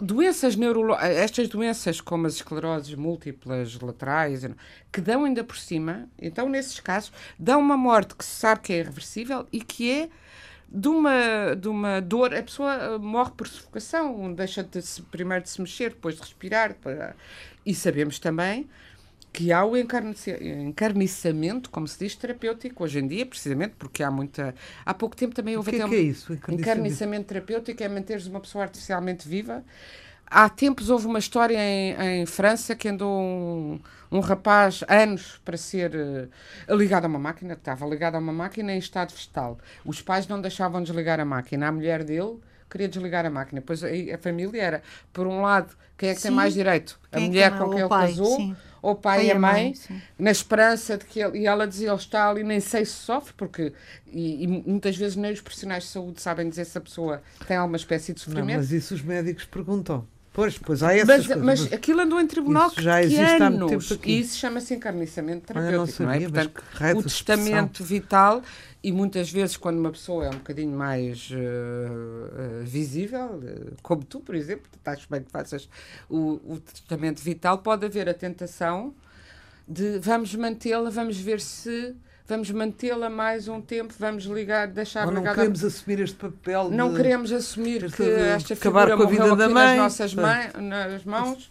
doenças 0.00 0.56
neurológicas, 0.56 1.10
estas 1.16 1.48
doenças 1.48 2.00
como 2.00 2.26
as 2.26 2.34
escleroses 2.34 2.94
múltiplas 2.94 3.78
laterais, 3.80 4.46
que 4.92 5.00
dão 5.00 5.24
ainda 5.24 5.44
por 5.44 5.56
cima, 5.56 6.08
então 6.20 6.48
nesses 6.48 6.80
casos, 6.80 7.12
dão 7.38 7.60
uma 7.60 7.76
morte 7.76 8.14
que 8.14 8.24
se 8.24 8.36
sabe 8.36 8.60
que 8.60 8.72
é 8.72 8.78
irreversível 8.78 9.46
e 9.52 9.60
que 9.60 9.90
é 9.90 10.08
de 10.70 10.88
uma, 10.88 11.56
de 11.56 11.68
uma 11.68 12.00
dor, 12.00 12.34
a 12.34 12.42
pessoa 12.42 12.74
eh, 12.74 12.98
morre 12.98 13.32
por 13.34 13.48
sufocação, 13.48 14.32
deixa 14.34 14.62
de 14.62 14.82
se, 14.82 15.00
primeiro 15.00 15.42
de 15.42 15.48
se 15.48 15.60
mexer, 15.60 15.90
depois 15.90 16.16
de 16.16 16.20
respirar. 16.20 16.74
Para... 16.74 17.16
E 17.64 17.74
sabemos 17.74 18.18
também 18.18 18.68
que 19.32 19.52
há 19.52 19.64
o 19.64 19.76
encarniçamento, 19.76 21.70
como 21.70 21.86
se 21.86 21.98
diz, 21.98 22.14
terapêutico 22.16 22.82
hoje 22.82 22.98
em 22.98 23.06
dia, 23.06 23.26
precisamente 23.26 23.74
porque 23.78 24.02
há 24.02 24.10
muita. 24.10 24.54
Há 24.84 24.94
pouco 24.94 25.16
tempo 25.16 25.34
também 25.34 25.56
houve 25.56 25.70
o 25.70 25.72
que 25.72 25.76
até 25.76 25.84
é, 25.84 25.86
um... 25.86 25.90
que 25.90 25.96
é 25.96 26.00
isso? 26.00 26.32
Encarniçamento. 26.32 26.60
encarniçamento 26.60 27.26
terapêutico 27.26 27.82
é 27.82 27.88
manteres 27.88 28.26
uma 28.26 28.40
pessoa 28.40 28.64
artificialmente 28.64 29.28
viva. 29.28 29.64
Há 30.30 30.48
tempos 30.48 30.90
houve 30.90 31.06
uma 31.06 31.18
história 31.18 31.56
em, 31.58 32.20
em 32.20 32.26
França 32.26 32.74
que 32.74 32.88
andou 32.88 33.18
um, 33.18 33.80
um, 34.12 34.20
rapaz 34.20 34.84
anos 34.86 35.40
para 35.42 35.56
ser 35.56 35.92
uh, 35.94 36.74
ligado 36.76 37.06
a 37.06 37.08
uma 37.08 37.18
máquina, 37.18 37.54
estava 37.54 37.86
ligado 37.86 38.16
a 38.16 38.18
uma 38.18 38.32
máquina 38.32 38.72
em 38.74 38.78
estado 38.78 39.12
vegetal. 39.14 39.58
Os 39.86 40.02
pais 40.02 40.26
não 40.26 40.40
deixavam 40.40 40.82
desligar 40.82 41.18
a 41.18 41.24
máquina. 41.24 41.68
A 41.68 41.72
mulher 41.72 42.04
dele 42.04 42.38
queria 42.68 42.88
desligar 42.88 43.24
a 43.24 43.30
máquina. 43.30 43.62
Pois 43.64 43.82
a, 43.82 43.88
a 43.88 44.18
família 44.18 44.62
era, 44.62 44.82
por 45.14 45.26
um 45.26 45.40
lado, 45.40 45.74
quem 45.96 46.10
é 46.10 46.14
que 46.14 46.20
sim. 46.20 46.28
tem 46.28 46.36
mais 46.36 46.52
direito? 46.52 47.00
A 47.10 47.16
quem 47.16 47.24
é 47.24 47.28
mulher 47.28 47.52
é 47.52 47.56
com 47.56 47.70
quem 47.70 47.78
ele 47.78 47.88
pai, 47.88 48.08
casou. 48.08 48.36
Sim 48.36 48.56
ou 48.82 48.94
pai, 48.94 49.18
pai 49.18 49.26
e 49.26 49.30
a 49.30 49.38
mãe, 49.38 49.74
mãe 49.88 50.02
na 50.18 50.30
esperança 50.30 50.96
de 50.96 51.04
que 51.04 51.20
ele, 51.20 51.40
e 51.40 51.46
ela 51.46 51.66
dizia, 51.66 51.88
ele 51.88 51.96
está 51.96 52.28
ali, 52.28 52.42
nem 52.42 52.60
sei 52.60 52.84
se 52.84 52.92
sofre, 52.92 53.34
porque 53.36 53.72
e, 54.06 54.44
e, 54.44 54.46
muitas 54.46 54.96
vezes 54.96 55.16
nem 55.16 55.32
os 55.32 55.40
profissionais 55.40 55.84
de 55.84 55.90
saúde 55.90 56.20
sabem 56.20 56.48
dizer 56.48 56.64
se 56.64 56.78
a 56.78 56.80
pessoa 56.80 57.22
tem 57.46 57.56
alguma 57.56 57.76
espécie 57.76 58.12
de 58.12 58.20
sofrimento. 58.20 58.48
Não, 58.48 58.56
mas 58.56 58.72
isso 58.72 58.94
os 58.94 59.02
médicos 59.02 59.44
perguntam. 59.44 60.06
Pois, 60.38 60.56
pois 60.56 60.84
há 60.84 60.94
essas 60.94 61.08
mas, 61.08 61.26
coisas, 61.26 61.44
mas, 61.44 61.72
aquilo 61.72 62.00
andou 62.00 62.20
em 62.20 62.26
tribunal 62.26 62.70
que 62.70 62.80
já 62.80 63.02
existe 63.02 63.42
há 63.42 63.50
muito 63.50 63.66
tempo 63.66 63.94
aqui. 63.94 64.12
E 64.12 64.20
isso 64.20 64.38
chama-se 64.38 64.72
encarniçamento 64.72 65.46
terapêutico, 65.46 65.74
ah, 65.74 65.78
não, 65.78 65.86
sabia, 65.86 66.28
não, 66.28 66.40
é? 66.40 66.48
Portanto, 66.48 66.98
o 66.98 67.02
testamento 67.02 67.82
vital 67.82 68.42
e 68.82 68.92
muitas 68.92 69.30
vezes 69.30 69.56
quando 69.56 69.78
uma 69.78 69.90
pessoa 69.90 70.26
é 70.26 70.28
um 70.28 70.38
bocadinho 70.38 70.76
mais 70.76 71.30
uh, 71.30 71.34
uh, 71.34 72.64
visível, 72.64 73.26
uh, 73.26 73.76
como 73.82 74.04
tu, 74.04 74.20
por 74.20 74.34
exemplo, 74.34 74.66
estás 74.76 75.04
bem 75.06 75.22
que 75.22 75.30
faças 75.30 75.68
o, 76.08 76.40
o 76.44 76.60
testamento 76.60 77.20
vital, 77.20 77.58
pode 77.58 77.84
haver 77.84 78.08
a 78.08 78.14
tentação 78.14 78.94
de 79.66 79.98
vamos 79.98 80.34
mantê-la, 80.34 80.90
vamos 80.90 81.18
ver 81.18 81.40
se 81.40 81.94
vamos 82.26 82.50
mantê-la 82.50 83.10
mais 83.10 83.48
um 83.48 83.60
tempo, 83.60 83.92
vamos 83.98 84.24
ligar, 84.24 84.68
deixar 84.68 85.06
Ou 85.06 85.12
não 85.12 85.20
ligada. 85.22 85.36
queremos 85.36 85.64
assumir 85.64 86.00
este 86.00 86.16
papel. 86.16 86.70
Não 86.70 86.94
queremos 86.94 87.32
assumir 87.32 87.90
que 87.90 88.02
esta 88.02 88.54
figura 88.54 88.96
morreu 88.96 89.34
aqui 89.34 89.52
nas 89.52 89.76
nossas 89.76 90.14
nas 90.14 91.04
mãos. 91.04 91.50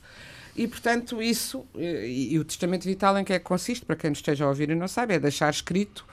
E, 0.56 0.68
portanto, 0.68 1.22
isso, 1.22 1.68
e, 1.76 2.34
e, 2.34 2.40
o 2.40 2.44
testamento 2.44 2.84
vital 2.84 3.16
em 3.20 3.24
que 3.24 3.32
é 3.32 3.38
que 3.38 3.46
consiste, 3.46 3.86
para 3.86 3.96
quem 3.96 4.10
nos 4.10 4.18
esteja 4.18 4.44
a 4.44 4.48
ouvir 4.48 4.72
e 4.72 4.76
não 4.76 4.88
sabe, 4.88 5.14
é 5.14 5.20
deixar 5.20 5.52
escrito 5.52 6.04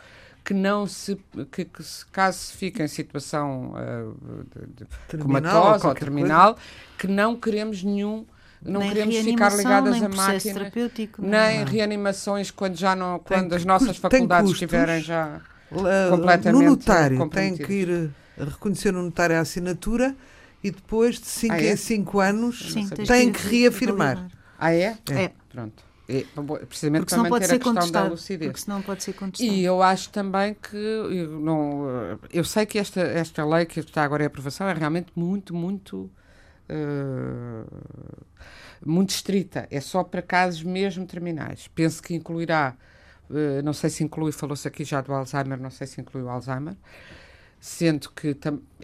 que 0.44 0.52
não 0.52 0.86
se, 0.86 1.18
que, 1.50 1.64
que 1.64 1.82
se, 1.82 2.04
caso 2.06 2.38
se 2.38 2.56
fique 2.56 2.82
em 2.82 2.88
situação 2.88 3.72
uh, 3.72 4.44
de, 4.76 5.16
de 5.16 5.22
comatosa 5.22 5.88
ou 5.88 5.94
terminal, 5.94 6.54
coisa. 6.54 6.68
que 6.98 7.06
não 7.08 7.34
queremos 7.34 7.82
nenhum 7.82 8.26
não 8.62 8.80
nem 8.80 8.90
queremos 8.90 9.16
ficar 9.16 9.54
ligadas 9.54 10.02
a 10.02 10.08
máquinas, 10.08 10.72
nem 11.18 11.58
não. 11.58 11.66
reanimações 11.66 12.50
quando 12.50 12.76
já 12.76 12.96
não, 12.96 13.18
quando 13.18 13.50
tem, 13.50 13.58
as 13.58 13.64
nossas 13.64 13.96
faculdades 13.96 14.52
estiverem 14.52 15.02
já 15.02 15.40
completamente 16.10 16.62
No 16.62 16.70
notário 16.70 17.28
tem 17.28 17.56
que 17.56 17.72
ir 17.72 17.90
eh, 17.90 18.44
reconhecer 18.44 18.92
no 18.92 19.02
notário 19.02 19.36
a 19.36 19.40
assinatura 19.40 20.14
e 20.62 20.70
depois 20.70 21.20
de 21.20 21.26
5 21.26 21.54
ah, 21.54 21.62
é? 21.62 21.72
em 21.72 21.76
5 21.76 22.20
anos 22.20 22.72
Sim, 22.72 22.88
tem 22.88 23.30
que, 23.30 23.38
que 23.38 23.60
reafirmar. 23.60 24.28
Ah, 24.58 24.72
é? 24.72 24.96
É. 25.10 25.30
Pronto. 25.50 25.84
É, 26.06 26.24
precisamente 26.66 27.06
para 27.06 27.18
manter 27.18 27.54
a 27.54 27.58
questão 27.58 27.90
da 27.90 28.04
lucidez. 28.04 28.50
Porque 28.50 28.64
senão 28.64 28.82
pode 28.82 29.02
ser 29.02 29.14
contestado. 29.14 29.50
E 29.50 29.64
eu 29.64 29.82
acho 29.82 30.10
também 30.10 30.54
que 30.54 30.76
eu, 30.76 31.40
não, 31.40 31.88
eh, 31.88 32.18
eu 32.30 32.44
sei 32.44 32.66
que 32.66 32.78
esta, 32.78 33.00
esta 33.00 33.42
lei 33.44 33.64
que 33.64 33.80
está 33.80 34.02
agora 34.04 34.22
em 34.22 34.26
aprovação 34.26 34.68
é 34.68 34.74
realmente 34.74 35.10
muito, 35.16 35.54
muito 35.54 36.10
uh, 36.68 37.84
muito 38.84 39.10
estrita, 39.10 39.66
é 39.70 39.80
só 39.80 40.04
para 40.04 40.20
casos 40.20 40.62
mesmo 40.62 41.06
terminais. 41.06 41.68
Penso 41.68 42.02
que 42.02 42.14
incluirá, 42.14 42.76
uh, 43.30 43.62
não 43.62 43.72
sei 43.72 43.90
se 43.90 44.04
inclui, 44.04 44.32
falou-se 44.32 44.68
aqui 44.68 44.84
já 44.84 45.00
do 45.00 45.12
Alzheimer, 45.12 45.58
não 45.58 45.70
sei 45.70 45.86
se 45.86 46.00
inclui 46.00 46.22
o 46.22 46.28
Alzheimer, 46.28 46.76
sendo 47.64 48.10
que 48.10 48.36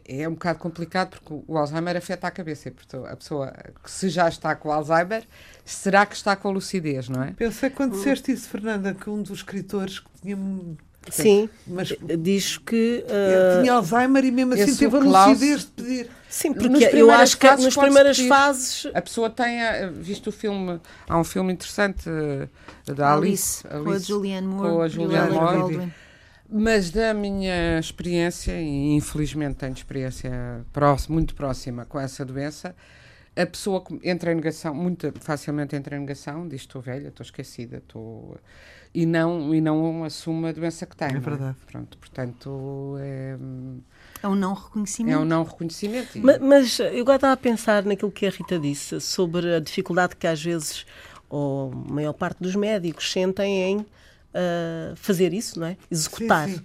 é 0.06 0.26
um 0.26 0.32
bocado 0.32 0.58
complicado 0.58 1.10
porque 1.10 1.44
o 1.46 1.58
Alzheimer 1.58 1.98
afeta 1.98 2.26
a 2.26 2.30
cabeça 2.30 2.68
e 2.68 2.70
portanto, 2.70 3.04
a 3.04 3.14
pessoa 3.14 3.52
que 3.84 3.90
se 3.90 4.08
já 4.08 4.26
está 4.26 4.56
com 4.56 4.70
o 4.70 4.72
Alzheimer, 4.72 5.22
será 5.66 6.06
que 6.06 6.16
está 6.16 6.34
com 6.34 6.48
a 6.48 6.50
lucidez, 6.50 7.06
não 7.06 7.22
é? 7.22 7.32
Pensei 7.32 7.68
quando 7.68 7.92
disseste 7.92 8.32
isso, 8.32 8.48
Fernanda, 8.48 8.94
que 8.94 9.10
um 9.10 9.22
dos 9.22 9.40
escritores 9.40 9.98
que 9.98 10.08
tinha 10.22 10.38
Sim, 11.10 11.50
mas 11.66 11.94
diz 12.20 12.56
que 12.56 13.04
uh, 13.04 13.60
tinha 13.60 13.74
Alzheimer 13.74 14.24
e 14.24 14.30
mesmo 14.30 14.54
assim 14.54 14.74
teve 14.74 14.96
a 14.96 15.00
lucidez 15.00 15.60
de 15.60 15.70
pedir. 15.72 16.10
Sim, 16.30 16.54
porque 16.54 16.84
eu 16.94 17.10
acho 17.10 17.36
que 17.36 17.46
nas 17.46 17.76
primeiras 17.76 18.18
fases 18.18 18.86
a 18.94 19.02
pessoa 19.02 19.28
tem 19.28 19.60
a, 19.62 19.88
visto 19.88 20.28
o 20.28 20.32
filme, 20.32 20.80
há 21.06 21.18
um 21.18 21.24
filme 21.24 21.52
interessante 21.52 22.08
uh, 22.08 22.94
da 22.94 23.12
Alice, 23.12 23.62
Alice, 23.68 23.84
com 23.84 23.90
a 23.90 23.98
Julianne 23.98 24.46
Moore, 24.46 24.70
com 24.70 24.80
a 24.80 24.88
Julianne 24.88 25.34
Moore 25.34 25.92
mas 26.50 26.90
da 26.90 27.14
minha 27.14 27.78
experiência, 27.78 28.52
e 28.60 28.94
infelizmente 28.94 29.56
tenho 29.56 29.72
experiência 29.72 30.64
próxima, 30.72 31.14
muito 31.14 31.34
próxima 31.34 31.84
com 31.84 31.98
essa 31.98 32.24
doença, 32.24 32.74
a 33.36 33.46
pessoa 33.46 33.82
entra 34.02 34.32
em 34.32 34.34
negação, 34.34 34.74
muito 34.74 35.12
facilmente 35.20 35.76
entra 35.76 35.96
em 35.96 36.00
negação, 36.00 36.46
diz 36.48 36.62
estou 36.62 36.82
velha, 36.82 37.08
estou 37.08 37.24
esquecida, 37.24 37.76
estou. 37.78 38.36
E 38.92 39.06
não, 39.06 39.54
e 39.54 39.60
não 39.60 40.02
assume 40.02 40.48
a 40.48 40.52
doença 40.52 40.84
que 40.84 40.96
tem. 40.96 41.08
É 41.08 41.12
não 41.12 41.20
verdade. 41.20 41.56
Pronto, 41.70 41.96
portanto, 41.96 42.96
é, 42.98 43.36
É 44.20 44.26
um 44.26 44.34
não 44.34 44.52
reconhecimento. 44.52 45.14
é 45.16 45.18
um 45.20 45.24
não 45.24 45.44
reconhecimento. 45.44 46.18
E- 46.18 46.20
Ma- 46.20 46.38
Mas, 46.40 46.80
eu 46.80 47.00
agora 47.02 47.16
estava 47.16 47.32
a 47.34 47.36
pensar 47.36 47.84
naquilo 47.84 48.10
que 48.10 48.26
a 48.26 48.30
Rita 48.30 48.58
disse 48.58 49.00
sobre 49.00 49.54
a 49.54 49.60
dificuldade 49.60 50.16
que 50.16 50.26
às 50.26 50.42
vezes, 50.42 50.84
ou 51.28 51.70
a 51.72 51.92
maior 51.92 52.12
parte 52.14 52.42
dos 52.42 52.56
médicos 52.56 53.12
sentem 53.12 53.62
em 53.62 53.86
ah, 54.34 54.92
fazer 54.96 55.32
isso, 55.34 55.58
não 55.60 55.66
é? 55.68 55.76
Executar. 55.90 56.48
Sim, 56.48 56.60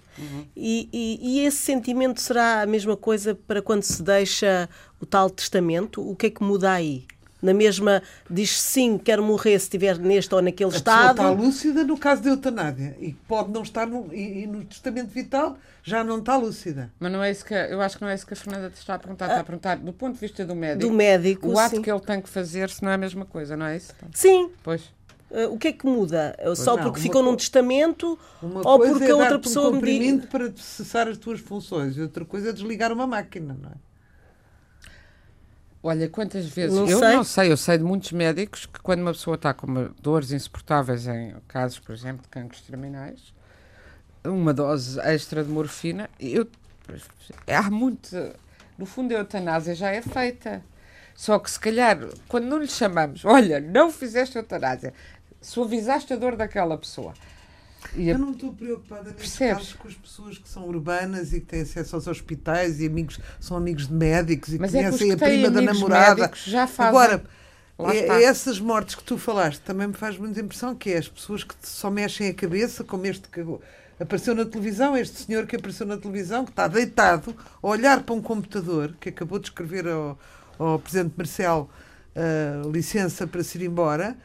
E, 0.56 0.88
e- 0.92 1.18
e 1.22 1.46
esse 1.46 1.58
sentimento 1.58 2.20
será 2.20 2.62
a 2.62 2.66
mesma 2.66 2.96
coisa 2.96 3.34
para 3.34 3.60
quando 3.62 3.82
se 3.82 4.02
deixa 4.02 4.68
o 5.00 5.06
tal 5.06 5.28
testamento? 5.30 6.00
O 6.08 6.14
que 6.16 6.26
é 6.26 6.30
que 6.30 6.42
muda 6.42 6.72
aí? 6.72 7.04
Na 7.42 7.52
mesma, 7.52 8.02
diz 8.30 8.58
sim, 8.58 8.96
quero 8.98 9.22
morrer 9.22 9.58
se 9.58 9.66
estiver 9.66 9.98
neste 9.98 10.34
ou 10.34 10.40
naquele 10.40 10.72
A 10.72 10.76
estado. 10.76 11.10
está 11.10 11.30
lúcida 11.30 11.84
no 11.84 11.96
caso 11.98 12.22
de 12.22 12.28
eutanásia 12.30 12.96
e 12.98 13.12
pode 13.12 13.50
não 13.52 13.62
estar 13.62 13.86
no, 13.86 14.08
e, 14.12 14.42
e 14.42 14.46
no 14.46 14.64
testamento 14.64 15.08
vital 15.10 15.56
já 15.82 16.02
não 16.02 16.18
está 16.18 16.34
lúcida. 16.36 16.90
Mas 16.98 17.12
não 17.12 17.22
é 17.22 17.30
isso 17.30 17.44
que 17.44 17.52
eu 17.52 17.80
acho 17.82 17.96
que 17.98 18.02
não 18.02 18.08
é 18.08 18.14
isso 18.14 18.26
que 18.26 18.32
a 18.32 18.36
Fernanda 18.36 18.70
te 18.70 18.78
está 18.78 18.94
a 18.94 18.98
perguntar. 18.98 19.26
Está 19.26 19.40
a 19.40 19.44
perguntar 19.44 19.76
do 19.76 19.92
ponto 19.92 20.14
de 20.14 20.20
vista 20.20 20.44
do 20.46 20.56
médico. 20.56 20.88
Do 20.88 20.92
médico, 20.94 21.48
o 21.48 21.58
ato 21.58 21.76
sim. 21.76 21.82
que 21.82 21.90
ele 21.90 22.00
tem 22.00 22.22
que 22.22 22.28
fazer 22.28 22.70
se 22.70 22.82
não 22.82 22.90
é 22.90 22.94
a 22.94 22.98
mesma 22.98 23.26
coisa, 23.26 23.54
não 23.56 23.66
é 23.66 23.76
isso? 23.76 23.92
Sim. 24.14 24.50
Pois. 24.62 24.90
Ah, 25.32 25.48
o 25.48 25.58
que 25.58 25.68
é 25.68 25.72
que 25.72 25.86
muda? 25.86 26.36
Só 26.56 26.76
não, 26.76 26.82
porque 26.84 27.00
ficou 27.00 27.22
co- 27.22 27.30
num 27.30 27.36
testamento 27.36 28.18
Uma 28.42 28.62
ou 28.64 28.78
coisa 28.78 28.92
porque 28.92 29.04
é 29.04 29.10
a 29.12 29.16
outra 29.16 29.38
pessoa 29.38 29.70
um 29.70 29.72
me 29.72 29.82
diz. 29.82 30.26
para 30.26 30.52
cessar 30.56 31.08
as 31.08 31.18
tuas 31.18 31.40
funções 31.40 31.96
e 31.96 32.02
outra 32.02 32.24
coisa 32.24 32.50
é 32.50 32.52
desligar 32.52 32.92
uma 32.92 33.06
máquina, 33.06 33.56
não 33.60 33.70
é? 33.70 33.74
Olha, 35.82 36.08
quantas 36.08 36.46
vezes. 36.46 36.76
Não 36.76 36.86
eu 36.88 36.98
sei. 36.98 37.16
não 37.16 37.24
sei, 37.24 37.52
eu 37.52 37.56
sei 37.56 37.78
de 37.78 37.84
muitos 37.84 38.10
médicos 38.12 38.66
que 38.66 38.80
quando 38.80 39.00
uma 39.02 39.12
pessoa 39.12 39.36
está 39.36 39.54
com 39.54 39.66
dores 40.00 40.32
insuportáveis 40.32 41.06
em 41.06 41.34
casos, 41.46 41.78
por 41.78 41.94
exemplo, 41.94 42.22
de 42.22 42.28
cancros 42.28 42.60
terminais, 42.62 43.32
uma 44.24 44.52
dose 44.52 44.98
extra 45.00 45.44
de 45.44 45.50
morfina, 45.50 46.10
eu, 46.18 46.48
há 47.46 47.70
muito. 47.70 48.10
No 48.78 48.86
fundo, 48.86 49.14
a 49.14 49.18
eutanásia 49.18 49.74
já 49.74 49.90
é 49.90 50.02
feita. 50.02 50.62
Só 51.14 51.38
que 51.38 51.50
se 51.50 51.58
calhar, 51.58 51.98
quando 52.28 52.44
não 52.44 52.58
lhe 52.58 52.68
chamamos, 52.68 53.24
olha, 53.24 53.58
não 53.58 53.90
fizeste 53.90 54.36
eutanásia, 54.36 54.92
suavizaste 55.48 56.12
a 56.12 56.16
dor 56.16 56.36
daquela 56.36 56.76
pessoa. 56.76 57.12
A- 57.94 58.00
Eu 58.00 58.18
não 58.18 58.32
estou 58.32 58.52
preocupada 58.52 59.12
Percebes? 59.12 59.56
casos 59.56 59.72
com 59.74 59.88
as 59.88 59.94
pessoas 59.94 60.38
que 60.38 60.48
são 60.48 60.64
urbanas 60.66 61.32
e 61.32 61.40
que 61.40 61.46
têm 61.46 61.60
acesso 61.62 61.94
aos 61.94 62.06
hospitais 62.06 62.80
e 62.80 62.86
amigos, 62.86 63.20
são 63.38 63.56
amigos 63.56 63.86
de 63.86 63.94
médicos 63.94 64.52
e 64.52 64.58
Mas 64.58 64.74
é 64.74 64.78
conhecem 64.84 65.08
que 65.08 65.14
a 65.14 65.16
prima 65.28 65.50
da 65.50 65.60
namorada. 65.60 66.30
já 66.44 66.66
fazem. 66.66 66.88
Agora, 66.90 67.24
é- 67.94 68.24
essas 68.24 68.58
mortes 68.58 68.94
que 68.96 69.04
tu 69.04 69.16
falaste 69.16 69.60
também 69.60 69.86
me 69.88 69.94
faz 69.94 70.18
muita 70.18 70.40
impressão 70.40 70.74
que 70.74 70.90
é 70.90 70.98
as 70.98 71.08
pessoas 71.08 71.44
que 71.44 71.54
só 71.62 71.90
mexem 71.90 72.28
a 72.28 72.34
cabeça, 72.34 72.82
como 72.82 73.06
este 73.06 73.28
que 73.28 73.44
apareceu 74.00 74.34
na 74.34 74.44
televisão, 74.44 74.96
este 74.96 75.22
senhor 75.22 75.46
que 75.46 75.56
apareceu 75.56 75.86
na 75.86 75.96
televisão, 75.96 76.44
que 76.44 76.50
está 76.50 76.66
deitado 76.66 77.34
a 77.62 77.66
olhar 77.68 78.02
para 78.02 78.14
um 78.14 78.20
computador, 78.22 78.94
que 79.00 79.10
acabou 79.10 79.38
de 79.38 79.46
escrever 79.48 79.86
ao, 79.86 80.18
ao 80.58 80.78
Presidente 80.78 81.14
Marcelo 81.16 81.70
ah, 82.16 82.62
licença 82.72 83.26
para 83.26 83.42
se 83.44 83.58
ir 83.58 83.64
embora, 83.66 84.16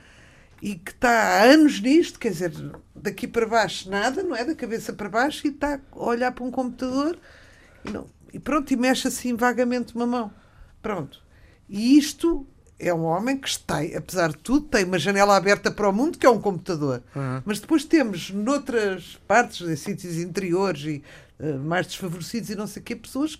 e 0.61 0.75
que 0.75 0.91
está 0.91 1.09
há 1.09 1.43
anos 1.43 1.81
nisto, 1.81 2.19
quer 2.19 2.29
dizer, 2.29 2.53
daqui 2.95 3.27
para 3.27 3.47
baixo 3.47 3.89
nada, 3.89 4.21
não 4.21 4.35
é? 4.35 4.45
Da 4.45 4.53
cabeça 4.53 4.93
para 4.93 5.09
baixo, 5.09 5.47
e 5.47 5.49
está 5.49 5.79
a 5.91 6.03
olhar 6.03 6.31
para 6.31 6.43
um 6.43 6.51
computador 6.51 7.17
e, 7.83 7.89
não, 7.89 8.05
e 8.31 8.39
pronto, 8.39 8.71
e 8.71 8.75
mexe 8.75 9.07
assim 9.07 9.35
vagamente 9.35 9.95
uma 9.95 10.05
mão. 10.05 10.31
Pronto. 10.81 11.21
E 11.67 11.97
isto 11.97 12.45
é 12.77 12.93
um 12.93 13.03
homem 13.03 13.37
que 13.37 13.47
está, 13.47 13.79
apesar 13.95 14.29
de 14.29 14.37
tudo, 14.37 14.67
tem 14.67 14.83
uma 14.83 14.99
janela 14.99 15.35
aberta 15.35 15.71
para 15.71 15.87
o 15.87 15.93
mundo, 15.93 16.17
que 16.17 16.25
é 16.25 16.29
um 16.29 16.41
computador. 16.41 17.01
Uhum. 17.15 17.41
Mas 17.45 17.59
depois 17.59 17.85
temos, 17.85 18.31
noutras 18.31 19.19
partes, 19.27 19.67
em 19.67 19.75
sítios 19.75 20.17
interiores 20.17 20.83
e 20.83 21.03
eh, 21.39 21.53
mais 21.53 21.87
desfavorecidos 21.87 22.49
e 22.49 22.55
não 22.55 22.67
sei 22.67 22.81
o 22.81 22.85
quê, 22.85 22.95
pessoas 22.95 23.35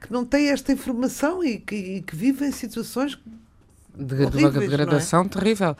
que 0.00 0.12
não 0.12 0.24
têm 0.24 0.48
esta 0.48 0.72
informação 0.72 1.44
e 1.44 1.58
que, 1.58 1.74
e 1.74 2.02
que 2.02 2.16
vivem 2.16 2.50
situações 2.52 3.18
de, 3.94 4.24
horríveis, 4.24 4.56
é? 4.56 4.60
degradação 4.60 5.28
terrível. 5.28 5.76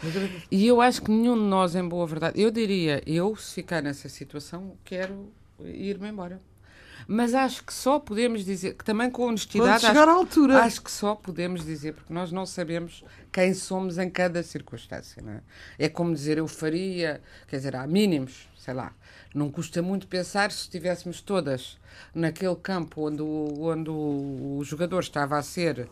E 0.50 0.66
eu 0.66 0.80
acho 0.80 1.02
que 1.02 1.10
nenhum 1.10 1.36
de 1.36 1.44
nós, 1.44 1.74
em 1.74 1.86
boa 1.86 2.06
verdade, 2.06 2.40
eu 2.40 2.50
diria, 2.50 3.02
eu, 3.06 3.34
se 3.36 3.54
ficar 3.54 3.82
nessa 3.82 4.08
situação, 4.08 4.76
quero 4.84 5.32
ir-me 5.64 6.08
embora. 6.08 6.40
Mas 7.12 7.34
acho 7.34 7.64
que 7.64 7.74
só 7.74 7.98
podemos 7.98 8.44
dizer, 8.44 8.74
que 8.74 8.84
também 8.84 9.10
com 9.10 9.26
honestidade, 9.26 9.80
chegar 9.80 10.02
acho, 10.02 10.10
à 10.10 10.14
altura. 10.14 10.62
acho 10.62 10.82
que 10.82 10.90
só 10.90 11.14
podemos 11.14 11.64
dizer, 11.64 11.94
porque 11.94 12.12
nós 12.12 12.30
não 12.30 12.46
sabemos 12.46 13.04
quem 13.32 13.52
somos 13.52 13.98
em 13.98 14.08
cada 14.08 14.42
circunstância. 14.42 15.22
Não 15.22 15.32
é? 15.32 15.40
é 15.78 15.88
como 15.88 16.14
dizer, 16.14 16.38
eu 16.38 16.46
faria, 16.46 17.20
quer 17.48 17.56
dizer, 17.56 17.74
há 17.74 17.86
mínimos, 17.86 18.48
sei 18.56 18.74
lá. 18.74 18.92
Não 19.34 19.50
custa 19.50 19.80
muito 19.82 20.06
pensar 20.06 20.52
se 20.52 20.62
estivéssemos 20.62 21.20
todas 21.20 21.78
naquele 22.14 22.56
campo 22.56 23.08
onde 23.08 23.22
o, 23.22 23.62
onde 23.62 23.90
o 23.90 24.60
jogador 24.62 25.00
estava 25.00 25.36
a 25.36 25.42
ser 25.42 25.88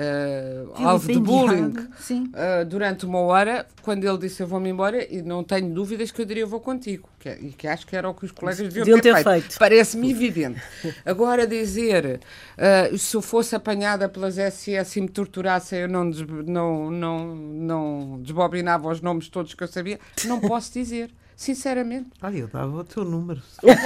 eh, 0.00 0.64
alvo 0.76 1.08
de 1.12 1.18
bullying. 1.18 1.72
Uh, 1.72 2.64
durante 2.64 3.04
uma 3.04 3.18
hora, 3.18 3.66
quando 3.82 4.04
ele 4.04 4.16
disse 4.16 4.40
eu 4.40 4.46
vou-me 4.46 4.70
embora, 4.70 5.02
e 5.12 5.22
não 5.22 5.42
tenho 5.42 5.74
dúvidas 5.74 6.12
que 6.12 6.22
eu 6.22 6.24
diria 6.24 6.44
eu 6.44 6.46
vou 6.46 6.60
contigo, 6.60 7.08
que, 7.18 7.28
é- 7.28 7.38
e 7.40 7.50
que 7.50 7.66
acho 7.66 7.84
que 7.84 7.96
era 7.96 8.08
o 8.08 8.14
que 8.14 8.24
os 8.24 8.30
colegas 8.30 8.58
deviam, 8.72 8.84
ter, 8.84 9.02
ter 9.02 9.14
feito. 9.14 9.28
feito. 9.28 9.58
Parece-me 9.58 10.08
evidente. 10.08 10.62
Agora 11.04 11.48
dizer 11.48 12.20
uh, 12.56 12.96
se 12.96 13.16
eu 13.16 13.20
fosse 13.20 13.56
apanhada 13.56 14.08
pelas 14.08 14.36
SS 14.36 14.98
e 14.98 15.02
me 15.02 15.08
torturassem, 15.08 15.80
eu 15.80 15.88
não, 15.88 16.04
não, 16.04 16.90
não, 16.92 17.34
não 17.34 18.20
desbobinava 18.22 18.88
os 18.88 19.00
nomes 19.00 19.28
todos 19.28 19.52
que 19.52 19.64
eu 19.64 19.68
sabia, 19.68 19.98
não 20.26 20.38
posso 20.38 20.72
dizer. 20.72 21.10
Sinceramente. 21.38 22.08
Olha, 22.20 22.36
eu 22.38 22.48
dava 22.48 22.78
o 22.78 22.82
teu 22.84 23.04
número. 23.04 23.40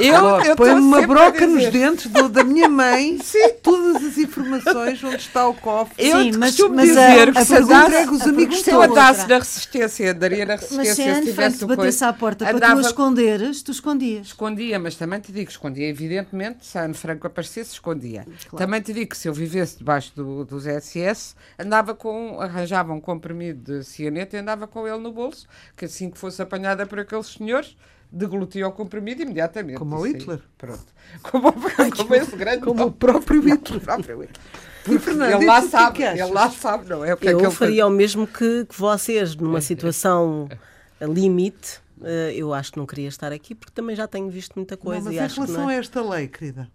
Eu, 0.00 0.12
eu 0.40 0.56
Põe-me 0.56 0.72
estou 0.74 0.88
uma 0.88 1.06
broca 1.06 1.46
nos 1.46 1.68
dentes 1.70 2.06
do- 2.10 2.28
da 2.28 2.42
minha 2.42 2.68
mãe, 2.68 3.16
todas 3.62 4.02
as 4.02 4.18
informações, 4.18 5.04
onde 5.04 5.16
está 5.16 5.46
o 5.46 5.54
cofre. 5.54 5.94
Eu 6.04 6.18
Sim, 6.20 6.32
mas- 6.36 6.58
mas 6.58 6.88
dizer 6.88 7.28
a- 7.28 7.32
que 7.32 7.38
a 7.38 7.44
se 7.44 7.52
pergunta- 7.52 7.86
entrega 7.86 8.12
os 8.12 8.20
a 8.22 8.24
amigos 8.24 8.60
se 8.60 8.70
é 8.70 8.74
eu 8.74 8.82
andasse 8.82 9.28
na 9.28 9.38
resistência, 9.38 10.12
daria 10.12 10.44
na 10.46 10.54
Mas 10.56 10.62
resistência 10.62 10.94
se 10.94 11.02
a 11.02 11.04
se 11.04 11.10
Anne 11.10 11.26
tivesse 11.26 11.58
Frank 11.58 11.72
o 11.72 11.76
coisa. 11.76 12.08
à 12.08 12.12
porta 12.12 12.44
para 12.44 12.56
Andava- 12.56 12.80
tu 12.80 12.86
a 12.86 12.90
esconderes, 12.90 13.62
tu 13.62 13.70
escondias. 13.70 14.26
Escondia, 14.28 14.78
mas 14.80 14.96
também 14.96 15.20
te 15.20 15.30
digo, 15.30 15.48
escondia, 15.48 15.86
evidentemente, 15.88 16.66
se 16.66 16.76
a 16.76 16.82
Ana 16.82 16.94
Franco 16.94 17.28
aparecesse, 17.28 17.74
escondia. 17.74 18.26
Também 18.56 18.80
te 18.80 18.92
digo 18.92 19.10
que 19.10 19.16
se 19.16 19.28
eu 19.28 19.32
vivesse 19.34 19.78
debaixo 19.78 20.10
do, 20.16 20.44
dos 20.44 20.64
SS, 20.66 21.36
andava 21.56 21.94
com, 21.94 22.40
arranjava 22.40 22.92
um 22.92 23.00
comprimido 23.00 23.78
de 23.78 23.84
cianeto 23.84 24.34
e 24.34 24.40
andava 24.40 24.66
com 24.66 24.88
ele 24.88 24.98
no 24.98 25.12
bolso, 25.12 25.46
que 25.76 25.84
assim 25.84 26.10
que 26.10 26.18
fosse 26.18 26.42
apanhada 26.44 26.86
por 26.86 26.98
aqueles 27.00 27.26
senhores, 27.26 27.76
deglutia 28.10 28.68
o 28.68 28.72
comprimido 28.72 29.22
imediatamente. 29.22 29.78
Como 29.78 29.96
o 29.96 30.06
Isso 30.06 30.14
aí. 30.16 30.20
Hitler. 30.20 30.40
Pronto. 30.56 30.86
Como, 31.22 31.52
como 31.96 32.14
esse 32.14 32.36
grande 32.36 32.60
Como 32.64 32.84
o 32.86 32.92
próprio 32.92 33.40
Hitler. 33.42 33.78
o 33.78 33.80
próprio 33.80 34.20
Hitler. 34.22 34.40
E, 34.86 34.98
Fernando, 34.98 35.32
ele 35.32 35.46
lá 35.46 35.60
que 35.60 35.66
é 35.66 35.70
sabe, 35.70 35.96
que 35.96 36.02
ele 36.04 36.24
lá 36.32 36.50
sabe, 36.50 36.88
não 36.90 37.04
é? 37.04 37.14
O 37.14 37.16
que 37.16 37.26
é 37.28 37.32
Eu 37.32 37.38
que 37.38 37.44
ele 37.46 37.54
faria 37.54 37.86
o 37.86 37.90
mesmo 37.90 38.26
que, 38.26 38.66
que 38.66 38.78
vocês, 38.78 39.34
numa 39.34 39.60
situação 39.60 40.48
limite. 41.00 41.80
eh, 42.02 42.32
eu 42.36 42.52
acho 42.52 42.72
que 42.72 42.78
não 42.78 42.86
queria 42.86 43.08
estar 43.08 43.32
aqui 43.32 43.54
porque 43.54 43.72
também 43.74 43.96
já 43.96 44.06
tenho 44.06 44.28
visto 44.28 44.52
muita 44.56 44.76
Não, 44.76 44.82
coisa 44.82 45.04
mas 45.04 45.14
e 45.14 45.16
em 45.16 45.20
acho 45.20 45.34
que 45.34 45.40
relação 45.40 45.62
não 45.62 45.68
a 45.68 45.74
é. 45.74 45.78
esta 45.78 46.02
lei, 46.02 46.28
querida, 46.28 46.68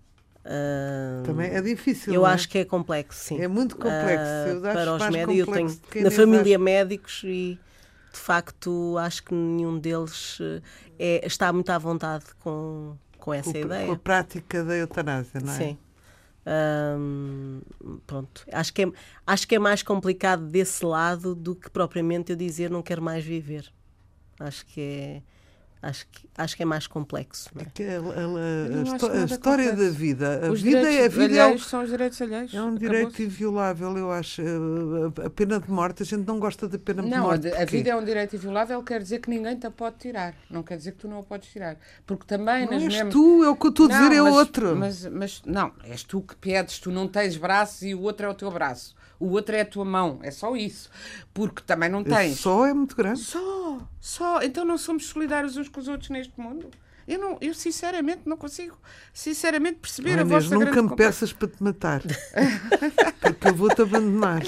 Ah, 0.44 1.22
também 1.24 1.52
é 1.52 1.62
difícil. 1.62 2.14
eu 2.14 2.22
não 2.22 2.28
é? 2.30 2.34
acho 2.34 2.50
que 2.50 2.58
é 2.58 2.66
complexo, 2.66 3.20
sim. 3.26 3.40
É 3.42 3.48
muito 3.48 3.76
complexo. 3.76 4.26
Eu 4.48 4.66
acho 4.66 4.74
para 4.74 4.94
os 4.96 5.10
médicos, 5.10 5.38
eu 5.38 5.46
tenho 5.54 6.04
na 6.04 6.12
família 6.12 6.58
médicos 6.58 7.22
e 7.26 7.60
de 8.12 8.20
facto 8.20 8.98
acho 8.98 9.24
que 9.24 9.34
nenhum 9.34 9.78
deles 9.78 10.40
eh, 10.42 10.62
é, 10.98 11.28
está 11.28 11.52
muito 11.54 11.70
à 11.70 11.78
vontade 11.78 12.26
com, 12.40 12.96
com 13.18 13.34
essa 13.34 13.52
com, 13.52 13.58
ideia. 13.58 13.86
com 13.86 13.94
a 13.94 13.98
prática 13.98 14.64
da 14.64 14.76
eutanásia, 14.76 15.40
não 15.40 15.54
é? 15.54 15.58
Sim. 15.58 15.78
Ahm, 16.46 17.62
pronto. 18.08 18.46
Acho 18.52 18.74
que, 18.74 18.84
é, 18.84 18.92
acho 19.28 19.48
que 19.48 19.56
é 19.56 19.60
mais 19.60 19.84
complicado 19.84 20.44
desse 20.48 20.84
lado 20.84 21.36
do 21.36 21.56
que 21.56 21.70
propriamente 21.70 22.32
eu 22.32 22.36
dizer 22.36 22.70
não 22.72 22.82
quero 22.82 23.02
mais 23.02 23.24
viver. 23.24 23.72
Acho 24.40 24.66
que 24.66 24.82
é, 24.82 25.22
acho 25.82 26.06
que, 26.12 26.28
acho 26.38 26.58
que 26.58 26.64
é 26.64 26.66
mais 26.66 26.88
complexo. 26.88 27.50
não 27.56 27.62
é? 27.62 27.66
Que 27.74 27.84
a, 27.84 27.94
a- 27.94 27.98
a- 27.98 28.00
não 28.70 28.92
a 28.92 29.22
a 29.22 29.26
história 29.26 29.74
da 29.74 29.90
vida, 29.90 30.46
a 30.48 30.52
Os 30.52 30.62
vida, 30.62 30.78
é, 30.80 30.82
a 30.82 31.08
direitos 31.08 31.18
vida 31.18 31.36
é, 31.36 31.42
um- 31.42 31.46
alheios 31.46 31.66
são 31.68 31.84
os 31.84 31.90
direitos 31.90 32.22
alheios. 32.22 32.54
é 32.54 32.62
um 32.62 32.76
direito 32.76 33.22
inviolável, 33.22 33.98
eu 33.98 34.12
acho. 34.12 34.42
A, 34.42 35.24
a- 35.24 35.28
a 35.28 35.30
pena 35.30 35.60
de 35.60 35.72
morte, 35.72 36.04
a 36.04 36.06
gente 36.06 36.26
não 36.28 36.40
gosta 36.40 36.68
da 36.68 36.78
pena 36.78 37.02
de 37.04 37.10
Não, 37.10 37.18
a, 37.18 37.22
morte. 37.22 37.42
de- 37.44 37.54
a 37.54 37.66
vida 37.66 37.90
é 37.92 37.96
um 37.96 38.04
direito 38.04 38.36
inviolável, 38.36 38.84
quer 38.84 39.02
dizer 39.02 39.20
que 39.20 39.30
ninguém 39.30 39.58
te 39.58 39.68
a 39.68 39.72
pode 39.72 39.96
tirar. 39.98 40.34
Não 40.50 40.64
quer 40.64 40.78
dizer 40.78 40.92
que 40.92 40.98
tu 41.00 41.08
não 41.08 41.20
a 41.20 41.24
podes 41.24 41.50
tirar. 41.50 41.78
Porque 42.06 42.26
também 42.26 42.66
Não 42.66 42.74
nas 42.74 42.84
és 42.84 42.94
mesmas- 42.96 43.14
tu, 43.14 43.44
é 43.44 43.50
o 43.50 43.56
que 43.56 43.66
eu 43.68 43.70
estou 43.70 43.86
a 43.86 43.90
dizer, 43.90 44.00
Não, 44.10 44.12
é 44.14 44.22
mas- 44.22 44.34
outro. 44.36 44.76
Mas, 44.76 45.06
mas 45.06 45.42
não, 45.46 45.72
és 45.86 46.04
tu 46.04 46.22
que 46.22 46.36
pedes, 46.36 46.80
tu 46.80 46.92
não 46.92 47.08
tens 47.08 47.38
braços 47.38 47.84
e 47.84 47.96
o 47.96 48.02
outro 48.02 48.26
é 48.26 48.30
o 48.30 48.34
teu 48.34 48.52
braço. 48.52 48.96
O 49.20 49.32
outro 49.32 49.56
é 49.56 49.62
a 49.62 49.66
tua 49.66 49.84
mão, 49.84 50.20
é 50.24 50.32
só 50.32 50.56
isso. 50.56 50.90
Porque 51.34 51.62
também 51.62 51.90
não 51.90 52.04
tens. 52.04 52.40
só 52.40 52.66
é 52.66 52.74
muito 52.74 52.96
grande. 52.96 53.20
Só, 53.20 53.80
só. 54.00 54.42
Então 54.42 54.64
não 54.64 54.78
somos 54.78 55.08
solidários 55.08 55.58
uns 55.58 55.68
com 55.68 55.80
os 55.80 55.88
outros 55.88 56.10
neste 56.10 56.40
mundo? 56.40 56.70
Eu, 57.10 57.20
não, 57.20 57.38
eu 57.42 57.54
sinceramente 57.56 58.22
não 58.26 58.38
consigo 58.38 58.78
sinceramente 59.14 59.80
perceber 59.80 60.20
a 60.20 60.22
Inês, 60.22 60.30
vossa 60.46 60.54
nunca 60.56 60.72
grande 60.72 60.90
me 60.92 60.96
peças 60.96 61.34
para 61.34 61.48
te 61.48 61.62
matar. 61.64 62.02
Porque 63.20 63.48
eu 63.48 63.56
vou-te 63.56 63.82
abandonar. 63.82 64.42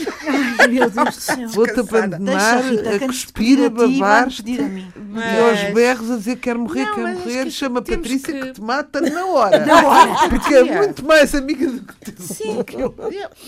Ai, 0.60 0.68
meu 0.68 0.90
Deus 0.90 1.06
do 1.08 1.12
céu. 1.22 1.50
Vou-te 1.50 1.80
abandonar, 1.80 2.62
Deixa, 2.62 2.70
Rita, 2.70 2.90
a 2.96 3.00
que 3.00 3.06
cuspir, 3.08 3.60
a 3.62 3.66
a 3.66 3.70
babar 3.70 4.24
a 4.28 4.68
mim. 4.68 4.92
e 4.96 5.40
aos 5.40 5.62
Mas- 5.64 5.74
berros 5.74 6.12
a 6.12 6.18
dizer 6.18 6.36
quero 6.38 6.60
morrer, 6.60 6.86
Não, 6.86 6.96
quero 6.96 7.08
mas 7.08 7.20
morrer. 7.20 7.44
que 7.46 7.52
Chama 7.52 7.80
a 7.80 7.82
Patrícia 7.82 8.34
que- 8.34 8.40
que... 8.48 8.52
te 8.54 8.62
mata 8.62 9.02
na 9.02 9.26
hora. 9.26 9.66
Na 9.66 9.84
hora. 9.88 10.30
Porque 10.30 10.54
é 10.54 10.64
muito 10.64 11.04
mais 11.06 11.34
amiga 11.34 11.68
do 11.68 11.82
que 11.84 12.12
tu. 12.12 12.22
Sim, 12.22 12.58
eu- 12.78 12.96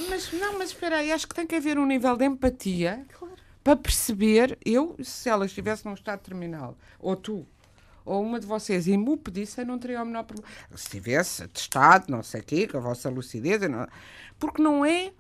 mas 0.10 0.32
não, 0.34 0.58
mas 0.58 0.70
espera 0.70 0.98
aí, 0.98 1.12
acho 1.12 1.28
que 1.28 1.36
tem 1.36 1.46
que 1.46 1.56
haver 1.56 1.78
um 1.78 1.86
nível 1.86 2.18
de 2.18 2.26
empatia 2.26 3.06
para 3.64 3.76
perceber, 3.78 4.58
eu, 4.66 4.96
se 5.02 5.30
ela 5.30 5.46
estivesse 5.46 5.86
num 5.86 5.94
estado 5.94 6.20
terminal, 6.20 6.78
ou 7.00 7.16
tu, 7.16 7.46
ou 8.06 8.22
uma 8.22 8.40
de 8.40 8.46
vocês, 8.46 8.88
e 8.88 8.98
me 8.98 9.18
pedisse, 9.18 9.62
eu 9.62 9.66
não 9.66 9.80
teria 9.80 10.02
o 10.02 10.06
menor 10.06 10.24
problema. 10.24 10.50
Se 10.76 10.90
tivesse 10.90 11.48
testado, 11.48 12.06
não 12.10 12.24
sei 12.24 12.42
o 12.42 12.44
quê, 12.44 12.68
com 12.68 12.78
a 12.78 12.82
vossa 12.82 13.10
lucidez, 13.10 13.62
não- 13.70 13.88
porque 14.40 14.62
não 14.62 14.84
é, 14.86 15.12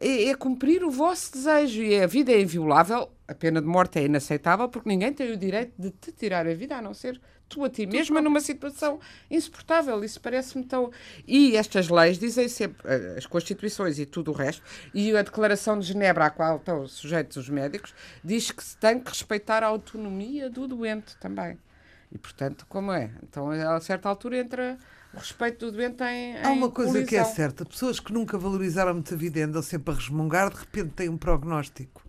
é, 0.00 0.24
é 0.24 0.34
cumprir 0.34 0.82
o 0.84 0.90
vosso 0.90 1.32
desejo, 1.32 1.82
e 1.82 2.00
a 2.00 2.06
vida 2.06 2.32
é 2.32 2.40
inviolável, 2.40 3.10
a 3.28 3.34
pena 3.34 3.60
de 3.60 3.66
morte 3.66 3.98
é 3.98 4.04
inaceitável, 4.04 4.68
porque 4.68 4.88
ninguém 4.88 5.12
tem 5.12 5.32
o 5.32 5.36
direito 5.36 5.72
de 5.78 5.90
te 5.90 6.12
tirar 6.12 6.46
a 6.46 6.54
vida, 6.54 6.76
a 6.76 6.82
não 6.82 6.92
ser 6.92 7.20
tu 7.46 7.62
a 7.62 7.68
ti 7.70 7.86
mesma 7.86 8.20
numa 8.20 8.40
situação 8.40 8.98
insuportável. 9.30 10.02
Isso 10.02 10.20
parece-me 10.20 10.64
tão. 10.64 10.90
E 11.26 11.56
estas 11.56 11.88
leis 11.88 12.18
dizem 12.18 12.48
sempre, 12.48 12.76
eh, 12.84 13.14
as 13.18 13.26
constituições 13.26 13.98
e 13.98 14.06
tudo 14.06 14.30
o 14.30 14.34
resto, 14.34 14.62
e 14.92 15.14
a 15.16 15.22
Declaração 15.22 15.78
de 15.78 15.86
Genebra, 15.86 16.26
à 16.26 16.30
qual 16.30 16.56
estão 16.56 16.86
sujeitos 16.88 17.36
os 17.36 17.48
médicos, 17.48 17.94
diz 18.24 18.50
que 18.50 18.64
se 18.64 18.76
tem 18.76 18.98
que 18.98 19.10
respeitar 19.10 19.62
a 19.62 19.66
autonomia 19.66 20.50
do 20.50 20.66
doente 20.66 21.16
também. 21.18 21.58
E, 22.14 22.18
portanto, 22.18 22.64
como 22.68 22.92
é? 22.92 23.10
Então, 23.24 23.50
a 23.50 23.80
certa 23.80 24.08
altura, 24.08 24.38
entra 24.38 24.78
o 25.12 25.18
respeito 25.18 25.66
do 25.66 25.72
doente 25.72 26.02
em. 26.04 26.36
Há 26.40 26.50
uma 26.50 26.66
em 26.68 26.70
coisa 26.70 27.02
que 27.02 27.16
é 27.16 27.20
colisão. 27.20 27.34
certa: 27.34 27.64
pessoas 27.64 27.98
que 27.98 28.12
nunca 28.12 28.38
valorizaram 28.38 28.94
muito 28.94 29.12
a 29.12 29.16
vida 29.16 29.40
e 29.40 29.42
andam 29.42 29.60
sempre 29.62 29.92
a 29.92 29.96
resmungar, 29.96 30.50
de 30.50 30.56
repente 30.56 30.90
têm 30.90 31.08
um 31.08 31.18
prognóstico 31.18 32.02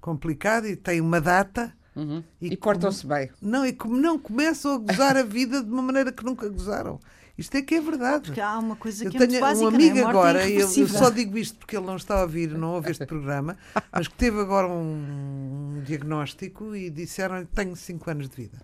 complicado 0.00 0.66
e 0.66 0.76
têm 0.76 1.00
uma 1.00 1.20
data. 1.20 1.72
Uhum. 1.94 2.24
E, 2.40 2.48
E 2.48 2.56
cortam-se 2.56 3.06
bem. 3.06 3.30
Não, 3.40 3.64
e 3.64 3.72
como 3.72 3.96
não 3.96 4.18
começam 4.18 4.74
a 4.74 4.78
gozar 4.78 5.16
a 5.16 5.22
vida 5.22 5.62
de 5.62 5.70
uma 5.70 5.82
maneira 5.82 6.10
que 6.10 6.24
nunca 6.24 6.48
gozaram. 6.48 6.98
Isto 7.38 7.56
é 7.56 7.62
que 7.62 7.74
é 7.74 7.80
verdade. 7.80 8.26
Porque 8.26 8.40
há 8.40 8.58
uma 8.58 8.76
coisa 8.76 9.04
Eu 9.04 9.10
que 9.10 9.16
é 9.16 9.20
muito 9.20 9.30
tenho 9.30 9.40
básica, 9.40 9.66
um 9.66 9.70
é? 9.70 9.74
amigo 9.74 9.96
morte 9.96 10.08
agora, 10.10 10.42
é 10.42 10.50
e 10.50 10.54
eu, 10.60 10.72
eu 10.72 10.88
só 10.88 11.10
digo 11.10 11.36
isto 11.36 11.58
porque 11.58 11.76
ele 11.76 11.86
não 11.86 11.96
está 11.96 12.18
a 12.18 12.22
ouvir, 12.22 12.48
não 12.50 12.74
ouve 12.74 12.90
este 12.92 13.06
programa, 13.06 13.56
mas 13.92 14.06
que 14.06 14.14
teve 14.14 14.40
agora 14.40 14.68
um 14.68 15.82
diagnóstico 15.84 16.76
e 16.76 16.90
disseram-lhe 16.90 17.46
tenho 17.46 17.74
5 17.74 18.10
anos 18.10 18.28
de 18.28 18.36
vida. 18.36 18.58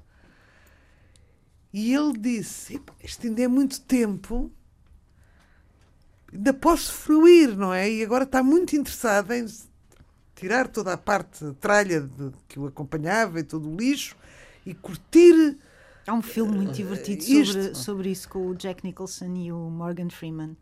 E 1.72 1.94
ele 1.94 2.16
disse: 2.18 2.76
"Epá, 2.76 2.92
Isto 3.02 3.26
ainda 3.26 3.42
é 3.42 3.48
muito 3.48 3.80
tempo, 3.82 4.50
ainda 6.32 6.52
posso 6.52 6.92
fruir, 6.92 7.56
não 7.56 7.72
é? 7.72 7.90
E 7.90 8.02
agora 8.02 8.24
está 8.24 8.42
muito 8.42 8.74
interessado 8.76 9.32
em 9.32 9.46
tirar 10.34 10.68
toda 10.68 10.92
a 10.92 10.96
parte 10.96 11.44
tralha 11.60 12.00
de- 12.00 12.32
que 12.48 12.58
o 12.58 12.66
acompanhava 12.66 13.40
e 13.40 13.42
todo 13.42 13.68
o 13.68 13.76
lixo 13.76 14.16
e 14.64 14.74
curtir. 14.74 15.58
Há 16.06 16.14
um 16.14 16.22
filme 16.22 16.56
muito 16.56 16.72
divertido 16.72 17.22
isto. 17.22 17.52
sobre, 17.62 17.74
sobre 17.74 18.10
isso 18.10 18.28
com 18.28 18.46
o 18.48 18.54
Jack 18.54 18.84
Nicholson 18.84 19.34
e 19.36 19.52
o 19.52 19.56
Morgan 19.70 20.08
Freeman, 20.10 20.56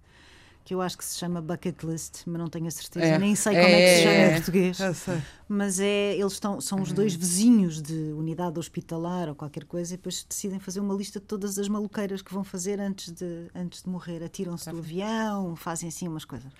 que 0.68 0.74
eu 0.74 0.82
acho 0.82 0.98
que 0.98 1.04
se 1.04 1.16
chama 1.16 1.40
Bucket 1.40 1.82
List, 1.82 2.24
mas 2.26 2.38
não 2.38 2.46
tenho 2.46 2.66
a 2.66 2.70
certeza, 2.70 3.06
É. 3.06 3.18
nem 3.18 3.34
sei 3.34 3.54
como 3.54 3.64
é, 3.66 3.70
que 3.70 3.96
se 3.96 4.02
chama 4.02 4.14
É. 4.14 4.28
em 4.30 4.34
português. 4.34 4.76
Sei. 4.76 5.22
Mas 5.48 5.80
é, 5.80 6.14
eles 6.14 6.32
estão, 6.34 6.60
são 6.60 6.82
os 6.82 6.92
dois 6.92 7.14
vizinhos 7.14 7.80
de 7.80 7.94
unidade 8.12 8.58
hospitalar 8.58 9.30
ou 9.30 9.34
qualquer 9.34 9.64
coisa 9.64 9.94
e 9.94 9.96
depois 9.96 10.26
decidem 10.28 10.58
fazer 10.58 10.80
uma 10.80 10.92
lista 10.92 11.18
de 11.20 11.24
todas 11.24 11.58
as 11.58 11.68
maluqueiras 11.70 12.20
que 12.20 12.34
vão 12.34 12.44
fazer 12.44 12.78
antes 12.80 13.10
de, 13.12 13.48
antes 13.54 13.82
de 13.82 13.88
morrer. 13.88 14.22
Atiram-se 14.22 14.68
do 14.70 14.76
avião, 14.76 15.56
fazem 15.56 15.88
assim 15.88 16.06
umas 16.06 16.26
coisas. 16.26 16.52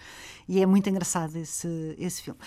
E 0.48 0.59
é 0.62 0.64
muito 0.64 0.88
engraçado 0.88 1.36
esse, 1.36 1.94
esse 1.98 2.22
filme. 2.22 2.40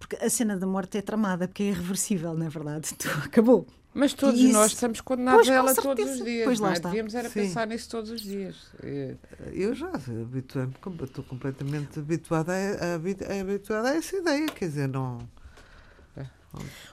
Porque 0.00 0.16
a 0.16 0.28
cena 0.28 0.56
da 0.56 0.66
morte 0.66 0.98
é 0.98 1.00
tramada, 1.00 1.46
porque 1.46 1.62
é 1.62 1.66
irreversível, 1.66 2.34
não 2.34 2.46
é 2.46 2.48
verdade? 2.48 2.92
Tu- 2.94 3.08
Acabou. 3.24 3.68
Mas 4.00 4.14
todos 4.14 4.40
Isso. 4.40 4.52
nós 4.54 4.72
estamos 4.72 5.02
condenados 5.02 5.46
Pois, 5.46 5.50
a 5.50 5.54
ela 5.60 5.74
todos 5.74 6.10
os 6.10 6.24
dias. 6.24 6.44
Pois 6.46 6.58
lá 6.58 6.70
é? 6.70 6.72
está. 6.72 6.88
Devíamos 6.88 7.14
era 7.14 7.28
Sim. 7.28 7.34
pensar 7.42 7.66
nisso 7.66 7.90
todos 7.90 8.10
os 8.10 8.22
dias. 8.22 8.56
É. 8.82 9.14
Eu 9.52 9.74
já 9.74 9.88
habituei-me, 9.90 10.72
estou 11.02 11.22
completamente 11.22 11.98
habituada 11.98 12.50
a, 12.54 12.92
a, 12.92 12.94
habi- 12.94 13.18
a- 13.28 13.40
habituada 13.42 13.90
a 13.90 13.96
essa 13.96 14.16
ideia, 14.16 14.46
quer 14.46 14.68
dizer, 14.68 14.88
não. 14.88 15.18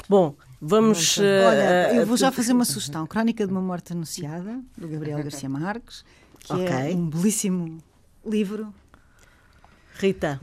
Bom, 0.10 0.36
vamos. 0.62 1.18
Eh, 1.18 1.46
Olha, 1.48 1.96
eu 1.96 2.06
vou 2.06 2.18
já 2.18 2.30
fazer 2.30 2.52
uma 2.52 2.66
sugestão. 2.66 3.08
Crónica 3.08 3.46
de 3.48 3.52
uma 3.54 3.62
Morte 3.62 3.94
Anunciada, 3.94 4.62
do 4.78 4.88
Gabriel 4.90 5.18
Garcia 5.24 5.48
Marques, 5.50 6.04
que 6.42 6.52
Ok. 6.54 6.68
é 6.68 6.94
um 6.94 7.10
belíssimo 7.10 7.78
livro. 8.26 8.74
Rita, 9.96 10.40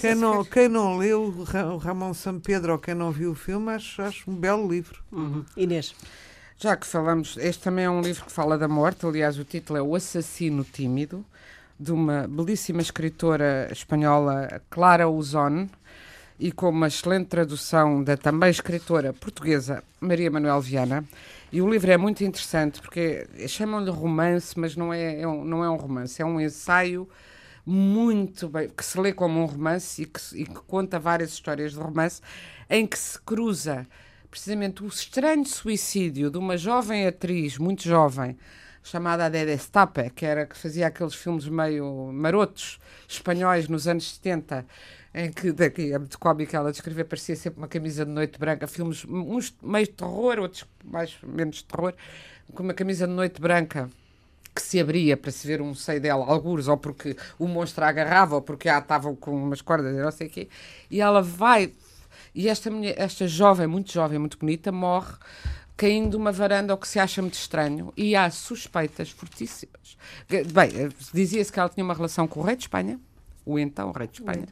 Quem 0.00 0.14
não, 0.14 0.44
quem 0.44 0.68
não 0.68 0.96
leu 0.98 1.22
o 1.22 1.42
Ra- 1.44 1.72
o 1.72 1.78
Ramon 1.78 2.12
São 2.12 2.38
Pedro 2.38 2.72
ou 2.72 2.78
quem 2.78 2.94
não 2.94 3.10
viu 3.10 3.32
o 3.32 3.34
filme, 3.34 3.70
acho, 3.72 4.02
acho 4.02 4.30
um 4.30 4.34
belo 4.34 4.68
livro. 4.70 5.02
uhum. 5.10 5.44
Inês. 5.56 5.94
Já 6.58 6.76
que 6.76 6.86
falamos, 6.86 7.38
este 7.38 7.62
também 7.62 7.86
é 7.86 7.90
um 7.90 8.02
livro 8.02 8.24
que 8.26 8.32
fala 8.32 8.58
da 8.58 8.68
morte, 8.68 9.06
aliás, 9.06 9.38
o 9.38 9.44
título 9.44 9.78
é 9.78 9.82
O 9.82 9.94
Assassino 9.94 10.62
Tímido, 10.62 11.24
de 11.78 11.90
uma 11.92 12.28
belíssima 12.28 12.82
escritora 12.82 13.68
espanhola, 13.72 14.60
Clara 14.68 15.08
Uzon, 15.08 15.66
e 16.38 16.52
com 16.52 16.68
uma 16.68 16.88
excelente 16.88 17.28
tradução 17.28 18.04
da 18.04 18.16
também 18.16 18.50
escritora 18.50 19.12
portuguesa 19.14 19.82
Maria 20.00 20.30
Manuel 20.30 20.60
Viana. 20.60 21.04
E 21.52 21.60
o 21.62 21.68
livro 21.68 21.90
é 21.90 21.96
muito 21.96 22.22
interessante 22.22 22.80
porque 22.80 23.26
chamam-lhe 23.48 23.90
romance, 23.90 24.58
mas 24.58 24.76
não 24.76 24.92
é, 24.92 25.20
é 25.20 25.26
um, 25.26 25.44
não 25.44 25.64
é 25.64 25.70
um 25.70 25.76
romance, 25.76 26.20
é 26.20 26.24
um 26.24 26.38
ensaio 26.40 27.08
muito 27.70 28.48
bem, 28.48 28.68
que 28.68 28.84
se 28.84 28.98
lê 28.98 29.12
como 29.12 29.40
um 29.40 29.44
romance 29.44 30.02
e 30.02 30.06
que, 30.06 30.20
e 30.34 30.44
que 30.44 30.60
conta 30.66 30.98
várias 30.98 31.30
histórias 31.30 31.72
de 31.72 31.78
romance, 31.78 32.20
em 32.68 32.84
que 32.84 32.98
se 32.98 33.18
cruza 33.20 33.86
precisamente 34.28 34.82
o 34.82 34.88
estranho 34.88 35.46
suicídio 35.46 36.30
de 36.30 36.38
uma 36.38 36.56
jovem 36.56 37.06
atriz, 37.06 37.58
muito 37.58 37.84
jovem, 37.84 38.36
chamada 38.82 39.26
Adede 39.26 39.52
Stape, 39.52 40.10
que 40.10 40.26
era 40.26 40.46
que 40.46 40.56
fazia 40.56 40.88
aqueles 40.88 41.14
filmes 41.14 41.46
meio 41.46 42.10
marotos 42.12 42.80
espanhóis 43.08 43.68
nos 43.68 43.86
anos 43.86 44.14
70, 44.14 44.66
em 45.14 45.30
que 45.30 45.52
daqui 45.52 45.92
é 45.92 45.98
muito 45.98 46.18
cómico 46.18 46.56
ela 46.56 46.72
descrever, 46.72 47.04
parecia 47.04 47.36
sempre 47.36 47.60
uma 47.60 47.68
camisa 47.68 48.04
de 48.04 48.10
noite 48.10 48.36
branca, 48.36 48.66
filmes 48.66 49.04
uns 49.04 49.56
meio 49.62 49.86
de 49.86 49.92
terror, 49.92 50.40
outros 50.40 50.64
mais 50.84 51.16
menos 51.22 51.62
terror, 51.62 51.94
com 52.52 52.64
uma 52.64 52.74
camisa 52.74 53.06
de 53.06 53.12
noite 53.12 53.40
branca 53.40 53.88
que 54.54 54.62
se 54.62 54.80
abria 54.80 55.16
para 55.16 55.30
se 55.30 55.46
ver 55.46 55.60
um 55.60 55.74
seio 55.74 56.00
dela, 56.00 56.24
algures, 56.26 56.68
ou 56.68 56.76
porque 56.76 57.16
o 57.38 57.46
monstro 57.46 57.84
a 57.84 57.88
agarrava, 57.88 58.36
ou 58.36 58.42
porque 58.42 58.68
ah, 58.68 58.78
estavam 58.78 59.14
com 59.14 59.30
umas 59.30 59.60
cordas, 59.60 59.94
não 59.94 60.10
sei 60.10 60.26
o 60.26 60.30
quê, 60.30 60.48
e 60.90 61.00
ela 61.00 61.22
vai, 61.22 61.72
e 62.34 62.48
esta, 62.48 62.70
mulher, 62.70 62.94
esta 62.96 63.26
jovem, 63.26 63.66
muito 63.66 63.92
jovem, 63.92 64.18
muito 64.18 64.38
bonita, 64.38 64.72
morre 64.72 65.14
caindo 65.76 66.10
de 66.10 66.16
uma 66.16 66.30
varanda, 66.30 66.74
o 66.74 66.76
que 66.76 66.86
se 66.86 66.98
acha 66.98 67.22
muito 67.22 67.38
estranho, 67.38 67.90
e 67.96 68.14
há 68.14 68.30
suspeitas 68.30 69.08
fortíssimas. 69.08 69.96
Bem, 70.28 70.70
eh, 70.76 70.90
dizia-se 71.14 71.50
que 71.50 71.58
ela 71.58 71.70
tinha 71.70 71.82
uma 71.82 71.94
relação 71.94 72.28
com 72.28 72.40
o 72.40 72.42
rei 72.42 72.54
de 72.54 72.64
Espanha, 72.64 73.00
o 73.46 73.58
então 73.58 73.90
rei 73.90 74.06
de 74.06 74.20
Espanha, 74.20 74.46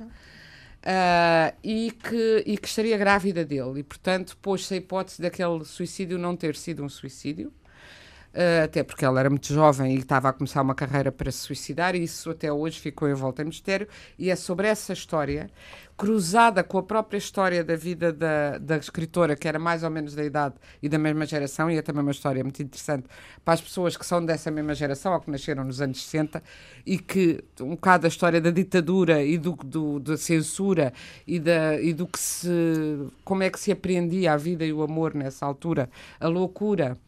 ah, 0.83 1.53
e, 1.63 1.91
que, 1.91 2.45
e 2.47 2.57
que 2.57 2.67
estaria 2.67 2.97
grávida 2.97 3.45
dele, 3.45 3.81
e 3.81 3.83
portanto 3.83 4.39
pôs-se 4.41 4.73
a 4.73 4.77
hipótese 4.79 5.21
daquele 5.21 5.67
suicídio 5.67 6.17
não 6.17 6.35
ter 6.35 6.57
sido 6.57 6.83
um 6.83 6.89
suicídio, 6.89 7.53
Uh, 8.39 8.63
até 8.63 8.85
porque 8.85 9.05
ela 9.05 9.19
era 9.19 9.29
muito 9.29 9.53
jovem 9.53 9.97
e 9.97 9.99
estava 9.99 10.29
a 10.29 10.33
começar 10.33 10.63
uma 10.63 10.73
carreira 10.73 11.11
para 11.11 11.29
se 11.33 11.39
suicidar, 11.39 11.97
e 11.97 12.05
isso 12.05 12.31
até 12.31 12.53
hoje 12.53 12.79
ficou 12.79 13.09
envolto 13.09 13.43
em 13.43 13.47
mistério. 13.47 13.89
E 14.17 14.31
é 14.31 14.37
sobre 14.37 14.69
essa 14.69 14.93
história, 14.93 15.51
cruzada 15.97 16.63
com 16.63 16.79
a 16.79 16.83
própria 16.85 17.19
história 17.19 17.65
da 17.65 17.75
vida 17.75 18.13
da, 18.13 18.57
da 18.59 18.77
escritora, 18.77 19.35
que 19.35 19.49
era 19.49 19.59
mais 19.59 19.83
ou 19.83 19.91
menos 19.91 20.15
da 20.15 20.23
idade 20.23 20.55
e 20.81 20.89
da 20.89 20.97
mesma 20.97 21.27
geração, 21.27 21.69
e 21.69 21.79
é 21.79 21.83
também 21.83 22.01
uma 22.01 22.13
história 22.13 22.45
muito 22.45 22.63
interessante 22.63 23.09
para 23.45 23.55
as 23.55 23.61
pessoas 23.61 23.97
que 23.97 24.07
são 24.07 24.25
dessa 24.25 24.53
mesma 24.53 24.73
geração, 24.73 25.13
ou 25.13 25.21
que 25.21 25.29
nasceram 25.33 25.65
nos 25.65 25.81
anos 25.81 26.01
60, 26.05 26.41
e 26.87 26.97
que 26.97 27.43
um 27.61 27.71
bocado 27.71 28.03
da 28.03 28.09
história 28.09 28.41
da 28.41 28.53
ditadura 28.53 29.21
e 29.21 29.37
do, 29.37 29.57
do, 29.65 29.99
da 29.99 30.17
censura 30.17 30.93
e, 31.27 31.41
da, 31.41 31.81
e 31.81 31.93
do 31.93 32.07
que 32.07 32.21
se. 32.21 32.49
como 33.25 33.43
é 33.43 33.51
que 33.51 33.59
se 33.59 33.73
apreendia 33.73 34.33
a 34.33 34.37
vida 34.37 34.65
e 34.65 34.73
o 34.73 34.81
amor 34.81 35.13
nessa 35.13 35.45
altura, 35.45 35.91
a 36.21 36.29
loucura 36.29 36.97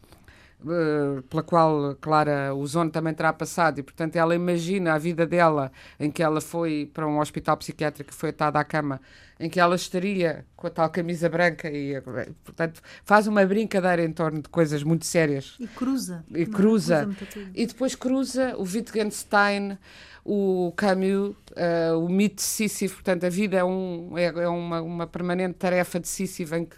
pela 1.29 1.43
qual 1.43 1.95
Clara 1.99 2.53
Ozono 2.53 2.91
também 2.91 3.13
terá 3.13 3.33
passado 3.33 3.79
e 3.79 3.83
portanto 3.83 4.15
ela 4.15 4.35
imagina 4.35 4.93
a 4.93 4.97
vida 4.97 5.25
dela 5.25 5.71
em 5.99 6.11
que 6.11 6.21
ela 6.21 6.39
foi 6.41 6.89
para 6.93 7.07
um 7.07 7.19
hospital 7.19 7.57
psiquiátrico 7.57 8.11
e 8.11 8.13
foi 8.13 8.29
atada 8.29 8.59
à 8.59 8.63
cama 8.63 9.01
em 9.39 9.49
que 9.49 9.59
ela 9.59 9.75
estaria 9.75 10.45
com 10.55 10.67
a 10.67 10.69
tal 10.69 10.89
camisa 10.89 11.27
branca 11.27 11.69
e 11.69 11.95
eh, 11.95 12.01
portanto 12.43 12.79
faz 13.03 13.25
uma 13.25 13.43
brincadeira 13.45 14.03
em 14.03 14.11
torno 14.11 14.41
de 14.41 14.49
coisas 14.49 14.83
muito 14.83 15.05
sérias 15.05 15.55
E 15.59 15.67
cruza. 15.67 16.23
E 16.29 16.45
cruza. 16.45 17.05
coisa. 17.05 17.49
e 17.55 17.65
depois 17.65 17.95
cruza 17.95 18.55
o 18.55 18.63
Wittgenstein, 18.63 19.77
o 20.23 20.71
Camus, 20.75 21.35
eh, 21.55 21.91
o 21.93 22.07
mito 22.07 22.35
de 22.35 22.41
Sísifo. 22.43 22.95
Portanto, 22.95 23.25
a 23.25 23.29
vida 23.29 23.57
é, 23.57 23.63
um, 23.63 24.15
é, 24.17 24.25
é 24.25 24.47
uma, 24.47 24.81
uma 24.81 25.07
permanente 25.07 25.55
tarefa 25.55 25.99
de 25.99 26.07
Sísifo 26.07 26.53
em 26.55 26.65
que, 26.65 26.75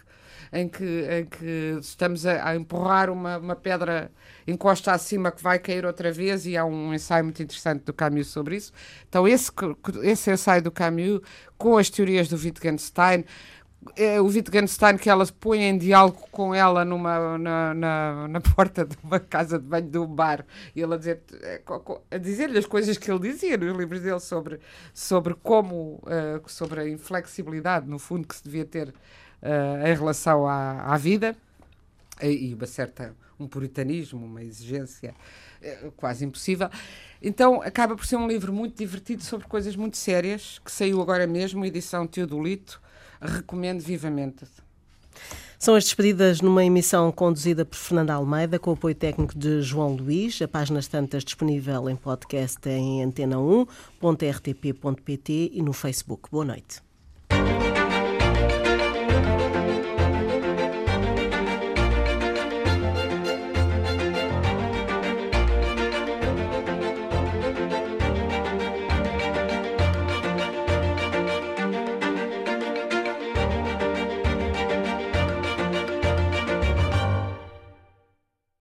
em 0.54 0.68
que, 0.68 0.84
em 0.84 1.26
que 1.26 1.78
estamos 1.80 2.24
a, 2.24 2.48
a 2.48 2.56
empurrar 2.56 3.10
uma, 3.10 3.38
uma 3.38 3.56
pedra 3.56 4.10
encosta 4.46 4.92
acima 4.92 5.32
que 5.32 5.42
vai 5.42 5.58
cair 5.58 5.84
outra 5.84 6.12
vez 6.12 6.46
e 6.46 6.56
há 6.56 6.64
um 6.64 6.94
ensaio 6.94 7.24
muito 7.24 7.42
interessante 7.42 7.82
do 7.84 7.92
Camus 7.92 8.28
sobre 8.28 8.56
isso. 8.56 8.72
Então 9.08 9.26
esse, 9.26 9.50
esse 10.02 10.30
ensaio 10.30 10.62
do 10.62 10.70
Camus 10.70 11.20
com 11.58 11.76
as 11.76 11.90
teorias 11.90 12.28
do 12.28 12.36
Wittgenstein, 12.36 13.24
é 13.96 14.20
o 14.20 14.26
Wittgenstein 14.26 14.96
que 14.96 15.10
ela 15.10 15.26
põe 15.38 15.62
em 15.62 15.76
diálogo 15.76 16.26
com 16.30 16.54
ela 16.54 16.84
numa, 16.84 17.36
na, 17.36 17.74
na, 17.74 18.28
na, 18.28 18.40
porta 18.40 18.84
de 18.84 18.96
uma 19.02 19.20
casa 19.20 19.58
de 19.58 19.66
banho 19.66 19.90
de 19.90 19.98
um 19.98 20.06
bar 20.06 20.46
e 20.74 20.80
ele 20.80 20.94
a 20.94 20.96
dizer 20.96 21.20
é, 21.42 21.60
a 22.10 22.18
dizer-lhe 22.18 22.58
as 22.58 22.66
coisas 22.66 22.96
que 22.96 23.10
ele 23.10 23.20
dizia 23.20 23.56
nos 23.56 23.76
livros 23.76 24.00
dele 24.00 24.20
sobre, 24.20 24.60
sobre 24.92 25.34
como 25.34 26.02
uh, 26.04 26.42
sobre 26.46 26.80
a 26.80 26.88
inflexibilidade 26.88 27.86
no 27.86 27.98
fundo 27.98 28.26
que 28.26 28.36
se 28.36 28.44
devia 28.44 28.64
ter 28.64 28.94
uh, 29.44 29.86
em 29.86 29.94
relação 29.94 30.48
à, 30.48 30.94
à 30.94 30.96
vida 30.96 31.36
e 32.22 32.54
uma 32.54 32.66
certa 32.66 33.14
um 33.38 33.46
puritanismo, 33.48 34.24
uma 34.24 34.42
exigência 34.42 35.14
uh, 35.62 35.92
quase 35.92 36.24
impossível. 36.24 36.68
Então 37.20 37.60
acaba 37.62 37.94
por 37.96 38.06
ser 38.06 38.16
um 38.16 38.26
livro 38.26 38.52
muito 38.52 38.76
divertido 38.76 39.22
sobre 39.22 39.46
coisas 39.46 39.76
muito 39.76 39.96
sérias 39.96 40.60
que 40.64 40.70
saiu 40.70 41.00
agora 41.00 41.26
mesmo, 41.26 41.64
edição 41.64 42.06
Teodolito 42.06 42.80
recomendo 43.20 43.80
vivamente. 43.80 44.44
São 45.58 45.74
as 45.76 45.84
despedidas 45.84 46.42
numa 46.42 46.64
emissão 46.64 47.10
conduzida 47.10 47.64
por 47.64 47.76
Fernanda 47.76 48.14
Almeida, 48.14 48.58
com 48.58 48.70
o 48.70 48.74
apoio 48.74 48.94
técnico 48.94 49.36
de 49.38 49.62
João 49.62 49.94
Luís. 49.94 50.42
A 50.42 50.48
página 50.48 50.80
tantas 50.82 51.24
disponível 51.24 51.88
em 51.88 51.96
podcast 51.96 52.68
em 52.68 53.02
antena1.rtp.pt 53.02 55.50
e 55.54 55.62
no 55.62 55.72
Facebook. 55.72 56.30
Boa 56.30 56.44
noite. 56.44 56.82